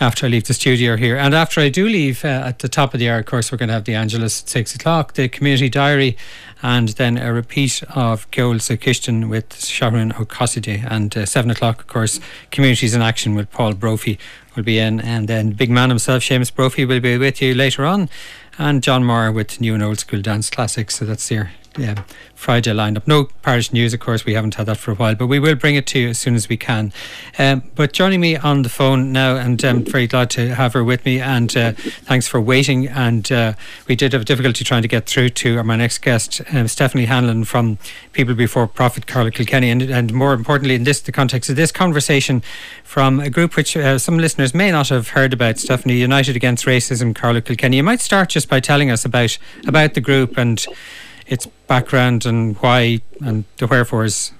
after 0.00 0.26
I 0.26 0.28
leave 0.28 0.44
the 0.44 0.54
studio 0.54 0.96
here. 0.96 1.16
And 1.16 1.34
after 1.34 1.60
I 1.60 1.68
do 1.68 1.86
leave 1.86 2.24
uh, 2.24 2.28
at 2.28 2.58
the 2.58 2.68
top 2.68 2.94
of 2.94 3.00
the 3.00 3.08
hour, 3.08 3.18
of 3.18 3.26
course, 3.26 3.50
we're 3.50 3.58
going 3.58 3.68
to 3.68 3.74
have 3.74 3.84
the 3.84 3.94
Angelus 3.94 4.42
at 4.42 4.48
six 4.48 4.74
o'clock, 4.74 5.14
the 5.14 5.28
community 5.28 5.68
diary, 5.68 6.16
and 6.62 6.90
then 6.90 7.16
a 7.16 7.32
repeat 7.32 7.82
of 7.94 8.30
Geol 8.30 8.56
Kishton 8.78 9.28
with 9.28 9.64
Sharon 9.64 10.12
O'Cosside. 10.12 10.84
And 10.88 11.16
uh, 11.16 11.26
seven 11.26 11.50
o'clock, 11.50 11.80
of 11.80 11.86
course, 11.86 12.20
Communities 12.50 12.94
in 12.94 13.02
Action 13.02 13.34
with 13.34 13.50
Paul 13.50 13.74
Brophy 13.74 14.18
will 14.54 14.62
be 14.62 14.78
in. 14.78 15.00
And 15.00 15.28
then 15.28 15.50
big 15.50 15.70
man 15.70 15.88
himself, 15.88 16.22
Seamus 16.22 16.54
Brophy, 16.54 16.84
will 16.84 17.00
be 17.00 17.18
with 17.18 17.40
you 17.40 17.54
later 17.54 17.84
on. 17.84 18.08
And 18.58 18.82
John 18.82 19.04
Moore 19.04 19.30
with 19.32 19.60
new 19.60 19.74
and 19.74 19.82
old 19.82 19.98
school 19.98 20.22
dance 20.22 20.50
classics. 20.50 20.96
So 20.96 21.04
that's 21.04 21.30
your 21.30 21.50
yeah, 21.78 22.02
Friday 22.34 22.72
lineup. 22.72 23.06
No 23.06 23.24
parish 23.42 23.72
news, 23.72 23.94
of 23.94 24.00
course, 24.00 24.24
we 24.24 24.34
haven't 24.34 24.54
had 24.54 24.66
that 24.66 24.76
for 24.76 24.92
a 24.92 24.94
while, 24.94 25.14
but 25.14 25.26
we 25.26 25.38
will 25.38 25.54
bring 25.54 25.74
it 25.74 25.86
to 25.88 25.98
you 25.98 26.08
as 26.10 26.18
soon 26.18 26.34
as 26.34 26.48
we 26.48 26.56
can. 26.56 26.92
Um, 27.38 27.62
but 27.74 27.92
joining 27.92 28.20
me 28.20 28.36
on 28.36 28.62
the 28.62 28.68
phone 28.68 29.12
now, 29.12 29.36
and 29.36 29.62
I'm 29.64 29.84
very 29.84 30.06
glad 30.06 30.30
to 30.30 30.54
have 30.54 30.72
her 30.72 30.82
with 30.82 31.04
me, 31.04 31.20
and 31.20 31.54
uh, 31.56 31.72
thanks 31.72 32.26
for 32.26 32.40
waiting. 32.40 32.88
And 32.88 33.30
uh, 33.30 33.54
we 33.88 33.96
did 33.96 34.12
have 34.12 34.24
difficulty 34.24 34.64
trying 34.64 34.82
to 34.82 34.88
get 34.88 35.06
through 35.06 35.30
to 35.30 35.62
my 35.62 35.76
next 35.76 35.98
guest, 35.98 36.40
um, 36.52 36.68
Stephanie 36.68 37.06
Hanlon 37.06 37.44
from 37.44 37.78
People 38.12 38.34
Before 38.34 38.66
Profit, 38.66 39.06
Carlow 39.06 39.30
Kilkenny, 39.30 39.70
and, 39.70 39.82
and 39.82 40.12
more 40.12 40.32
importantly, 40.32 40.74
in 40.74 40.84
this 40.84 41.00
the 41.00 41.12
context 41.12 41.50
of 41.50 41.56
this 41.56 41.72
conversation, 41.72 42.42
from 42.84 43.20
a 43.20 43.30
group 43.30 43.56
which 43.56 43.76
uh, 43.76 43.98
some 43.98 44.18
listeners 44.18 44.54
may 44.54 44.70
not 44.70 44.88
have 44.88 45.08
heard 45.10 45.32
about, 45.32 45.58
Stephanie, 45.58 45.96
United 45.96 46.36
Against 46.36 46.64
Racism, 46.64 47.14
Carlow 47.14 47.40
Kilkenny. 47.40 47.76
You 47.76 47.82
might 47.82 48.00
start 48.00 48.30
just 48.30 48.48
by 48.48 48.60
telling 48.60 48.90
us 48.90 49.04
about 49.04 49.38
about 49.66 49.94
the 49.94 50.00
group 50.00 50.36
and 50.38 50.64
its 51.26 51.46
background 51.66 52.26
and 52.26 52.56
why 52.56 53.00
and 53.20 53.44
the 53.58 53.66
wherefores. 53.66 54.32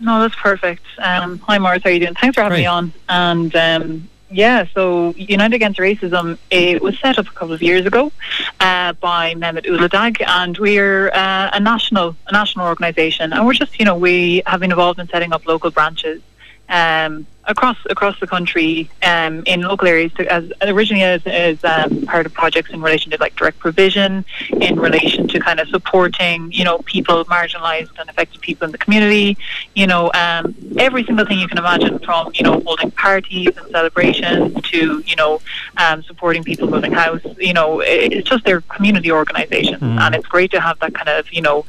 No, 0.00 0.20
that's 0.20 0.34
perfect. 0.34 0.84
Um, 0.98 1.38
hi, 1.38 1.58
Maurice. 1.58 1.82
How 1.82 1.90
are 1.90 1.92
you 1.92 2.00
doing? 2.00 2.14
Thanks 2.14 2.34
for 2.34 2.42
having 2.42 2.58
me 2.58 2.66
on. 2.66 2.92
And 3.08 3.54
um, 3.56 4.08
yeah, 4.30 4.66
so 4.74 5.14
United 5.16 5.54
Against 5.54 5.78
Racism 5.78 6.38
it 6.50 6.82
was 6.82 6.98
set 6.98 7.18
up 7.18 7.26
a 7.26 7.30
couple 7.30 7.54
of 7.54 7.62
years 7.62 7.86
ago 7.86 8.12
uh, 8.60 8.92
by 8.94 9.34
Memet 9.34 9.64
Uludag, 9.64 10.22
and 10.26 10.58
we're 10.58 11.08
uh, 11.10 11.50
a 11.52 11.60
national 11.60 12.16
a 12.26 12.32
national 12.32 12.66
organisation, 12.66 13.32
and 13.32 13.46
we're 13.46 13.54
just 13.54 13.78
you 13.78 13.84
know 13.84 13.96
we 13.96 14.42
have 14.46 14.60
been 14.60 14.72
involved 14.72 14.98
in 14.98 15.08
setting 15.08 15.32
up 15.32 15.46
local 15.46 15.70
branches 15.70 16.20
um, 16.68 17.26
across 17.46 17.76
across 17.90 18.18
the 18.20 18.26
country 18.26 18.90
um, 19.02 19.42
in 19.46 19.62
local 19.62 19.86
areas 19.86 20.12
to, 20.14 20.26
as 20.32 20.50
originally 20.62 21.02
as, 21.02 21.22
as 21.26 21.62
um, 21.64 22.02
part 22.02 22.26
of 22.26 22.32
projects 22.32 22.70
in 22.70 22.80
relation 22.80 23.10
to 23.10 23.18
like 23.18 23.34
direct 23.36 23.58
provision 23.58 24.24
in 24.60 24.78
relation 24.78 25.28
to 25.28 25.38
kind 25.40 25.60
of 25.60 25.68
supporting 25.68 26.50
you 26.52 26.64
know 26.64 26.78
people 26.78 27.24
marginalized 27.26 27.90
and 27.98 28.08
affected 28.08 28.40
people 28.40 28.64
in 28.64 28.72
the 28.72 28.78
community 28.78 29.36
you 29.74 29.86
know 29.86 30.10
um, 30.14 30.54
every 30.78 31.04
single 31.04 31.26
thing 31.26 31.38
you 31.38 31.48
can 31.48 31.58
imagine 31.58 31.98
from 32.00 32.30
you 32.34 32.42
know 32.42 32.60
holding 32.60 32.90
parties 32.92 33.56
and 33.56 33.70
celebrations 33.70 34.60
to 34.62 35.02
you 35.06 35.16
know 35.16 35.40
um, 35.76 36.02
supporting 36.02 36.42
people 36.42 36.68
moving 36.68 36.92
house 36.92 37.22
you 37.38 37.52
know 37.52 37.80
it, 37.80 38.12
it's 38.12 38.28
just 38.28 38.44
their 38.44 38.60
community 38.62 39.10
organization 39.10 39.78
mm. 39.80 40.00
and 40.00 40.14
it's 40.14 40.26
great 40.26 40.50
to 40.50 40.60
have 40.60 40.78
that 40.78 40.94
kind 40.94 41.08
of 41.08 41.30
you 41.32 41.42
know 41.42 41.64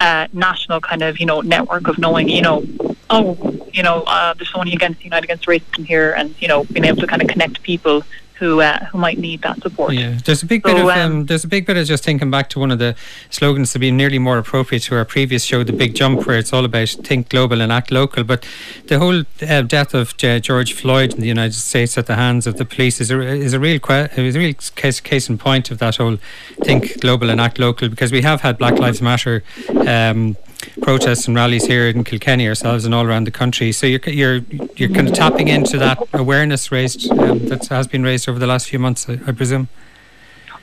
uh, 0.00 0.26
national 0.32 0.80
kind 0.80 1.02
of 1.02 1.20
you 1.20 1.26
know 1.26 1.40
network 1.40 1.86
of 1.88 1.98
knowing 1.98 2.28
you 2.28 2.42
know 2.42 2.64
oh 3.10 3.36
you 3.72 3.82
know 3.82 4.02
uh, 4.06 4.34
there's 4.34 4.50
someone 4.50 4.68
against 4.68 5.04
United 5.04 5.19
against 5.24 5.46
racism 5.46 5.86
here, 5.86 6.12
and 6.12 6.34
you 6.40 6.48
know, 6.48 6.64
being 6.64 6.84
able 6.84 7.00
to 7.00 7.06
kind 7.06 7.22
of 7.22 7.28
connect 7.28 7.62
people 7.62 8.04
who 8.40 8.62
uh, 8.62 8.86
who 8.86 8.98
might 8.98 9.18
need 9.18 9.42
that 9.42 9.62
support. 9.62 9.92
Yeah, 9.92 10.18
there's 10.24 10.42
a 10.42 10.46
big 10.46 10.62
so, 10.62 10.72
bit 10.72 10.82
of 10.82 10.88
um, 10.88 10.98
um, 10.98 11.26
there's 11.26 11.44
a 11.44 11.48
big 11.48 11.66
bit 11.66 11.76
of 11.76 11.86
just 11.86 12.02
thinking 12.02 12.30
back 12.30 12.48
to 12.50 12.58
one 12.58 12.70
of 12.70 12.78
the 12.78 12.96
slogans 13.28 13.72
to 13.74 13.78
be 13.78 13.90
nearly 13.90 14.18
more 14.18 14.38
appropriate 14.38 14.80
to 14.84 14.96
our 14.96 15.04
previous 15.04 15.44
show, 15.44 15.62
the 15.62 15.74
Big 15.74 15.94
Jump, 15.94 16.26
where 16.26 16.38
it's 16.38 16.52
all 16.52 16.64
about 16.64 16.88
think 16.88 17.28
global 17.28 17.60
and 17.60 17.70
act 17.70 17.90
local. 17.90 18.24
But 18.24 18.46
the 18.86 18.98
whole 18.98 19.24
uh, 19.46 19.62
death 19.62 19.92
of 19.94 20.14
uh, 20.24 20.40
George 20.40 20.72
Floyd 20.72 21.12
in 21.14 21.20
the 21.20 21.28
United 21.28 21.54
States 21.54 21.98
at 21.98 22.06
the 22.06 22.16
hands 22.16 22.46
of 22.46 22.56
the 22.56 22.64
police 22.64 22.98
is 23.00 23.10
a 23.10 23.20
is 23.20 23.52
a 23.52 23.60
real 23.60 23.78
que- 23.78 24.08
is 24.16 24.34
a 24.34 24.38
real 24.38 24.54
case 24.74 25.00
case 25.00 25.28
in 25.28 25.36
point 25.36 25.70
of 25.70 25.78
that 25.78 25.96
whole 25.96 26.16
think 26.64 26.98
global 27.00 27.28
and 27.28 27.40
act 27.40 27.58
local 27.58 27.90
because 27.90 28.10
we 28.10 28.22
have 28.22 28.40
had 28.40 28.56
Black 28.56 28.78
Lives 28.78 29.02
Matter. 29.02 29.44
Um, 29.86 30.36
protests 30.82 31.26
and 31.26 31.36
rallies 31.36 31.66
here 31.66 31.88
in 31.88 32.04
Kilkenny 32.04 32.48
ourselves 32.48 32.84
and 32.84 32.94
all 32.94 33.04
around 33.04 33.24
the 33.24 33.30
country. 33.30 33.72
So 33.72 33.86
you're 33.86 34.00
you're 34.06 34.40
you're 34.76 34.88
kind 34.88 35.08
of 35.08 35.14
tapping 35.14 35.48
into 35.48 35.78
that 35.78 35.98
awareness 36.12 36.70
raised 36.70 37.10
um, 37.12 37.46
that 37.48 37.66
has 37.68 37.86
been 37.86 38.02
raised 38.02 38.28
over 38.28 38.38
the 38.38 38.46
last 38.46 38.68
few 38.68 38.78
months, 38.78 39.08
I, 39.08 39.14
I 39.26 39.32
presume. 39.32 39.68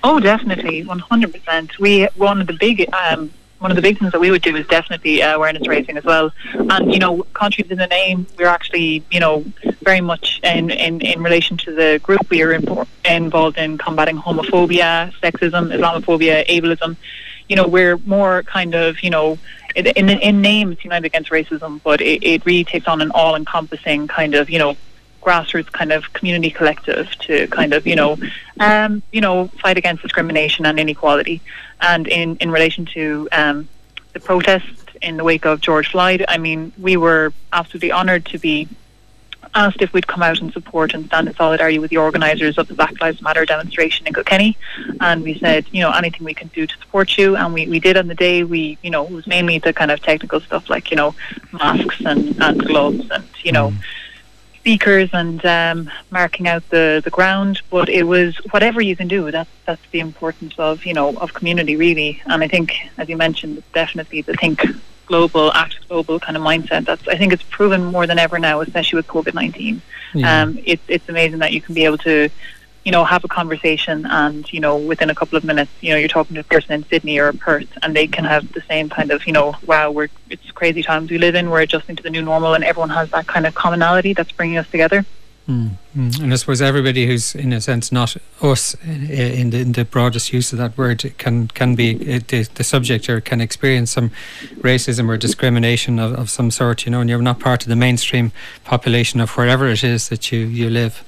Oh, 0.03 0.19
definitely, 0.19 0.83
one 0.83 0.99
hundred 0.99 1.33
percent. 1.33 1.79
We 1.79 2.05
one 2.15 2.41
of 2.41 2.47
the 2.47 2.53
big 2.53 2.87
um, 2.93 3.31
one 3.59 3.71
of 3.71 3.75
the 3.75 3.81
big 3.81 3.97
things 3.97 4.11
that 4.11 4.19
we 4.19 4.29
would 4.29 4.41
do 4.41 4.55
is 4.55 4.67
definitely 4.67 5.23
uh, 5.23 5.35
awareness 5.35 5.67
raising 5.67 5.97
as 5.97 6.03
well. 6.03 6.31
And 6.53 6.93
you 6.93 6.99
know, 6.99 7.23
countries 7.33 7.71
in 7.71 7.77
the 7.77 7.87
name, 7.87 8.27
we're 8.37 8.47
actually 8.47 9.03
you 9.11 9.19
know 9.19 9.43
very 9.81 10.01
much 10.01 10.39
in 10.43 10.69
in, 10.69 11.01
in 11.01 11.23
relation 11.23 11.57
to 11.57 11.73
the 11.73 11.99
group 12.03 12.29
we 12.29 12.43
are 12.43 12.53
in, 12.53 12.65
involved 13.05 13.57
in 13.57 13.77
combating 13.77 14.17
homophobia, 14.17 15.11
sexism, 15.21 15.75
Islamophobia, 15.75 16.47
ableism. 16.47 16.95
You 17.49 17.55
know, 17.55 17.67
we're 17.67 17.97
more 17.99 18.43
kind 18.43 18.75
of 18.75 19.01
you 19.01 19.09
know 19.09 19.37
in 19.85 20.09
in 20.09 20.41
name 20.41 20.71
it's 20.71 20.83
United 20.83 21.05
Against 21.05 21.29
Racism, 21.29 21.81
but 21.83 22.01
it, 22.01 22.23
it 22.23 22.45
really 22.45 22.63
takes 22.63 22.87
on 22.87 23.01
an 23.01 23.11
all 23.11 23.35
encompassing 23.35 24.07
kind 24.07 24.33
of 24.35 24.49
you 24.49 24.59
know 24.59 24.75
grassroots 25.21 25.71
kind 25.71 25.91
of 25.91 26.13
community 26.13 26.49
collective 26.49 27.09
to 27.19 27.47
kind 27.47 27.73
of 27.73 27.85
you 27.85 27.95
know 27.95 28.17
um, 28.59 29.03
you 29.11 29.21
know 29.21 29.47
fight 29.59 29.77
against 29.77 30.01
discrimination 30.01 30.65
and 30.65 30.79
inequality. 30.79 31.41
And 31.81 32.07
in 32.07 32.37
in 32.37 32.49
relation 32.51 32.85
to 32.87 33.27
um, 33.31 33.69
the 34.13 34.19
protest 34.19 34.65
in 35.01 35.17
the 35.17 35.23
wake 35.23 35.45
of 35.45 35.61
George 35.61 35.91
Floyd, 35.91 36.25
I 36.27 36.37
mean, 36.37 36.71
we 36.79 36.97
were 36.97 37.33
absolutely 37.53 37.91
honoured 37.91 38.25
to 38.25 38.39
be 38.39 38.67
asked 39.57 39.81
if 39.81 39.91
we'd 39.91 40.07
come 40.07 40.21
out 40.21 40.39
and 40.39 40.53
support 40.53 40.93
and 40.93 41.07
stand 41.07 41.27
in 41.27 41.35
solidarity 41.35 41.79
with 41.79 41.89
the 41.89 41.97
organisers 41.97 42.57
of 42.57 42.67
the 42.67 42.75
Black 42.75 43.01
Lives 43.01 43.21
Matter 43.21 43.45
demonstration 43.45 44.05
in 44.07 44.13
Kilkenny. 44.13 44.55
And 45.01 45.23
we 45.23 45.37
said, 45.39 45.65
you 45.71 45.81
know, 45.81 45.91
anything 45.91 46.23
we 46.23 46.33
can 46.33 46.47
do 46.49 46.67
to 46.67 46.77
support 46.77 47.17
you. 47.17 47.35
And 47.35 47.53
we, 47.53 47.67
we 47.67 47.79
did 47.79 47.97
on 47.97 48.07
the 48.07 48.15
day. 48.15 48.43
We, 48.43 48.77
you 48.83 48.91
know, 48.91 49.05
it 49.05 49.11
was 49.11 49.25
mainly 49.27 49.57
the 49.59 49.73
kind 49.73 49.91
of 49.91 50.01
technical 50.01 50.39
stuff 50.39 50.69
like, 50.69 50.91
you 50.91 50.97
know, 50.97 51.15
masks 51.51 52.01
and, 52.05 52.41
and 52.41 52.63
gloves 52.63 53.09
and, 53.09 53.25
you 53.43 53.51
know, 53.51 53.71
mm 53.71 53.77
speakers 54.67 55.09
and 55.13 55.45
um, 55.45 55.89
marking 56.11 56.45
out 56.45 56.61
the, 56.71 57.01
the 57.01 57.09
ground. 57.09 57.61
But 57.69 57.87
it 57.87 58.03
was 58.03 58.35
whatever 58.51 58.81
you 58.81 58.97
can 58.97 59.07
do. 59.07 59.31
That's 59.31 59.49
that's 59.65 59.81
the 59.91 60.01
importance 60.01 60.55
of 60.57 60.85
you 60.85 60.93
know 60.93 61.15
of 61.23 61.33
community 61.33 61.77
really. 61.77 62.21
And 62.25 62.43
I 62.43 62.49
think, 62.49 62.75
as 62.97 63.07
you 63.07 63.15
mentioned, 63.15 63.63
definitely 63.73 64.23
the 64.23 64.33
think 64.33 64.61
global, 65.07 65.51
act 65.53 65.75
global 65.87 66.19
kind 66.19 66.37
of 66.37 66.43
mindset. 66.43 66.85
That's 66.85 67.07
I 67.07 67.17
think 67.17 67.33
it's 67.33 67.43
proven 67.43 67.83
more 67.85 68.05
than 68.05 68.19
ever 68.19 68.37
now, 68.39 68.61
especially 68.61 68.97
with 68.97 69.07
COVID 69.07 69.33
nineteen. 69.33 69.81
Yeah. 70.13 70.43
Um, 70.43 70.59
it's 70.65 70.83
it's 70.87 71.09
amazing 71.09 71.39
that 71.39 71.51
you 71.53 71.61
can 71.61 71.73
be 71.73 71.85
able 71.85 71.97
to 71.99 72.29
you 72.87 72.91
know, 72.91 73.03
have 73.03 73.25
a 73.25 73.27
conversation 73.27 74.05
and, 74.05 74.53
you 74.53 74.61
know, 74.61 74.77
within 74.77 75.09
a 75.09 75.15
couple 75.15 75.37
of 75.37 75.43
minutes, 75.43 75.69
you 75.81 75.89
know, 75.91 75.97
you're 75.97 76.07
talking 76.07 76.35
to 76.35 76.39
a 76.39 76.43
person 76.45 76.71
in 76.71 76.85
Sydney 76.85 77.17
or 77.19 77.33
Perth 77.33 77.67
and 77.83 77.93
they 77.93 78.07
can 78.07 78.23
have 78.23 78.49
the 78.53 78.61
same 78.61 78.87
kind 78.87 79.11
of, 79.11 79.27
you 79.27 79.33
know, 79.33 79.57
wow, 79.65 79.91
we're, 79.91 80.07
it's 80.29 80.49
crazy 80.51 80.81
times 80.81 81.11
we 81.11 81.17
live 81.17 81.35
in, 81.35 81.49
we're 81.49 81.59
adjusting 81.59 81.97
to 81.97 82.03
the 82.03 82.09
new 82.09 82.21
normal 82.21 82.53
and 82.53 82.63
everyone 82.63 82.91
has 82.91 83.09
that 83.11 83.27
kind 83.27 83.45
of 83.45 83.53
commonality 83.53 84.13
that's 84.13 84.31
bringing 84.31 84.57
us 84.57 84.69
together. 84.69 85.05
Mm, 85.47 85.71
mm. 85.95 86.21
And 86.21 86.33
I 86.33 86.35
suppose 86.35 86.61
everybody 86.61 87.07
who's, 87.07 87.33
in 87.33 87.53
a 87.53 87.61
sense, 87.61 87.89
not 87.89 88.17
us 88.41 88.75
in 88.83 89.49
the, 89.51 89.61
in 89.61 89.71
the 89.71 89.85
broadest 89.85 90.33
use 90.33 90.51
of 90.51 90.59
that 90.59 90.77
word 90.77 91.13
can 91.17 91.47
can 91.47 91.73
be 91.73 92.19
the, 92.19 92.43
the 92.55 92.63
subject 92.65 93.09
or 93.09 93.21
can 93.21 93.39
experience 93.39 93.91
some 93.91 94.11
racism 94.59 95.07
or 95.07 95.15
discrimination 95.15 95.99
of, 95.99 96.13
of 96.19 96.29
some 96.29 96.51
sort, 96.51 96.85
you 96.85 96.91
know, 96.91 96.99
and 96.99 97.09
you're 97.09 97.21
not 97.21 97.39
part 97.39 97.63
of 97.63 97.69
the 97.69 97.77
mainstream 97.77 98.33
population 98.65 99.21
of 99.21 99.29
wherever 99.37 99.69
it 99.69 99.85
is 99.85 100.09
that 100.09 100.33
you, 100.33 100.39
you 100.39 100.69
live. 100.69 101.05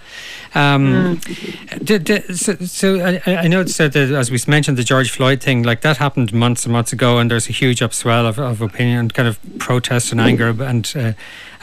Um, 0.56 1.18
mm. 1.18 1.86
did, 1.86 2.04
did, 2.06 2.38
so, 2.38 2.56
so 2.56 3.00
I, 3.00 3.22
I 3.26 3.48
noticed 3.48 3.78
that 3.78 3.96
as 3.96 4.32
we 4.32 4.40
mentioned 4.48 4.78
the 4.78 4.84
George 4.84 5.12
Floyd 5.12 5.42
thing, 5.42 5.62
like 5.64 5.82
that 5.82 5.98
happened 5.98 6.34
months 6.34 6.66
and 6.66 6.74
months 6.74 6.92
ago, 6.92 7.20
and 7.20 7.30
there's 7.30 7.50
a 7.50 7.52
huge 7.52 7.82
upswell 7.82 8.28
of, 8.28 8.40
of 8.40 8.62
opinion, 8.62 9.10
kind 9.10 9.28
of 9.28 9.40
protest 9.60 10.12
and 10.12 10.20
anger, 10.20 10.56
and 10.64 10.92
uh, 10.96 11.14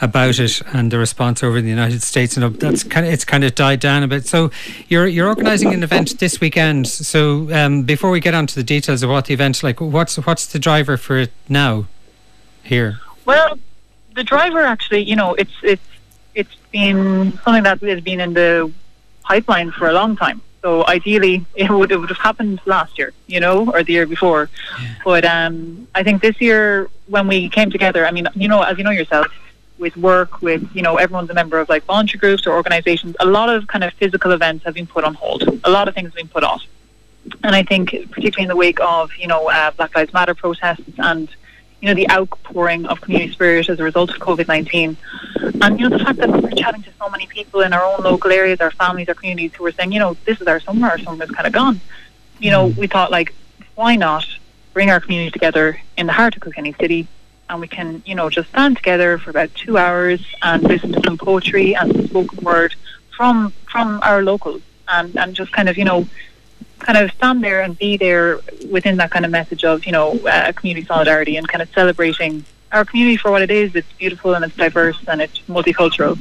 about 0.01 0.39
it, 0.39 0.61
and 0.73 0.91
the 0.91 0.97
response 0.97 1.43
over 1.43 1.57
in 1.57 1.65
the 1.65 1.69
United 1.69 2.01
States, 2.01 2.37
and 2.37 2.55
that's 2.55 2.83
kind 2.83 3.05
of 3.05 3.11
it's 3.11 3.25
kind 3.25 3.43
of 3.43 3.55
died 3.55 3.79
down 3.79 4.03
a 4.03 4.07
bit. 4.07 4.25
So 4.25 4.51
you're 4.87 5.07
you're 5.07 5.27
organising 5.27 5.73
an 5.73 5.83
event 5.83 6.19
this 6.19 6.39
weekend. 6.39 6.87
So 6.87 7.51
um, 7.53 7.83
before 7.83 8.09
we 8.11 8.19
get 8.19 8.33
on 8.33 8.47
to 8.47 8.55
the 8.55 8.63
details 8.63 9.03
of 9.03 9.09
what 9.09 9.25
the 9.25 9.33
event's 9.33 9.63
like, 9.63 9.81
what's 9.81 10.15
what's 10.17 10.45
the 10.45 10.59
driver 10.59 10.97
for 10.97 11.17
it 11.17 11.31
now? 11.49 11.87
Here. 12.63 12.99
Well, 13.25 13.57
the 14.15 14.23
driver 14.23 14.61
actually, 14.61 15.03
you 15.03 15.15
know, 15.15 15.33
it's 15.35 15.53
it's 15.63 15.81
it's 16.37 16.55
been 16.71 17.33
something 17.43 17.63
that 17.63 17.81
has 17.81 18.01
been 18.01 18.19
in 18.19 18.33
the 18.33 18.71
pipeline 19.23 19.71
for 19.71 19.87
a 19.89 19.93
long 19.93 20.15
time. 20.15 20.41
So 20.61 20.85
ideally, 20.87 21.45
it 21.55 21.69
would 21.69 21.91
it 21.91 21.97
would 21.97 22.09
have 22.09 22.23
happened 22.29 22.61
last 22.65 22.97
year, 22.99 23.11
you 23.27 23.39
know, 23.39 23.69
or 23.73 23.83
the 23.83 23.93
year 23.93 24.07
before. 24.07 24.49
Yeah. 24.79 24.95
But 25.03 25.23
um, 25.25 25.87
I 25.95 26.03
think 26.03 26.21
this 26.21 26.39
year, 26.39 26.89
when 27.07 27.27
we 27.27 27.49
came 27.49 27.69
together, 27.71 28.05
I 28.05 28.11
mean, 28.11 28.27
you 28.35 28.47
know, 28.47 28.61
as 28.61 28.77
you 28.77 28.83
know 28.83 28.95
yourself, 29.01 29.27
with 29.79 29.95
work, 29.97 30.41
with 30.41 30.63
you 30.73 30.81
know, 30.81 30.97
everyone's 30.97 31.29
a 31.29 31.33
member 31.33 31.59
of 31.59 31.67
like 31.69 31.83
volunteer 31.85 32.19
groups 32.19 32.45
or 32.47 32.51
organisations. 32.53 33.15
A 33.19 33.25
lot 33.25 33.49
of 33.49 33.67
kind 33.67 33.83
of 33.83 33.93
physical 33.93 34.31
events 34.31 34.65
have 34.65 34.75
been 34.75 34.87
put 34.87 35.03
on 35.03 35.13
hold. 35.13 35.43
A 35.63 35.69
lot 35.69 35.87
of 35.87 35.95
things 35.95 36.07
have 36.07 36.15
been 36.15 36.33
put 36.37 36.43
off. 36.43 36.63
And 37.43 37.53
I 37.55 37.63
think, 37.63 37.89
particularly 38.11 38.43
in 38.43 38.49
the 38.49 38.55
wake 38.55 38.79
of 38.79 39.11
you 39.17 39.27
know 39.27 39.49
uh, 39.49 39.71
Black 39.71 39.95
Lives 39.95 40.13
Matter 40.13 40.35
protests 40.35 40.97
and 40.97 41.27
you 41.81 41.87
know, 41.87 41.93
the 41.93 42.09
outpouring 42.09 42.85
of 42.87 43.01
community 43.01 43.31
spirit 43.31 43.69
as 43.69 43.79
a 43.79 43.83
result 43.83 44.09
of 44.09 44.17
COVID 44.17 44.47
19. 44.47 44.97
And, 45.61 45.79
you 45.79 45.89
know, 45.89 45.97
the 45.97 46.03
fact 46.03 46.17
that 46.17 46.29
we're 46.29 46.51
chatting 46.51 46.83
to 46.83 46.89
so 46.99 47.09
many 47.09 47.27
people 47.27 47.61
in 47.61 47.73
our 47.73 47.83
own 47.83 48.03
local 48.03 48.31
areas, 48.31 48.59
our 48.61 48.71
families, 48.71 49.07
our 49.09 49.15
communities 49.15 49.53
who 49.53 49.65
are 49.65 49.71
saying, 49.71 49.91
you 49.91 49.99
know, 49.99 50.15
this 50.25 50.41
is 50.41 50.47
our 50.47 50.59
summer, 50.59 50.89
our 50.89 50.97
summer 50.99 51.23
is 51.23 51.31
kind 51.31 51.45
of 51.45 51.53
gone. 51.53 51.79
You 52.39 52.51
know, 52.51 52.67
we 52.67 52.87
thought, 52.87 53.11
like, 53.11 53.33
why 53.75 53.95
not 53.95 54.25
bring 54.73 54.89
our 54.89 54.99
community 54.99 55.31
together 55.31 55.79
in 55.97 56.07
the 56.07 56.13
heart 56.13 56.35
of 56.35 56.41
Kilkenny 56.41 56.73
City 56.79 57.07
and 57.49 57.61
we 57.61 57.67
can, 57.67 58.03
you 58.05 58.15
know, 58.15 58.29
just 58.29 58.49
stand 58.49 58.77
together 58.77 59.17
for 59.17 59.29
about 59.29 59.53
two 59.55 59.77
hours 59.77 60.25
and 60.41 60.63
listen 60.63 60.91
to 60.91 61.01
some 61.05 61.17
poetry 61.17 61.75
and 61.75 62.09
spoken 62.09 62.43
word 62.43 62.75
from 63.15 63.53
from 63.71 63.99
our 64.03 64.21
locals 64.21 64.61
and, 64.87 65.15
and 65.17 65.33
just 65.33 65.51
kind 65.51 65.69
of, 65.69 65.77
you 65.77 65.85
know, 65.85 66.07
kind 66.79 66.97
of 66.97 67.11
stand 67.11 67.43
there 67.43 67.61
and 67.61 67.77
be 67.77 67.97
there 67.97 68.39
within 68.69 68.97
that 68.97 69.11
kind 69.11 69.25
of 69.25 69.31
message 69.31 69.63
of 69.63 69.85
you 69.85 69.91
know 69.91 70.17
uh, 70.27 70.51
community 70.53 70.85
solidarity 70.85 71.37
and 71.37 71.47
kind 71.47 71.61
of 71.61 71.69
celebrating 71.73 72.45
our 72.71 72.85
community 72.85 73.17
for 73.17 73.31
what 73.31 73.41
it 73.41 73.51
is. 73.51 73.75
It's 73.75 73.91
beautiful 73.93 74.33
and 74.33 74.43
it's 74.43 74.55
diverse 74.55 74.97
and 75.07 75.21
it's 75.21 75.39
multicultural. 75.41 76.19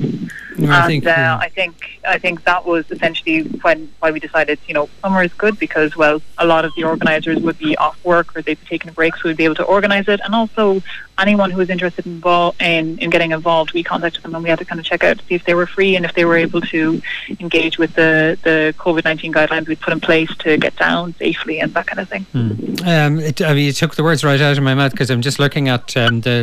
and 0.57 0.73
I 0.73 0.87
think, 0.87 1.07
uh, 1.07 1.39
I 1.41 1.49
think 1.49 2.01
I 2.07 2.19
think 2.19 2.45
that 2.45 2.65
was 2.65 2.91
essentially 2.91 3.43
when 3.43 3.93
why 3.99 4.11
we 4.11 4.21
decided 4.21 4.59
you 4.67 4.75
know 4.75 4.89
summer 5.03 5.23
is 5.23 5.33
good 5.35 5.59
because 5.59 5.97
well 5.97 6.23
a 6.39 6.47
lot 6.47 6.65
of 6.65 6.73
the 6.77 6.85
organisers 6.85 7.41
would 7.41 7.59
be 7.59 7.77
off 7.77 8.03
work 8.05 8.37
or 8.37 8.43
they'd 8.43 8.61
be 8.61 8.67
taking 8.67 8.89
a 8.89 8.93
break 8.93 9.17
so 9.17 9.29
we'd 9.29 9.37
be 9.37 9.45
able 9.45 9.55
to 9.57 9.65
organise 9.65 10.09
it 10.09 10.21
and 10.25 10.35
also 10.35 10.83
anyone 11.19 11.51
who 11.51 11.59
was 11.59 11.71
interested 11.71 12.07
in, 12.07 12.23
in, 12.61 12.99
in 12.99 13.11
getting 13.11 13.33
involved, 13.33 13.73
we 13.73 13.83
contacted 13.83 14.23
them 14.23 14.35
and 14.35 14.45
we 14.45 14.51
had 14.51 14.59
to 14.59 14.65
kind 14.65 14.79
of 14.79 14.85
check 14.85 15.03
out 15.03 15.19
to 15.19 15.25
see 15.25 15.35
if 15.35 15.45
they 15.45 15.55
were 15.55 15.67
free 15.67 15.97
and 15.97 16.05
if 16.05 16.15
they 16.15 16.25
were 16.25 16.37
able 16.37 16.61
to 16.61 17.01
engage 17.41 17.79
with 17.79 17.95
the, 17.95 18.39
the 18.45 18.75
COVID 18.79 19.05
19 19.05 19.33
guidelines 19.33 19.67
we'd 19.67 19.81
put 19.81 19.93
in 19.93 20.01
place 20.01 20.35
to 20.39 20.57
get 20.59 20.77
down 20.77 21.15
safely 21.15 21.61
and 21.61 21.73
that 21.75 21.87
kind 21.87 22.01
of 22.01 22.09
thing. 22.09 22.27
Mm. 22.35 22.87
Um, 22.87 23.19
it, 23.21 23.41
I 23.43 23.55
mean, 23.55 23.67
you 23.67 23.73
took 23.73 23.95
the 23.95 24.05
words 24.05 24.25
right 24.25 24.41
out 24.41 24.57
of 24.57 24.65
my 24.65 24.75
mouth 24.75 24.93
because 24.93 25.11
I'm 25.11 25.23
just 25.23 25.39
looking 25.39 25.69
at 25.69 25.97
um, 25.97 26.21
the 26.21 26.36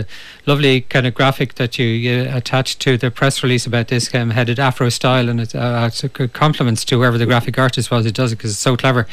lovely 0.45 0.81
kind 0.81 1.07
of 1.07 1.13
graphic 1.13 1.55
that 1.55 1.77
you, 1.77 1.85
you 1.85 2.29
attached 2.29 2.79
to 2.81 2.97
the 2.97 3.09
press 3.09 3.43
release 3.43 3.65
about 3.65 3.87
this 3.87 4.13
um, 4.15 4.31
headed 4.31 4.59
Afro 4.59 4.89
style 4.89 5.29
and 5.29 5.39
it, 5.39 5.55
uh, 5.55 5.89
it's 5.89 6.03
compliments 6.33 6.83
to 6.85 6.97
whoever 6.97 7.17
the 7.17 7.25
graphic 7.25 7.57
artist 7.57 7.91
was 7.91 8.05
who 8.05 8.11
does 8.11 8.31
it 8.31 8.37
because 8.37 8.51
it's 8.51 8.59
so 8.59 8.75
clever. 8.75 9.07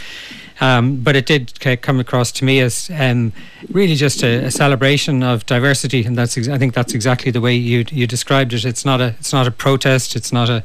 Um, 0.61 0.97
but 1.01 1.16
it 1.16 1.24
did 1.24 1.59
come 1.81 2.01
across 2.01 2.31
to 2.33 2.45
me 2.45 2.61
as 2.61 2.91
um, 2.95 3.33
really 3.70 3.95
just 3.95 4.22
a, 4.22 4.45
a, 4.45 4.51
celebration 4.51 5.22
of 5.22 5.47
diversity, 5.47 6.05
and 6.05 6.18
that's 6.18 6.37
ex- 6.37 6.49
I 6.49 6.59
think 6.59 6.74
that's 6.74 6.93
exactly 6.93 7.31
the 7.31 7.41
way 7.41 7.55
you 7.55 7.87
you 7.91 8.07
described 8.07 8.53
it. 8.53 8.66
It's 8.66 8.85
not 8.85 9.01
a 9.01 9.14
it's 9.18 9.33
not 9.33 9.47
a 9.47 9.51
protest. 9.51 10.16
It's 10.16 10.33
not 10.35 10.51
a 10.51 10.62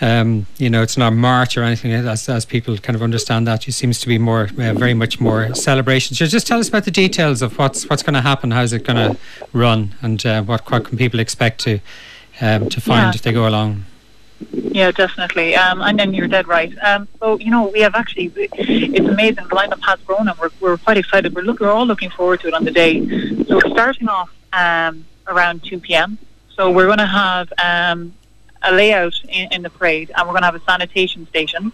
um, 0.00 0.46
you 0.58 0.68
know, 0.68 0.82
it's 0.82 0.96
not 0.96 1.12
a 1.12 1.16
march 1.16 1.56
or 1.56 1.62
anything 1.62 1.92
as, 1.92 2.28
as 2.28 2.44
people 2.44 2.76
kind 2.78 2.96
of 2.96 3.02
understand 3.02 3.46
that. 3.46 3.68
It 3.68 3.72
seems 3.72 4.00
to 4.00 4.08
be 4.08 4.18
more, 4.18 4.48
uh, 4.58 4.74
very 4.74 4.94
much 4.94 5.20
more 5.20 5.54
celebration. 5.54 6.16
So 6.16 6.26
just 6.26 6.46
tell 6.46 6.58
us 6.58 6.68
about 6.68 6.84
the 6.84 6.90
details 6.90 7.42
of 7.42 7.58
what's 7.58 7.88
what's 7.88 8.02
going 8.02 8.14
to 8.14 8.20
happen, 8.20 8.50
how's 8.50 8.72
it 8.72 8.84
going 8.84 8.96
to 8.96 9.18
run, 9.52 9.94
and 10.02 10.24
uh, 10.26 10.42
what, 10.42 10.70
what 10.70 10.84
can 10.84 10.98
people 10.98 11.20
expect 11.20 11.60
to 11.60 11.80
um, 12.40 12.68
to 12.68 12.80
find 12.80 13.04
yeah. 13.04 13.12
if 13.14 13.22
they 13.22 13.32
go 13.32 13.46
along. 13.48 13.84
Yeah, 14.50 14.90
definitely. 14.90 15.54
Um, 15.54 15.80
and 15.80 15.98
then 15.98 16.12
you're 16.12 16.28
dead 16.28 16.48
right. 16.48 16.72
Um, 16.82 17.06
so 17.20 17.38
you 17.38 17.50
know, 17.50 17.68
we 17.68 17.80
have 17.80 17.94
actually, 17.94 18.32
it's 18.36 19.08
amazing. 19.08 19.44
The 19.44 19.56
lineup 19.56 19.80
has 19.84 20.00
grown, 20.00 20.28
and 20.28 20.36
we're, 20.38 20.50
we're 20.60 20.76
quite 20.76 20.98
excited. 20.98 21.34
We're 21.34 21.42
look, 21.42 21.60
we're 21.60 21.70
all 21.70 21.86
looking 21.86 22.10
forward 22.10 22.40
to 22.40 22.48
it 22.48 22.54
on 22.54 22.64
the 22.64 22.72
day. 22.72 23.06
So 23.44 23.56
we're 23.56 23.70
starting 23.70 24.08
off 24.08 24.30
um, 24.52 25.06
around 25.28 25.62
two 25.62 25.78
p.m. 25.78 26.18
So 26.56 26.70
we're 26.70 26.86
going 26.86 26.98
to 26.98 27.06
have 27.06 27.52
um, 27.62 28.12
a 28.64 28.72
layout 28.72 29.14
in, 29.28 29.52
in 29.52 29.62
the 29.62 29.70
parade, 29.70 30.10
and 30.14 30.26
we're 30.26 30.32
going 30.32 30.42
to 30.42 30.46
have 30.46 30.54
a 30.54 30.60
sanitation 30.60 31.26
station. 31.28 31.72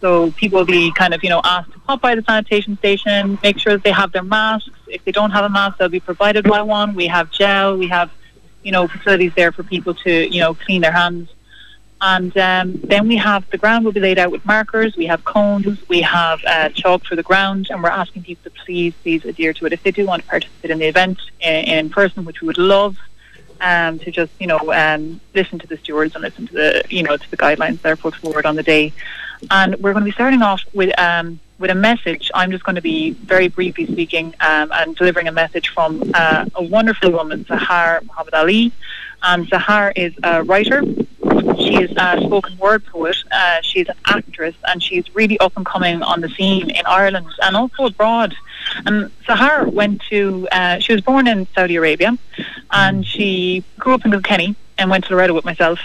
So 0.00 0.32
people 0.32 0.58
will 0.58 0.66
be 0.66 0.92
kind 0.92 1.14
of, 1.14 1.22
you 1.22 1.30
know, 1.30 1.40
asked 1.44 1.72
to 1.72 1.78
pop 1.80 2.02
by 2.02 2.14
the 2.14 2.22
sanitation 2.22 2.76
station, 2.76 3.38
make 3.42 3.58
sure 3.58 3.72
that 3.72 3.84
they 3.84 3.92
have 3.92 4.12
their 4.12 4.22
masks. 4.22 4.70
If 4.86 5.04
they 5.04 5.12
don't 5.12 5.30
have 5.30 5.44
a 5.44 5.48
mask, 5.48 5.78
they'll 5.78 5.88
be 5.88 6.00
provided 6.00 6.44
by 6.44 6.60
one. 6.62 6.94
We 6.94 7.06
have 7.06 7.30
gel. 7.30 7.76
We 7.76 7.88
have, 7.88 8.10
you 8.62 8.72
know, 8.72 8.86
facilities 8.86 9.32
there 9.34 9.50
for 9.50 9.62
people 9.62 9.94
to, 9.94 10.28
you 10.34 10.40
know, 10.40 10.54
clean 10.54 10.82
their 10.82 10.92
hands 10.92 11.30
and 12.06 12.36
um, 12.36 12.80
then 12.84 13.08
we 13.08 13.16
have 13.16 13.48
the 13.48 13.56
ground 13.56 13.84
will 13.84 13.92
be 13.92 14.00
laid 14.00 14.18
out 14.18 14.30
with 14.30 14.44
markers. 14.44 14.94
We 14.94 15.06
have 15.06 15.24
cones. 15.24 15.88
We 15.88 16.02
have 16.02 16.38
uh, 16.46 16.68
chalk 16.68 17.04
for 17.06 17.16
the 17.16 17.22
ground, 17.22 17.68
and 17.70 17.82
we're 17.82 17.88
asking 17.88 18.24
people 18.24 18.50
to 18.50 18.62
please, 18.64 18.92
please 19.02 19.24
adhere 19.24 19.54
to 19.54 19.64
it 19.64 19.72
if 19.72 19.82
they 19.82 19.90
do 19.90 20.06
want 20.06 20.22
to 20.22 20.28
participate 20.28 20.70
in 20.70 20.80
the 20.80 20.86
event 20.86 21.18
in, 21.40 21.64
in 21.64 21.90
person, 21.90 22.26
which 22.26 22.42
we 22.42 22.46
would 22.46 22.58
love. 22.58 22.98
Um, 23.60 23.98
to 24.00 24.10
just 24.10 24.32
you 24.40 24.46
know 24.46 24.58
um, 24.72 25.20
listen 25.34 25.58
to 25.60 25.66
the 25.66 25.76
stewards 25.78 26.14
and 26.14 26.22
listen 26.22 26.46
to 26.48 26.52
the 26.52 26.84
you 26.90 27.02
know 27.02 27.16
to 27.16 27.30
the 27.30 27.36
guidelines 27.36 27.80
that 27.82 27.92
are 27.92 27.96
put 27.96 28.14
forward 28.14 28.46
on 28.46 28.56
the 28.56 28.62
day, 28.62 28.92
and 29.50 29.76
we're 29.76 29.92
going 29.92 30.04
to 30.04 30.10
be 30.10 30.12
starting 30.12 30.42
off 30.42 30.62
with 30.74 30.98
um, 30.98 31.40
with 31.58 31.70
a 31.70 31.74
message. 31.74 32.30
I'm 32.34 32.50
just 32.50 32.64
going 32.64 32.74
to 32.74 32.82
be 32.82 33.12
very 33.12 33.48
briefly 33.48 33.86
speaking 33.86 34.34
um, 34.40 34.70
and 34.72 34.96
delivering 34.96 35.28
a 35.28 35.32
message 35.32 35.68
from 35.68 36.10
uh, 36.14 36.46
a 36.54 36.62
wonderful 36.62 37.10
woman, 37.10 37.44
Sahar 37.44 38.04
Muhammad 38.04 38.34
Ali. 38.34 38.72
And 39.22 39.46
Sahar 39.46 39.92
is 39.96 40.12
a 40.22 40.42
writer. 40.42 40.82
She 41.58 41.82
is 41.82 41.90
a 41.96 42.20
spoken 42.22 42.58
word 42.58 42.84
poet. 42.86 43.16
Uh, 43.32 43.60
she's 43.62 43.88
an 43.88 43.96
actress, 44.06 44.54
and 44.68 44.82
she's 44.82 45.14
really 45.14 45.38
up 45.38 45.56
and 45.56 45.64
coming 45.64 46.02
on 46.02 46.20
the 46.20 46.28
scene 46.28 46.70
in 46.70 46.84
Ireland 46.84 47.28
and 47.42 47.56
also 47.56 47.86
abroad. 47.86 48.34
And 48.86 49.10
Sahar 49.26 49.72
went 49.72 50.02
to. 50.10 50.48
Uh, 50.50 50.78
she 50.78 50.92
was 50.92 51.02
born 51.02 51.26
in 51.26 51.46
Saudi 51.54 51.76
Arabia, 51.76 52.18
and 52.70 53.06
she 53.06 53.64
grew 53.78 53.94
up 53.94 54.04
in 54.04 54.10
Kilkenny 54.10 54.56
and 54.78 54.90
went 54.90 55.04
to 55.04 55.14
Loreto 55.14 55.34
with 55.34 55.44
myself 55.44 55.78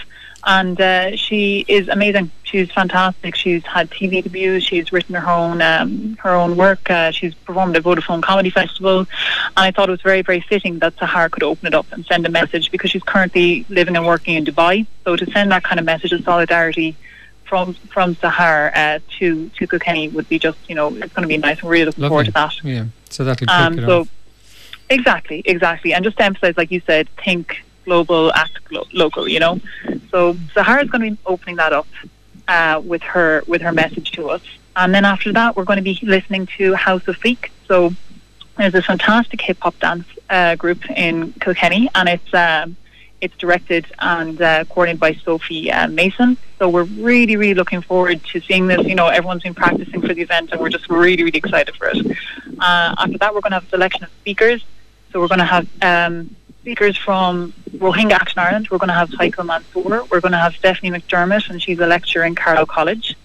and 0.44 0.80
uh, 0.80 1.16
she 1.16 1.64
is 1.68 1.88
amazing. 1.88 2.30
She's 2.42 2.70
fantastic. 2.70 3.34
She's 3.34 3.64
had 3.64 3.90
TV 3.90 4.22
debuts. 4.22 4.64
She's 4.64 4.92
written 4.92 5.14
her 5.14 5.30
own 5.30 5.62
um, 5.62 6.16
her 6.20 6.30
own 6.30 6.56
work. 6.56 6.90
Uh, 6.90 7.10
she's 7.10 7.34
performed 7.34 7.76
at 7.76 7.82
Vodafone 7.82 8.22
Comedy 8.22 8.50
Festival, 8.50 9.00
and 9.00 9.08
I 9.56 9.70
thought 9.70 9.88
it 9.88 9.92
was 9.92 10.02
very 10.02 10.22
very 10.22 10.40
fitting 10.40 10.78
that 10.80 10.96
Sahar 10.96 11.30
could 11.30 11.42
open 11.42 11.66
it 11.68 11.74
up 11.74 11.86
and 11.92 12.04
send 12.06 12.26
a 12.26 12.30
message 12.30 12.70
because 12.70 12.90
she's 12.90 13.02
currently 13.02 13.66
living 13.68 13.96
and 13.96 14.06
working 14.06 14.36
in 14.36 14.44
Dubai. 14.44 14.86
So 15.04 15.16
to 15.16 15.30
send 15.30 15.52
that 15.52 15.62
kind 15.62 15.78
of 15.78 15.86
message 15.86 16.12
of 16.12 16.22
solidarity 16.24 16.96
from 17.50 17.74
from 17.94 18.14
Sahar 18.22 18.70
uh, 18.74 18.98
to 19.18 19.48
to 19.56 19.66
Kilkenny 19.66 20.08
would 20.08 20.28
be 20.28 20.38
just 20.38 20.58
you 20.68 20.74
know 20.78 20.86
it's 21.02 21.12
going 21.14 21.26
to 21.28 21.32
be 21.36 21.36
nice. 21.36 21.58
I'm 21.62 21.68
really 21.68 21.86
looking 21.86 22.02
Lovely. 22.02 22.10
forward 22.12 22.26
to 22.26 22.32
that. 22.40 22.64
Yeah, 22.64 22.84
so 23.10 23.24
that'll 23.24 23.40
kick 23.40 23.50
Um, 23.50 23.78
it 23.78 23.82
so 23.90 24.00
off. 24.02 24.08
exactly, 24.88 25.42
exactly, 25.44 25.92
and 25.94 26.04
just 26.04 26.16
to 26.18 26.24
emphasise, 26.24 26.56
like 26.56 26.70
you 26.70 26.80
said, 26.86 27.08
think 27.24 27.62
global, 27.84 28.32
act 28.34 28.56
local. 28.92 29.28
You 29.28 29.40
know, 29.40 29.60
so 30.12 30.34
Sahar 30.54 30.82
is 30.84 30.88
going 30.90 31.02
to 31.04 31.10
be 31.10 31.18
opening 31.26 31.56
that 31.56 31.72
up 31.72 31.88
uh, 32.46 32.80
with 32.92 33.02
her 33.02 33.42
with 33.48 33.62
her 33.62 33.72
message 33.72 34.12
to 34.12 34.30
us, 34.30 34.42
and 34.76 34.94
then 34.94 35.04
after 35.04 35.32
that, 35.32 35.56
we're 35.56 35.64
going 35.70 35.82
to 35.84 35.88
be 35.92 35.98
listening 36.02 36.46
to 36.58 36.74
House 36.74 37.06
of 37.08 37.16
Fleek. 37.18 37.50
So 37.66 37.92
there's 38.56 38.74
a 38.74 38.82
fantastic 38.82 39.40
hip 39.40 39.58
hop 39.60 39.76
dance 39.80 40.06
uh, 40.28 40.54
group 40.54 40.88
in 40.90 41.32
Kilkenny, 41.40 41.88
and 41.96 42.08
it's 42.08 42.32
um, 42.34 42.76
it's 43.20 43.36
directed 43.36 43.86
and 43.98 44.40
uh, 44.40 44.64
coordinated 44.64 45.00
by 45.00 45.14
Sophie 45.14 45.70
uh, 45.70 45.88
Mason. 45.88 46.36
So 46.58 46.68
we're 46.68 46.84
really, 46.84 47.36
really 47.36 47.54
looking 47.54 47.82
forward 47.82 48.24
to 48.24 48.40
seeing 48.40 48.66
this. 48.66 48.86
You 48.86 48.94
know, 48.94 49.08
everyone's 49.08 49.42
been 49.42 49.54
practicing 49.54 50.00
for 50.00 50.14
the 50.14 50.22
event, 50.22 50.50
and 50.52 50.60
we're 50.60 50.70
just 50.70 50.88
really, 50.88 51.22
really 51.22 51.38
excited 51.38 51.74
for 51.76 51.88
it. 51.88 52.06
Uh, 52.58 52.94
after 52.98 53.18
that, 53.18 53.34
we're 53.34 53.40
going 53.40 53.52
to 53.52 53.56
have 53.56 53.66
a 53.66 53.70
selection 53.70 54.04
of 54.04 54.10
speakers. 54.20 54.64
So 55.12 55.20
we're 55.20 55.28
going 55.28 55.40
to 55.40 55.44
have 55.44 55.68
um, 55.82 56.34
speakers 56.60 56.96
from 56.96 57.52
Rohingya 57.76 58.12
Action 58.12 58.38
Ireland. 58.38 58.68
We're 58.70 58.78
going 58.78 58.88
to 58.88 58.94
have 58.94 59.12
Michael 59.14 59.44
Mansour. 59.44 60.04
We're 60.10 60.20
going 60.20 60.32
to 60.32 60.38
have 60.38 60.54
Stephanie 60.54 60.90
McDermott, 60.90 61.50
and 61.50 61.60
she's 61.62 61.78
a 61.80 61.86
lecturer 61.86 62.24
in 62.24 62.34
Carlow 62.34 62.66
College. 62.66 63.16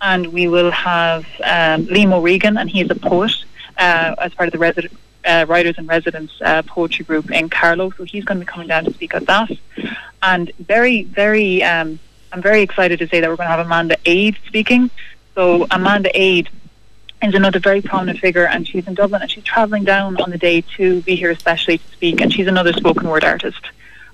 And 0.00 0.32
we 0.32 0.48
will 0.48 0.70
have 0.70 1.24
um, 1.42 1.86
Liam 1.86 2.12
O'Regan, 2.12 2.56
and 2.58 2.68
he 2.68 2.82
is 2.82 2.90
a 2.90 2.94
poet 2.94 3.32
uh, 3.78 4.14
as 4.18 4.34
part 4.34 4.48
of 4.48 4.52
the 4.52 4.58
resident, 4.58 4.92
uh, 5.24 5.46
Writers 5.48 5.76
and 5.78 5.88
Residents 5.88 6.32
uh, 6.42 6.62
Poetry 6.62 7.04
Group 7.04 7.30
in 7.30 7.48
Carlow. 7.48 7.90
So 7.90 8.04
he's 8.04 8.24
going 8.24 8.38
to 8.38 8.44
be 8.46 8.50
coming 8.50 8.68
down 8.68 8.84
to 8.84 8.92
speak 8.92 9.14
at 9.14 9.26
that. 9.26 9.50
And 10.22 10.50
very, 10.58 11.04
very, 11.04 11.62
um, 11.62 11.98
I'm 12.32 12.42
very 12.42 12.62
excited 12.62 12.98
to 13.00 13.08
say 13.08 13.20
that 13.20 13.28
we're 13.28 13.36
going 13.36 13.48
to 13.48 13.56
have 13.56 13.66
Amanda 13.66 13.96
Aid 14.04 14.36
speaking. 14.46 14.90
So 15.34 15.66
Amanda 15.70 16.10
Aid 16.14 16.48
is 17.22 17.34
another 17.34 17.58
very 17.58 17.80
prominent 17.80 18.18
figure, 18.18 18.46
and 18.46 18.66
she's 18.68 18.86
in 18.86 18.94
Dublin, 18.94 19.22
and 19.22 19.30
she's 19.30 19.44
travelling 19.44 19.84
down 19.84 20.20
on 20.20 20.30
the 20.30 20.38
day 20.38 20.60
to 20.76 21.00
be 21.02 21.16
here 21.16 21.30
especially 21.30 21.78
to 21.78 21.88
speak, 21.88 22.20
and 22.20 22.32
she's 22.32 22.46
another 22.46 22.72
spoken 22.72 23.08
word 23.08 23.24
artist. 23.24 23.64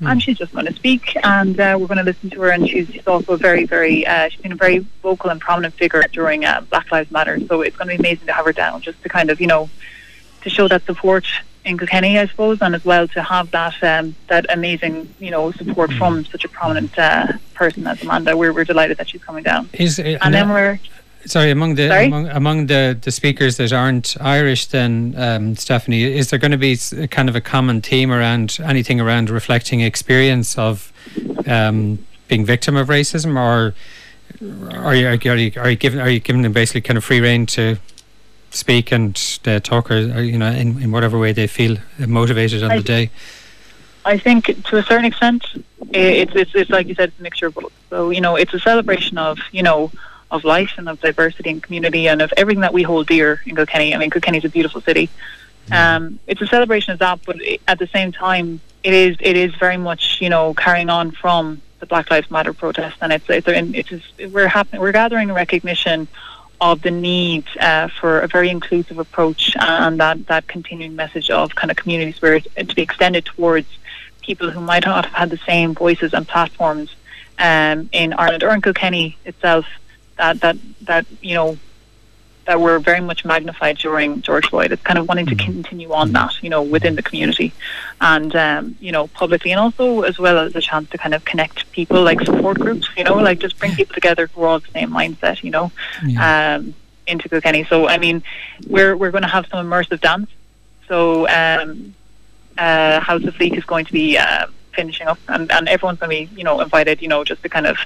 And 0.02 0.22
she's 0.22 0.38
just 0.38 0.52
going 0.52 0.64
to 0.64 0.72
speak, 0.72 1.14
and 1.24 1.60
uh, 1.60 1.76
we're 1.78 1.86
going 1.86 1.98
to 1.98 2.04
listen 2.04 2.30
to 2.30 2.40
her. 2.40 2.50
And 2.52 2.66
she's, 2.66 2.88
she's 2.88 3.06
also 3.06 3.34
a 3.34 3.36
very, 3.36 3.66
very, 3.66 4.06
uh, 4.06 4.30
she's 4.30 4.40
been 4.40 4.52
a 4.52 4.56
very 4.56 4.78
vocal 5.02 5.28
and 5.28 5.38
prominent 5.38 5.74
figure 5.74 6.02
during 6.10 6.46
uh, 6.46 6.62
Black 6.70 6.90
Lives 6.90 7.10
Matter. 7.10 7.38
So 7.48 7.60
it's 7.60 7.76
going 7.76 7.94
to 7.94 8.02
be 8.02 8.08
amazing 8.08 8.26
to 8.28 8.32
have 8.32 8.46
her 8.46 8.52
down, 8.54 8.80
just 8.80 9.02
to 9.02 9.10
kind 9.10 9.28
of, 9.28 9.42
you 9.42 9.46
know, 9.46 9.68
to 10.42 10.50
show 10.50 10.68
that 10.68 10.84
support 10.84 11.26
in 11.64 11.76
Kilkenny, 11.76 12.18
I 12.18 12.26
suppose, 12.26 12.62
and 12.62 12.74
as 12.74 12.84
well 12.84 13.06
to 13.08 13.22
have 13.22 13.50
that 13.50 13.82
um, 13.82 14.14
that 14.28 14.46
amazing, 14.48 15.12
you 15.18 15.30
know, 15.30 15.52
support 15.52 15.92
from 15.92 16.24
such 16.24 16.44
a 16.44 16.48
prominent 16.48 16.98
uh, 16.98 17.32
person 17.54 17.86
as 17.86 18.02
Amanda. 18.02 18.36
We're, 18.36 18.52
we're 18.52 18.64
delighted 18.64 18.96
that 18.96 19.08
she's 19.10 19.22
coming 19.22 19.44
down. 19.44 19.68
Is, 19.74 19.98
uh, 19.98 20.18
And 20.22 20.34
then 20.34 20.48
we're 20.48 20.78
Sorry, 21.26 21.50
among 21.50 21.74
the 21.74 21.88
Sorry? 21.88 22.06
among, 22.06 22.28
among 22.28 22.66
the, 22.66 22.98
the 23.00 23.10
speakers 23.10 23.58
that 23.58 23.72
aren't 23.72 24.16
Irish, 24.20 24.66
then 24.66 25.14
um, 25.18 25.54
Stephanie, 25.54 26.02
is 26.02 26.30
there 26.30 26.38
going 26.38 26.50
to 26.50 26.56
be 26.56 26.78
kind 27.08 27.28
of 27.28 27.36
a 27.36 27.42
common 27.42 27.82
theme 27.82 28.10
around 28.10 28.58
anything 28.62 29.00
around 29.00 29.28
reflecting 29.28 29.80
experience 29.80 30.56
of 30.56 30.92
um, 31.46 31.98
being 32.28 32.46
victim 32.46 32.74
of 32.74 32.88
racism, 32.88 33.36
or 33.36 33.74
are 34.74 34.94
you, 34.94 35.08
are 35.08 35.36
you 35.36 35.52
are 35.60 35.70
you 35.70 35.76
giving 35.76 36.00
are 36.00 36.08
you 36.08 36.20
giving 36.20 36.40
them 36.42 36.52
basically 36.52 36.80
kind 36.80 36.96
of 36.96 37.04
free 37.04 37.20
reign 37.20 37.44
to 37.44 37.76
speak 38.50 38.92
and 38.92 39.40
uh, 39.46 39.60
talk, 39.60 39.90
or, 39.90 39.94
or 39.94 40.22
you 40.22 40.38
know, 40.38 40.50
in, 40.50 40.82
in 40.82 40.92
whatever 40.92 41.18
way 41.18 41.32
they 41.32 41.46
feel 41.46 41.76
motivated 41.98 42.62
on 42.62 42.72
I- 42.72 42.76
the 42.78 42.82
day? 42.82 43.10
I 44.04 44.16
think 44.16 44.64
to 44.64 44.78
a 44.78 44.82
certain 44.82 45.04
extent, 45.04 45.44
it's, 45.92 46.34
it's 46.34 46.54
it's 46.54 46.70
like 46.70 46.86
you 46.88 46.94
said, 46.94 47.10
it's 47.10 47.20
a 47.20 47.22
mixture 47.22 47.46
of 47.46 47.54
both. 47.54 47.72
So 47.90 48.10
you 48.10 48.20
know, 48.20 48.36
it's 48.36 48.54
a 48.54 48.58
celebration 48.58 49.18
of 49.18 49.38
you 49.52 49.62
know 49.62 49.92
of 50.30 50.44
life 50.44 50.72
and 50.78 50.88
of 50.88 51.00
diversity 51.00 51.50
and 51.50 51.62
community 51.62 52.08
and 52.08 52.22
of 52.22 52.32
everything 52.36 52.62
that 52.62 52.72
we 52.72 52.82
hold 52.82 53.08
dear 53.08 53.42
in 53.44 53.56
Kilkenny. 53.56 53.94
I 53.94 53.98
mean, 53.98 54.10
Kilkenny 54.10 54.38
is 54.38 54.44
a 54.44 54.48
beautiful 54.48 54.80
city. 54.80 55.10
Um, 55.72 56.18
it's 56.26 56.40
a 56.40 56.46
celebration 56.46 56.92
of 56.92 56.98
that, 57.00 57.20
but 57.24 57.36
at 57.68 57.78
the 57.78 57.86
same 57.88 58.10
time, 58.10 58.60
it 58.82 58.92
is 58.92 59.16
it 59.20 59.36
is 59.36 59.54
very 59.56 59.76
much 59.76 60.18
you 60.20 60.30
know 60.30 60.54
carrying 60.54 60.88
on 60.88 61.10
from 61.10 61.60
the 61.80 61.86
Black 61.86 62.10
Lives 62.10 62.30
Matter 62.30 62.52
protest, 62.52 62.96
and 63.02 63.12
it's 63.12 63.28
it's 63.28 63.46
it's, 63.46 63.92
it's 64.18 64.32
we're 64.32 64.48
happening 64.48 64.80
we're 64.80 64.92
gathering 64.92 65.32
recognition 65.32 66.08
of 66.60 66.82
the 66.82 66.90
need 66.90 67.44
uh, 67.58 67.88
for 67.88 68.20
a 68.20 68.28
very 68.28 68.50
inclusive 68.50 68.98
approach 68.98 69.56
and 69.58 69.98
that, 69.98 70.26
that 70.26 70.46
continuing 70.46 70.94
message 70.94 71.30
of 71.30 71.54
kind 71.54 71.70
of 71.70 71.76
community 71.76 72.12
spirit 72.12 72.46
to 72.56 72.74
be 72.74 72.82
extended 72.82 73.24
towards 73.24 73.66
people 74.20 74.50
who 74.50 74.60
might 74.60 74.84
not 74.84 75.06
have 75.06 75.14
had 75.14 75.30
the 75.30 75.38
same 75.38 75.74
voices 75.74 76.12
and 76.12 76.28
platforms 76.28 76.94
um, 77.38 77.88
in 77.92 78.12
Ireland 78.12 78.44
or 78.44 78.50
in 78.50 78.60
Kilkenny 78.60 79.16
itself. 79.24 79.66
That, 80.18 80.40
that, 80.40 80.56
that 80.82 81.06
you 81.22 81.34
know 81.34 81.58
that 82.50 82.60
were 82.60 82.80
very 82.80 83.00
much 83.00 83.24
magnified 83.24 83.78
during 83.78 84.20
George 84.22 84.46
Floyd. 84.48 84.72
It's 84.72 84.82
kind 84.82 84.98
of 84.98 85.06
wanting 85.06 85.26
to 85.26 85.36
continue 85.36 85.92
on 85.92 86.10
that, 86.14 86.32
you 86.42 86.50
know, 86.50 86.62
within 86.62 86.96
the 86.96 87.02
community 87.08 87.52
and, 88.00 88.34
um, 88.34 88.76
you 88.80 88.90
know, 88.90 89.06
publicly 89.06 89.52
and 89.52 89.60
also 89.60 90.02
as 90.02 90.18
well 90.18 90.36
as 90.36 90.56
a 90.56 90.60
chance 90.60 90.90
to 90.90 90.98
kind 90.98 91.14
of 91.14 91.24
connect 91.24 91.70
people 91.70 92.02
like 92.02 92.20
support 92.22 92.58
groups, 92.58 92.88
you 92.96 93.04
know, 93.04 93.14
like 93.14 93.38
just 93.38 93.56
bring 93.60 93.72
people 93.76 93.94
together 93.94 94.26
who 94.26 94.42
are 94.42 94.48
all 94.48 94.58
the 94.58 94.72
same 94.72 94.90
mindset, 94.90 95.44
you 95.44 95.52
know, 95.52 95.70
um, 96.20 96.74
into 97.06 97.28
Kilkenny. 97.28 97.62
So, 97.66 97.86
I 97.86 97.98
mean, 97.98 98.20
we're, 98.66 98.96
we're 98.96 99.12
going 99.12 99.22
to 99.22 99.28
have 99.36 99.46
some 99.46 99.64
immersive 99.64 100.00
dance. 100.00 100.28
So, 100.88 101.28
um, 101.28 101.94
uh, 102.58 102.98
House 102.98 103.22
of 103.22 103.34
Fleek 103.34 103.56
is 103.56 103.64
going 103.64 103.84
to 103.84 103.92
be 103.92 104.18
uh, 104.18 104.48
finishing 104.72 105.06
up, 105.06 105.20
and, 105.28 105.52
and 105.52 105.68
everyone's 105.68 106.00
going 106.00 106.10
to 106.10 106.26
be, 106.26 106.36
you 106.36 106.42
know, 106.42 106.60
invited, 106.60 107.00
you 107.00 107.06
know, 107.06 107.22
just 107.22 107.44
to 107.44 107.48
kind 107.48 107.68
of 107.68 107.78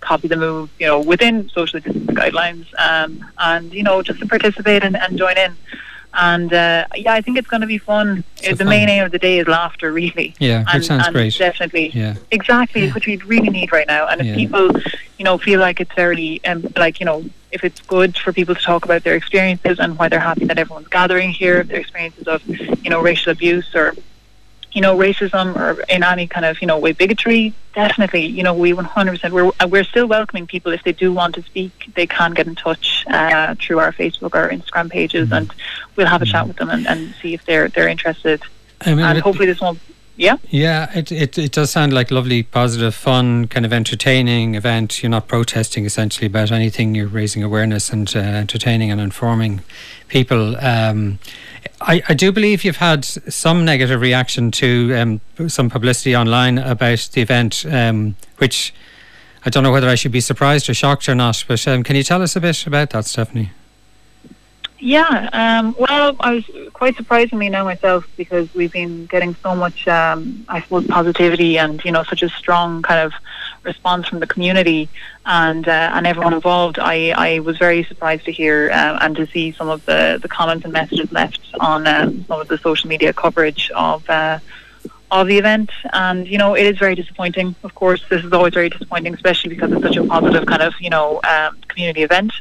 copy 0.00 0.28
the 0.28 0.36
move, 0.36 0.70
you 0.78 0.86
know, 0.86 1.00
within 1.00 1.48
social 1.50 1.80
distance 1.80 2.10
guidelines, 2.10 2.66
um, 2.78 3.24
and 3.38 3.72
you 3.72 3.82
know, 3.82 4.02
just 4.02 4.20
to 4.20 4.26
participate 4.26 4.82
and, 4.84 4.96
and 4.96 5.16
join 5.16 5.36
in. 5.38 5.56
And 6.12 6.52
uh, 6.52 6.86
yeah, 6.96 7.12
I 7.12 7.20
think 7.20 7.38
it's 7.38 7.46
going 7.46 7.60
to 7.60 7.68
be 7.68 7.78
fun. 7.78 8.24
So 8.36 8.50
the 8.50 8.56
fun. 8.56 8.68
main 8.68 8.88
aim 8.88 9.04
of 9.04 9.12
the 9.12 9.18
day 9.18 9.38
is 9.38 9.46
laughter, 9.46 9.92
really. 9.92 10.34
Yeah, 10.40 10.60
which 10.60 10.74
and, 10.74 10.84
sounds 10.84 11.06
and 11.06 11.14
great. 11.14 11.36
Definitely, 11.38 11.90
Yeah. 11.94 12.16
exactly, 12.32 12.90
which 12.90 13.06
we 13.06 13.16
really 13.18 13.50
need 13.50 13.70
right 13.72 13.86
now. 13.86 14.08
And 14.08 14.20
if 14.20 14.26
Yeah. 14.26 14.34
people, 14.34 14.72
you 15.18 15.24
know, 15.24 15.38
feel 15.38 15.60
like 15.60 15.80
it's 15.80 15.94
very, 15.94 16.40
um, 16.44 16.66
like 16.76 16.98
you 16.98 17.06
know, 17.06 17.24
if 17.52 17.62
it's 17.62 17.80
good 17.82 18.16
for 18.18 18.32
people 18.32 18.54
to 18.54 18.60
talk 18.60 18.84
about 18.84 19.04
their 19.04 19.14
experiences 19.14 19.78
and 19.78 19.96
why 19.98 20.08
they're 20.08 20.18
happy 20.20 20.46
that 20.46 20.58
everyone's 20.58 20.88
gathering 20.88 21.30
here, 21.30 21.62
their 21.62 21.78
experiences 21.78 22.26
of, 22.26 22.44
you 22.46 22.90
know, 22.90 23.00
racial 23.00 23.30
abuse 23.30 23.74
or, 23.74 23.94
you 24.72 24.80
know, 24.80 24.96
racism 24.96 25.56
or 25.56 25.80
in 25.82 26.02
any 26.02 26.26
kind 26.26 26.46
of, 26.46 26.60
you 26.60 26.66
know, 26.66 26.78
way 26.78 26.92
bigotry, 26.92 27.52
definitely, 27.74 28.26
you 28.26 28.42
know, 28.42 28.54
we 28.54 28.72
100%, 28.72 29.30
we're, 29.30 29.50
we're 29.68 29.84
still 29.84 30.06
welcoming 30.06 30.46
people 30.46 30.72
if 30.72 30.82
they 30.84 30.92
do 30.92 31.12
want 31.12 31.34
to 31.34 31.42
speak, 31.42 31.90
they 31.94 32.06
can 32.06 32.32
get 32.32 32.46
in 32.46 32.54
touch 32.54 33.04
uh, 33.08 33.54
through 33.60 33.78
our 33.78 33.92
Facebook 33.92 34.34
or 34.34 34.48
Instagram 34.48 34.90
pages 34.90 35.10
Mm-hmm. 35.30 35.34
and 35.34 35.54
we'll 35.96 36.06
have 36.06 36.22
a 36.22 36.26
chat 36.26 36.46
with 36.46 36.56
them 36.56 36.70
and, 36.70 36.86
and 36.86 37.14
see 37.20 37.34
if 37.34 37.44
they're, 37.44 37.68
they're 37.68 37.88
interested. 37.88 38.42
I 38.82 38.94
mean, 38.94 39.04
and 39.04 39.18
hopefully 39.18 39.46
this 39.46 39.60
won't, 39.60 39.78
yeah? 40.16 40.36
Yeah, 40.48 40.90
it, 40.96 41.10
it 41.10 41.38
it 41.38 41.52
does 41.52 41.70
sound 41.70 41.92
like 41.92 42.10
lovely, 42.10 42.42
positive, 42.42 42.94
fun, 42.94 43.48
kind 43.48 43.64
of 43.64 43.72
entertaining 43.72 44.54
event. 44.54 45.02
You're 45.02 45.10
not 45.10 45.28
protesting 45.28 45.86
essentially 45.86 46.26
about 46.26 46.52
anything. 46.52 46.94
You're 46.94 47.06
raising 47.06 47.42
awareness 47.42 47.90
and 47.90 48.10
uh, 48.14 48.18
entertaining 48.18 48.90
and 48.90 49.00
informing 49.00 49.62
people. 50.08 50.56
Um, 50.58 51.18
I, 51.80 52.02
I 52.08 52.14
do 52.14 52.30
believe 52.30 52.64
you've 52.64 52.76
had 52.76 53.04
some 53.04 53.64
negative 53.64 54.00
reaction 54.00 54.50
to 54.52 54.94
um, 54.94 55.48
some 55.48 55.70
publicity 55.70 56.14
online 56.14 56.58
about 56.58 57.08
the 57.12 57.22
event, 57.22 57.64
um, 57.66 58.16
which 58.38 58.74
I 59.44 59.50
don't 59.50 59.62
know 59.62 59.72
whether 59.72 59.88
I 59.88 59.94
should 59.94 60.12
be 60.12 60.20
surprised 60.20 60.68
or 60.68 60.74
shocked 60.74 61.08
or 61.08 61.14
not. 61.14 61.44
But 61.48 61.66
um, 61.66 61.82
can 61.82 61.96
you 61.96 62.02
tell 62.02 62.20
us 62.22 62.36
a 62.36 62.40
bit 62.40 62.66
about 62.66 62.90
that, 62.90 63.06
Stephanie? 63.06 63.52
Yeah, 64.78 65.28
um, 65.32 65.76
well, 65.78 66.16
I 66.20 66.34
was 66.34 66.50
quite 66.72 66.96
surprisingly 66.96 67.50
now 67.50 67.64
myself 67.64 68.08
because 68.16 68.52
we've 68.54 68.72
been 68.72 69.04
getting 69.06 69.34
so 69.42 69.54
much, 69.54 69.86
um, 69.86 70.44
I 70.48 70.62
suppose, 70.62 70.86
positivity 70.86 71.58
and 71.58 71.84
you 71.84 71.92
know 71.92 72.02
such 72.02 72.22
a 72.22 72.30
strong 72.30 72.80
kind 72.80 73.00
of 73.00 73.12
response 73.62 74.08
from 74.08 74.20
the 74.20 74.26
community 74.26 74.88
and 75.26 75.66
uh, 75.68 75.90
and 75.94 76.06
everyone 76.06 76.34
involved, 76.34 76.78
I, 76.78 77.10
I 77.10 77.38
was 77.40 77.58
very 77.58 77.84
surprised 77.84 78.24
to 78.24 78.32
hear 78.32 78.70
uh, 78.72 78.98
and 79.00 79.14
to 79.16 79.26
see 79.26 79.52
some 79.52 79.68
of 79.68 79.84
the, 79.86 80.18
the 80.20 80.28
comments 80.28 80.64
and 80.64 80.72
messages 80.72 81.12
left 81.12 81.40
on 81.60 81.86
um, 81.86 82.24
some 82.26 82.40
of 82.40 82.48
the 82.48 82.58
social 82.58 82.88
media 82.88 83.12
coverage 83.12 83.70
of 83.74 84.08
uh, 84.08 84.38
of 85.10 85.26
the 85.26 85.38
event. 85.38 85.70
And 85.92 86.26
you 86.26 86.38
know, 86.38 86.54
it 86.54 86.66
is 86.66 86.78
very 86.78 86.94
disappointing. 86.94 87.54
Of 87.62 87.74
course, 87.74 88.02
this 88.08 88.24
is 88.24 88.32
always 88.32 88.54
very 88.54 88.70
disappointing, 88.70 89.14
especially 89.14 89.50
because 89.50 89.72
it's 89.72 89.82
such 89.82 89.96
a 89.96 90.04
positive 90.04 90.46
kind 90.46 90.62
of 90.62 90.74
you 90.80 90.90
know 90.90 91.20
um, 91.24 91.58
community 91.68 92.02
event. 92.02 92.32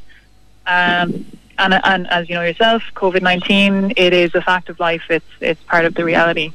Um, 0.65 1.25
and, 1.57 1.73
and 1.83 2.07
as 2.07 2.29
you 2.29 2.35
know 2.35 2.43
yourself, 2.43 2.83
COVID 2.95 3.21
nineteen, 3.21 3.93
it 3.97 4.13
is 4.13 4.33
a 4.35 4.41
fact 4.41 4.69
of 4.69 4.79
life. 4.79 5.03
It's 5.09 5.25
it's 5.41 5.61
part 5.63 5.85
of 5.85 5.95
the 5.95 6.05
reality 6.05 6.53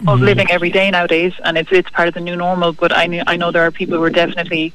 of 0.00 0.16
mm-hmm. 0.16 0.24
living 0.24 0.50
every 0.50 0.70
day 0.70 0.90
nowadays, 0.90 1.34
and 1.44 1.58
it's 1.58 1.70
it's 1.72 1.90
part 1.90 2.08
of 2.08 2.14
the 2.14 2.20
new 2.20 2.36
normal. 2.36 2.72
But 2.72 2.96
I 2.96 3.06
know, 3.06 3.22
I 3.26 3.36
know 3.36 3.50
there 3.50 3.62
are 3.62 3.70
people 3.70 3.98
who 3.98 4.04
are 4.04 4.10
definitely 4.10 4.72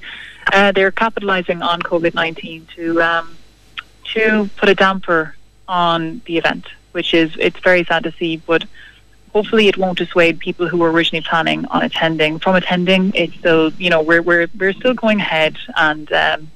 uh, 0.53 0.71
they're 0.71 0.91
capitalising 0.91 1.63
on 1.63 1.81
COVID 1.81 2.13
nineteen 2.13 2.67
to 2.75 3.01
um, 3.01 3.37
to 4.13 4.49
put 4.57 4.69
a 4.69 4.75
damper 4.75 5.35
on 5.67 6.21
the 6.25 6.37
event, 6.37 6.67
which 6.91 7.13
is 7.13 7.35
it's 7.39 7.59
very 7.59 7.83
sad 7.83 8.03
to 8.03 8.11
see. 8.11 8.37
But 8.37 8.65
hopefully, 9.33 9.67
it 9.67 9.77
won't 9.77 9.97
dissuade 9.97 10.39
people 10.39 10.67
who 10.67 10.77
were 10.77 10.91
originally 10.91 11.23
planning 11.23 11.65
on 11.65 11.81
attending 11.83 12.39
from 12.39 12.55
attending. 12.55 13.11
It's 13.15 13.35
still 13.35 13.71
you 13.73 13.89
know 13.89 14.01
we're 14.01 14.21
we're 14.21 14.47
we're 14.57 14.73
still 14.73 14.93
going 14.93 15.19
ahead 15.19 15.57
and. 15.75 16.11
Um, 16.11 16.51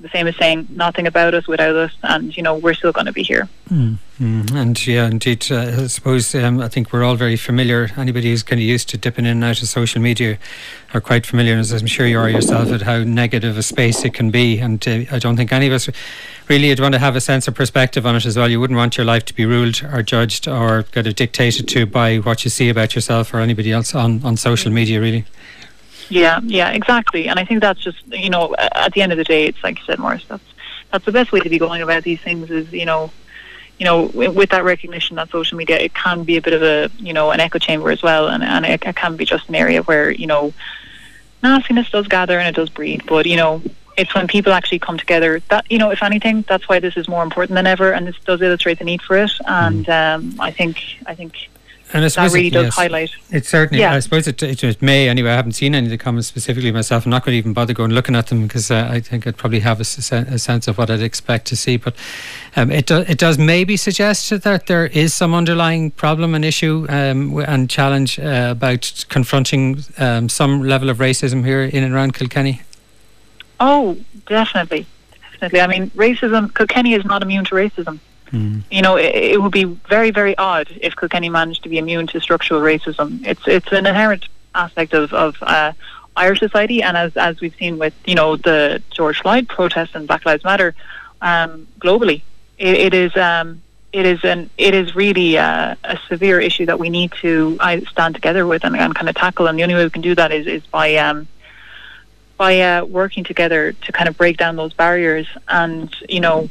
the 0.00 0.08
same 0.10 0.26
as 0.26 0.36
saying 0.36 0.68
nothing 0.70 1.06
about 1.06 1.34
us 1.34 1.46
without 1.48 1.74
us, 1.74 1.92
and 2.02 2.36
you 2.36 2.42
know 2.42 2.54
we're 2.54 2.74
still 2.74 2.92
going 2.92 3.06
to 3.06 3.12
be 3.12 3.22
here. 3.22 3.48
Mm. 3.70 3.98
Mm. 4.20 4.52
And 4.52 4.86
yeah, 4.86 5.06
indeed, 5.06 5.46
uh, 5.50 5.82
I 5.82 5.86
suppose 5.86 6.34
um, 6.34 6.60
I 6.60 6.68
think 6.68 6.92
we're 6.92 7.04
all 7.04 7.14
very 7.14 7.36
familiar. 7.36 7.90
Anybody 7.96 8.30
who's 8.30 8.42
kind 8.42 8.60
of 8.60 8.66
used 8.66 8.88
to 8.90 8.98
dipping 8.98 9.26
in 9.26 9.30
and 9.30 9.44
out 9.44 9.62
of 9.62 9.68
social 9.68 10.00
media 10.00 10.38
are 10.92 11.00
quite 11.00 11.24
familiar, 11.24 11.56
as 11.56 11.72
I'm 11.72 11.86
sure 11.86 12.06
you 12.06 12.18
are 12.18 12.28
yourself, 12.28 12.70
at 12.70 12.82
how 12.82 13.04
negative 13.04 13.56
a 13.56 13.62
space 13.62 14.04
it 14.04 14.14
can 14.14 14.30
be. 14.30 14.58
And 14.58 14.86
uh, 14.88 15.04
I 15.12 15.18
don't 15.20 15.36
think 15.36 15.52
any 15.52 15.68
of 15.68 15.72
us 15.72 15.88
really 16.48 16.68
would 16.68 16.80
want 16.80 16.94
to 16.94 16.98
have 16.98 17.14
a 17.14 17.20
sense 17.20 17.46
of 17.46 17.54
perspective 17.54 18.06
on 18.06 18.16
it 18.16 18.26
as 18.26 18.36
well. 18.36 18.50
You 18.50 18.58
wouldn't 18.58 18.76
want 18.76 18.96
your 18.96 19.06
life 19.06 19.24
to 19.26 19.34
be 19.34 19.46
ruled 19.46 19.82
or 19.92 20.02
judged 20.02 20.48
or 20.48 20.82
kind 20.84 21.06
of 21.06 21.14
dictated 21.14 21.68
to 21.68 21.86
by 21.86 22.16
what 22.16 22.44
you 22.44 22.50
see 22.50 22.68
about 22.68 22.96
yourself 22.96 23.32
or 23.32 23.38
anybody 23.38 23.70
else 23.70 23.94
on, 23.94 24.24
on 24.24 24.36
social 24.36 24.72
media, 24.72 25.00
really. 25.00 25.24
Yeah, 26.08 26.40
yeah, 26.42 26.70
exactly. 26.70 27.28
And 27.28 27.38
I 27.38 27.44
think 27.44 27.60
that's 27.60 27.80
just 27.80 28.06
you 28.08 28.30
know 28.30 28.54
at 28.58 28.92
the 28.92 29.02
end 29.02 29.12
of 29.12 29.18
the 29.18 29.24
day, 29.24 29.46
it's 29.46 29.62
like 29.62 29.78
you 29.78 29.84
said, 29.84 29.98
Maurice. 29.98 30.24
That's 30.26 30.44
that's 30.90 31.04
the 31.04 31.12
best 31.12 31.32
way 31.32 31.40
to 31.40 31.48
be 31.48 31.58
going 31.58 31.82
about 31.82 32.02
these 32.04 32.20
things. 32.20 32.50
Is 32.50 32.72
you 32.72 32.86
know, 32.86 33.10
you 33.78 33.84
know, 33.84 34.06
with 34.06 34.50
that 34.50 34.64
recognition 34.64 35.16
that 35.16 35.30
social 35.30 35.58
media, 35.58 35.78
it 35.78 35.94
can 35.94 36.24
be 36.24 36.36
a 36.36 36.42
bit 36.42 36.54
of 36.54 36.62
a 36.62 36.90
you 36.98 37.12
know 37.12 37.30
an 37.30 37.40
echo 37.40 37.58
chamber 37.58 37.90
as 37.90 38.02
well, 38.02 38.28
and 38.28 38.42
and 38.42 38.64
it, 38.64 38.80
can 38.80 39.16
be 39.16 39.24
just 39.24 39.48
an 39.48 39.54
area 39.54 39.82
where 39.82 40.10
you 40.10 40.26
know 40.26 40.52
nastiness 41.42 41.90
does 41.90 42.08
gather 42.08 42.38
and 42.38 42.48
it 42.48 42.58
does 42.58 42.70
breed. 42.70 43.04
But 43.06 43.26
you 43.26 43.36
know, 43.36 43.62
it's 43.98 44.14
when 44.14 44.28
people 44.28 44.52
actually 44.52 44.78
come 44.78 44.96
together 44.96 45.40
that 45.50 45.70
you 45.70 45.78
know 45.78 45.90
if 45.90 46.02
anything 46.02 46.44
that's 46.48 46.68
why 46.68 46.78
this 46.78 46.96
is 46.96 47.08
more 47.08 47.22
important 47.22 47.54
than 47.56 47.66
ever 47.66 47.92
and 47.92 48.06
this 48.06 48.16
does 48.24 48.40
illustrate 48.40 48.78
the 48.78 48.84
need 48.84 49.02
for 49.02 49.18
it 49.18 49.32
and 49.46 49.86
mm. 49.86 50.14
um, 50.14 50.40
i 50.40 50.50
think 50.50 50.78
i 51.06 51.14
think 51.14 51.50
and 51.92 52.04
I 52.04 52.08
suppose 52.08 52.32
that 52.32 52.36
really 52.36 52.48
it, 52.48 52.52
does 52.52 52.64
yes, 52.64 52.74
highlight. 52.74 53.10
It 53.30 53.46
certainly. 53.46 53.80
Yeah. 53.80 53.94
I 53.94 54.00
suppose 54.00 54.26
it, 54.28 54.42
it, 54.42 54.62
it, 54.62 54.82
may 54.82 55.08
anyway. 55.08 55.30
I 55.30 55.36
haven't 55.36 55.52
seen 55.52 55.74
any 55.74 55.86
of 55.86 55.90
the 55.90 55.96
comments 55.96 56.28
specifically 56.28 56.70
myself. 56.70 57.06
I'm 57.06 57.10
not 57.10 57.24
going 57.24 57.32
to 57.32 57.38
even 57.38 57.54
bother 57.54 57.72
going 57.72 57.92
looking 57.92 58.14
at 58.14 58.26
them 58.26 58.42
because 58.42 58.70
uh, 58.70 58.88
I 58.90 59.00
think 59.00 59.26
I'd 59.26 59.38
probably 59.38 59.60
have 59.60 59.78
a, 59.78 59.82
a, 59.82 60.38
sense 60.38 60.68
of 60.68 60.76
what 60.76 60.90
I'd 60.90 61.00
expect 61.00 61.46
to 61.46 61.56
see. 61.56 61.78
But 61.78 61.94
um, 62.56 62.70
it 62.70 62.86
do, 62.86 62.98
it 62.98 63.16
does 63.16 63.38
maybe 63.38 63.76
suggest 63.76 64.28
that 64.30 64.66
there 64.66 64.86
is 64.86 65.14
some 65.14 65.32
underlying 65.32 65.90
problem 65.92 66.34
and 66.34 66.44
issue 66.44 66.84
um, 66.90 67.38
and 67.38 67.70
challenge 67.70 68.18
uh, 68.18 68.48
about 68.50 69.06
confronting 69.08 69.82
um, 69.96 70.28
some 70.28 70.62
level 70.62 70.90
of 70.90 70.98
racism 70.98 71.44
here 71.44 71.62
in 71.62 71.82
and 71.84 71.94
around 71.94 72.12
Kilkenny. 72.12 72.60
Oh, 73.60 73.96
definitely, 74.26 74.86
definitely. 75.40 75.60
I 75.60 75.66
mean, 75.66 75.90
racism. 75.90 76.54
Kilkenny 76.54 76.94
is 76.94 77.04
not 77.06 77.22
immune 77.22 77.46
to 77.46 77.54
racism. 77.54 77.98
Mm. 78.32 78.62
You 78.70 78.82
know, 78.82 78.96
it, 78.96 79.14
it, 79.14 79.42
would 79.42 79.52
be 79.52 79.64
very, 79.64 80.10
very 80.10 80.36
odd 80.36 80.68
if 80.80 80.96
Kilkenny 80.96 81.28
managed 81.28 81.62
to 81.62 81.68
be 81.68 81.78
immune 81.78 82.06
to 82.08 82.20
structural 82.20 82.60
racism. 82.60 83.26
It's 83.26 83.46
it's 83.46 83.72
an 83.72 83.86
inherent 83.86 84.28
aspect 84.54 84.92
of 84.92 85.12
of 85.12 85.36
uh, 85.42 85.72
Irish 86.16 86.40
society, 86.40 86.82
and 86.82 86.96
as 86.96 87.16
as 87.16 87.40
we've 87.40 87.54
seen 87.54 87.78
with 87.78 87.94
you 88.04 88.14
know 88.14 88.36
the 88.36 88.82
George 88.90 89.20
Floyd 89.22 89.48
protests 89.48 89.94
and 89.94 90.06
Black 90.06 90.26
Lives 90.26 90.44
Matter 90.44 90.74
um, 91.22 91.66
globally, 91.78 92.22
it, 92.58 92.76
it 92.76 92.94
is. 92.94 93.16
Um, 93.16 93.62
it 93.90 94.04
is 94.04 94.22
an 94.22 94.50
it 94.58 94.74
is 94.74 94.94
really 94.94 95.38
uh, 95.38 95.74
a 95.82 95.98
severe 96.08 96.40
issue 96.40 96.66
that 96.66 96.78
we 96.78 96.90
need 96.90 97.10
to 97.22 97.56
uh, 97.60 97.80
stand 97.90 98.14
together 98.14 98.46
with 98.46 98.62
and, 98.64 98.76
and, 98.76 98.94
kind 98.94 99.08
of 99.08 99.14
tackle. 99.14 99.46
And 99.46 99.58
the 99.58 99.62
only 99.62 99.74
way 99.74 99.84
we 99.84 99.90
can 99.90 100.02
do 100.02 100.14
that 100.14 100.30
is 100.30 100.46
is 100.46 100.66
by 100.66 100.96
um, 100.96 101.26
by 102.36 102.60
uh, 102.60 102.84
working 102.84 103.24
together 103.24 103.72
to 103.72 103.92
kind 103.92 104.08
of 104.08 104.16
break 104.18 104.36
down 104.36 104.56
those 104.56 104.74
barriers. 104.74 105.26
And 105.48 105.94
you 106.06 106.20
know, 106.20 106.48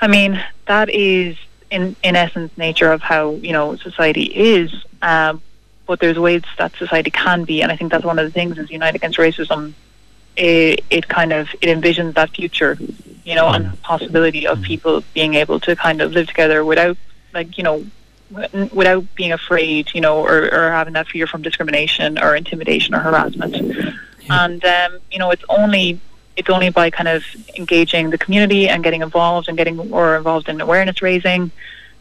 I 0.00 0.08
mean, 0.08 0.42
that 0.66 0.88
is 0.90 1.36
in 1.70 1.94
in 2.02 2.16
essence 2.16 2.56
nature 2.56 2.90
of 2.92 3.00
how 3.02 3.32
you 3.34 3.52
know 3.52 3.76
society 3.76 4.24
is. 4.24 4.72
Um, 5.02 5.42
but 5.86 5.98
there's 5.98 6.18
ways 6.18 6.42
that 6.56 6.74
society 6.76 7.10
can 7.10 7.42
be, 7.44 7.62
and 7.62 7.72
I 7.72 7.76
think 7.76 7.90
that's 7.90 8.04
one 8.04 8.18
of 8.20 8.24
the 8.24 8.30
things 8.30 8.56
is 8.58 8.70
Unite 8.70 8.94
Against 8.94 9.18
Racism. 9.18 9.74
It, 10.36 10.84
it 10.88 11.08
kind 11.08 11.32
of 11.32 11.48
it 11.60 11.66
envisions 11.76 12.14
that 12.14 12.30
future, 12.30 12.78
you 13.24 13.34
know, 13.34 13.48
and 13.48 13.82
possibility 13.82 14.46
of 14.46 14.62
people 14.62 15.02
being 15.14 15.34
able 15.34 15.58
to 15.60 15.74
kind 15.74 16.00
of 16.00 16.12
live 16.12 16.28
together 16.28 16.64
without, 16.64 16.96
like, 17.34 17.58
you 17.58 17.64
know, 17.64 17.84
without 18.72 19.04
being 19.16 19.32
afraid, 19.32 19.90
you 19.92 20.00
know, 20.00 20.18
or, 20.18 20.44
or 20.54 20.70
having 20.70 20.92
that 20.92 21.08
fear 21.08 21.26
from 21.26 21.42
discrimination 21.42 22.16
or 22.22 22.36
intimidation 22.36 22.94
or 22.94 23.00
harassment. 23.00 23.56
Yeah. 23.56 23.92
And 24.30 24.64
um, 24.64 25.00
you 25.10 25.18
know, 25.18 25.32
it's 25.32 25.44
only 25.48 26.00
it's 26.40 26.48
only 26.48 26.70
by 26.70 26.88
kind 26.88 27.06
of 27.06 27.22
engaging 27.56 28.08
the 28.08 28.18
community 28.18 28.66
and 28.66 28.82
getting 28.82 29.02
involved 29.02 29.46
and 29.48 29.58
getting 29.58 29.76
more 29.76 30.16
involved 30.16 30.48
in 30.48 30.58
awareness 30.60 31.02
raising 31.02 31.50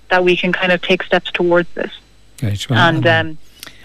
that 0.10 0.24
we 0.24 0.38
can 0.38 0.54
kind 0.54 0.72
of 0.72 0.82
take 0.82 1.04
steps 1.04 1.30
towards 1.32 1.70
this. 1.74 1.92
And 2.80 3.06
um, 3.06 3.38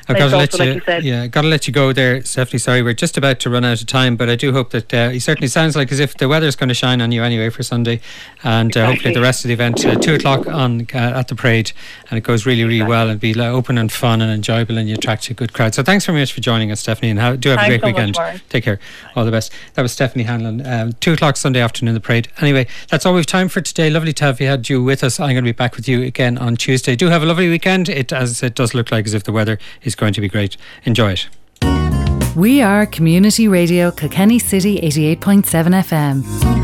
I've 0.09 0.19
got 0.19 0.31
to 0.31 0.37
let 0.37 0.59
you, 0.59 0.83
like 0.87 1.03
you 1.03 1.13
yeah, 1.13 1.27
got 1.27 1.43
to 1.43 1.49
let 1.49 1.67
you 1.67 1.73
go 1.73 1.93
there, 1.93 2.23
Stephanie. 2.25 2.59
Sorry, 2.59 2.83
we're 2.83 2.95
just 2.95 3.17
about 3.17 3.41
to 3.41 3.51
run 3.51 3.65
out 3.65 3.81
of 3.81 3.87
time, 3.87 4.17
but 4.17 4.29
I 4.29 4.37
do 4.37 4.53
hope 4.53 4.71
that 4.71 4.93
uh, 4.93 5.11
it 5.13 5.21
certainly 5.21 5.49
sounds 5.49 5.77
like 5.77 5.91
as 5.93 6.01
if 6.01 6.17
the 6.17 6.29
weather's 6.29 6.57
going 6.57 6.69
to 6.69 6.75
shine 6.75 7.01
on 7.01 7.13
you 7.13 7.23
anyway 7.23 7.51
for 7.51 7.63
Sunday, 7.63 8.01
and 8.43 8.69
exactly. 8.69 8.83
uh, 8.83 8.87
hopefully 8.87 9.15
the 9.15 9.21
rest 9.21 9.45
of 9.45 9.49
the 9.49 9.55
event 9.55 9.85
uh, 9.85 9.95
two 9.97 10.15
o'clock 10.15 10.47
on 10.47 10.87
uh, 10.95 11.19
at 11.19 11.29
the 11.29 11.35
parade, 11.35 11.73
and 12.11 12.19
it 12.19 12.23
goes 12.23 12.47
really, 12.47 12.65
really 12.65 12.77
exactly. 12.77 12.91
well 12.91 13.09
and 13.11 13.21
be 13.21 13.41
open 13.41 13.79
and 13.79 13.91
fun 13.93 14.21
and 14.21 14.31
enjoyable, 14.31 14.79
and 14.79 14.89
you 14.89 14.95
attract 14.95 15.29
a 15.31 15.35
good 15.35 15.53
crowd. 15.53 15.75
So 15.75 15.83
thanks 15.83 16.07
very 16.07 16.19
much 16.19 16.33
for 16.33 16.41
joining 16.41 16.71
us, 16.71 16.81
Stephanie, 16.81 17.11
and 17.11 17.19
have, 17.19 17.41
do 17.41 17.51
have 17.51 17.61
thanks 17.61 17.75
a 17.75 17.79
great 17.79 17.81
so 17.81 17.87
weekend. 17.87 18.17
Much, 18.17 18.49
Take 18.49 18.65
care. 18.65 18.81
All 19.17 19.25
the 19.25 19.31
best. 19.31 19.53
That 19.75 19.83
was 19.83 19.93
Stephanie 19.93 20.25
Hanlon. 20.25 20.67
Um, 20.67 20.93
two 20.95 21.15
o'clock 21.15 21.37
Sunday 21.37 21.61
afternoon, 21.61 21.95
the 21.95 22.01
parade. 22.01 22.29
Anyway, 22.41 22.67
that's 22.89 23.07
all 23.07 23.15
we've 23.15 23.27
time 23.27 23.49
for 23.49 23.61
today. 23.61 23.91
Lovely 23.91 24.13
to 24.13 24.25
have 24.25 24.41
you 24.41 24.47
had 24.47 24.69
you 24.69 24.83
with 24.83 25.03
us. 25.03 25.19
I'm 25.19 25.31
going 25.31 25.37
to 25.37 25.43
be 25.43 25.53
back 25.53 25.77
with 25.77 25.89
you 25.89 26.03
again 26.03 26.39
on 26.39 26.57
Tuesday. 26.57 26.95
Do 26.95 27.09
have 27.09 27.23
a 27.23 27.27
lovely 27.27 27.49
weekend. 27.49 27.89
It 27.89 28.13
as 28.13 28.43
it 28.43 28.55
does 28.55 28.75
look 28.75 28.93
like 28.93 29.07
as 29.07 29.15
if 29.15 29.25
the 29.25 29.33
weather 29.33 29.59
is 29.95 29.97
going 29.97 30.13
to 30.13 30.21
be 30.21 30.29
great. 30.29 30.57
Enjoy 30.85 31.13
it. 31.13 31.29
We 32.37 32.63
are 32.63 32.85
Community 32.85 33.47
Radio 33.47 33.93
Kilkenny 33.93 34.41
City 34.41 34.81
88.7 34.81 35.45
FM. 35.85 36.64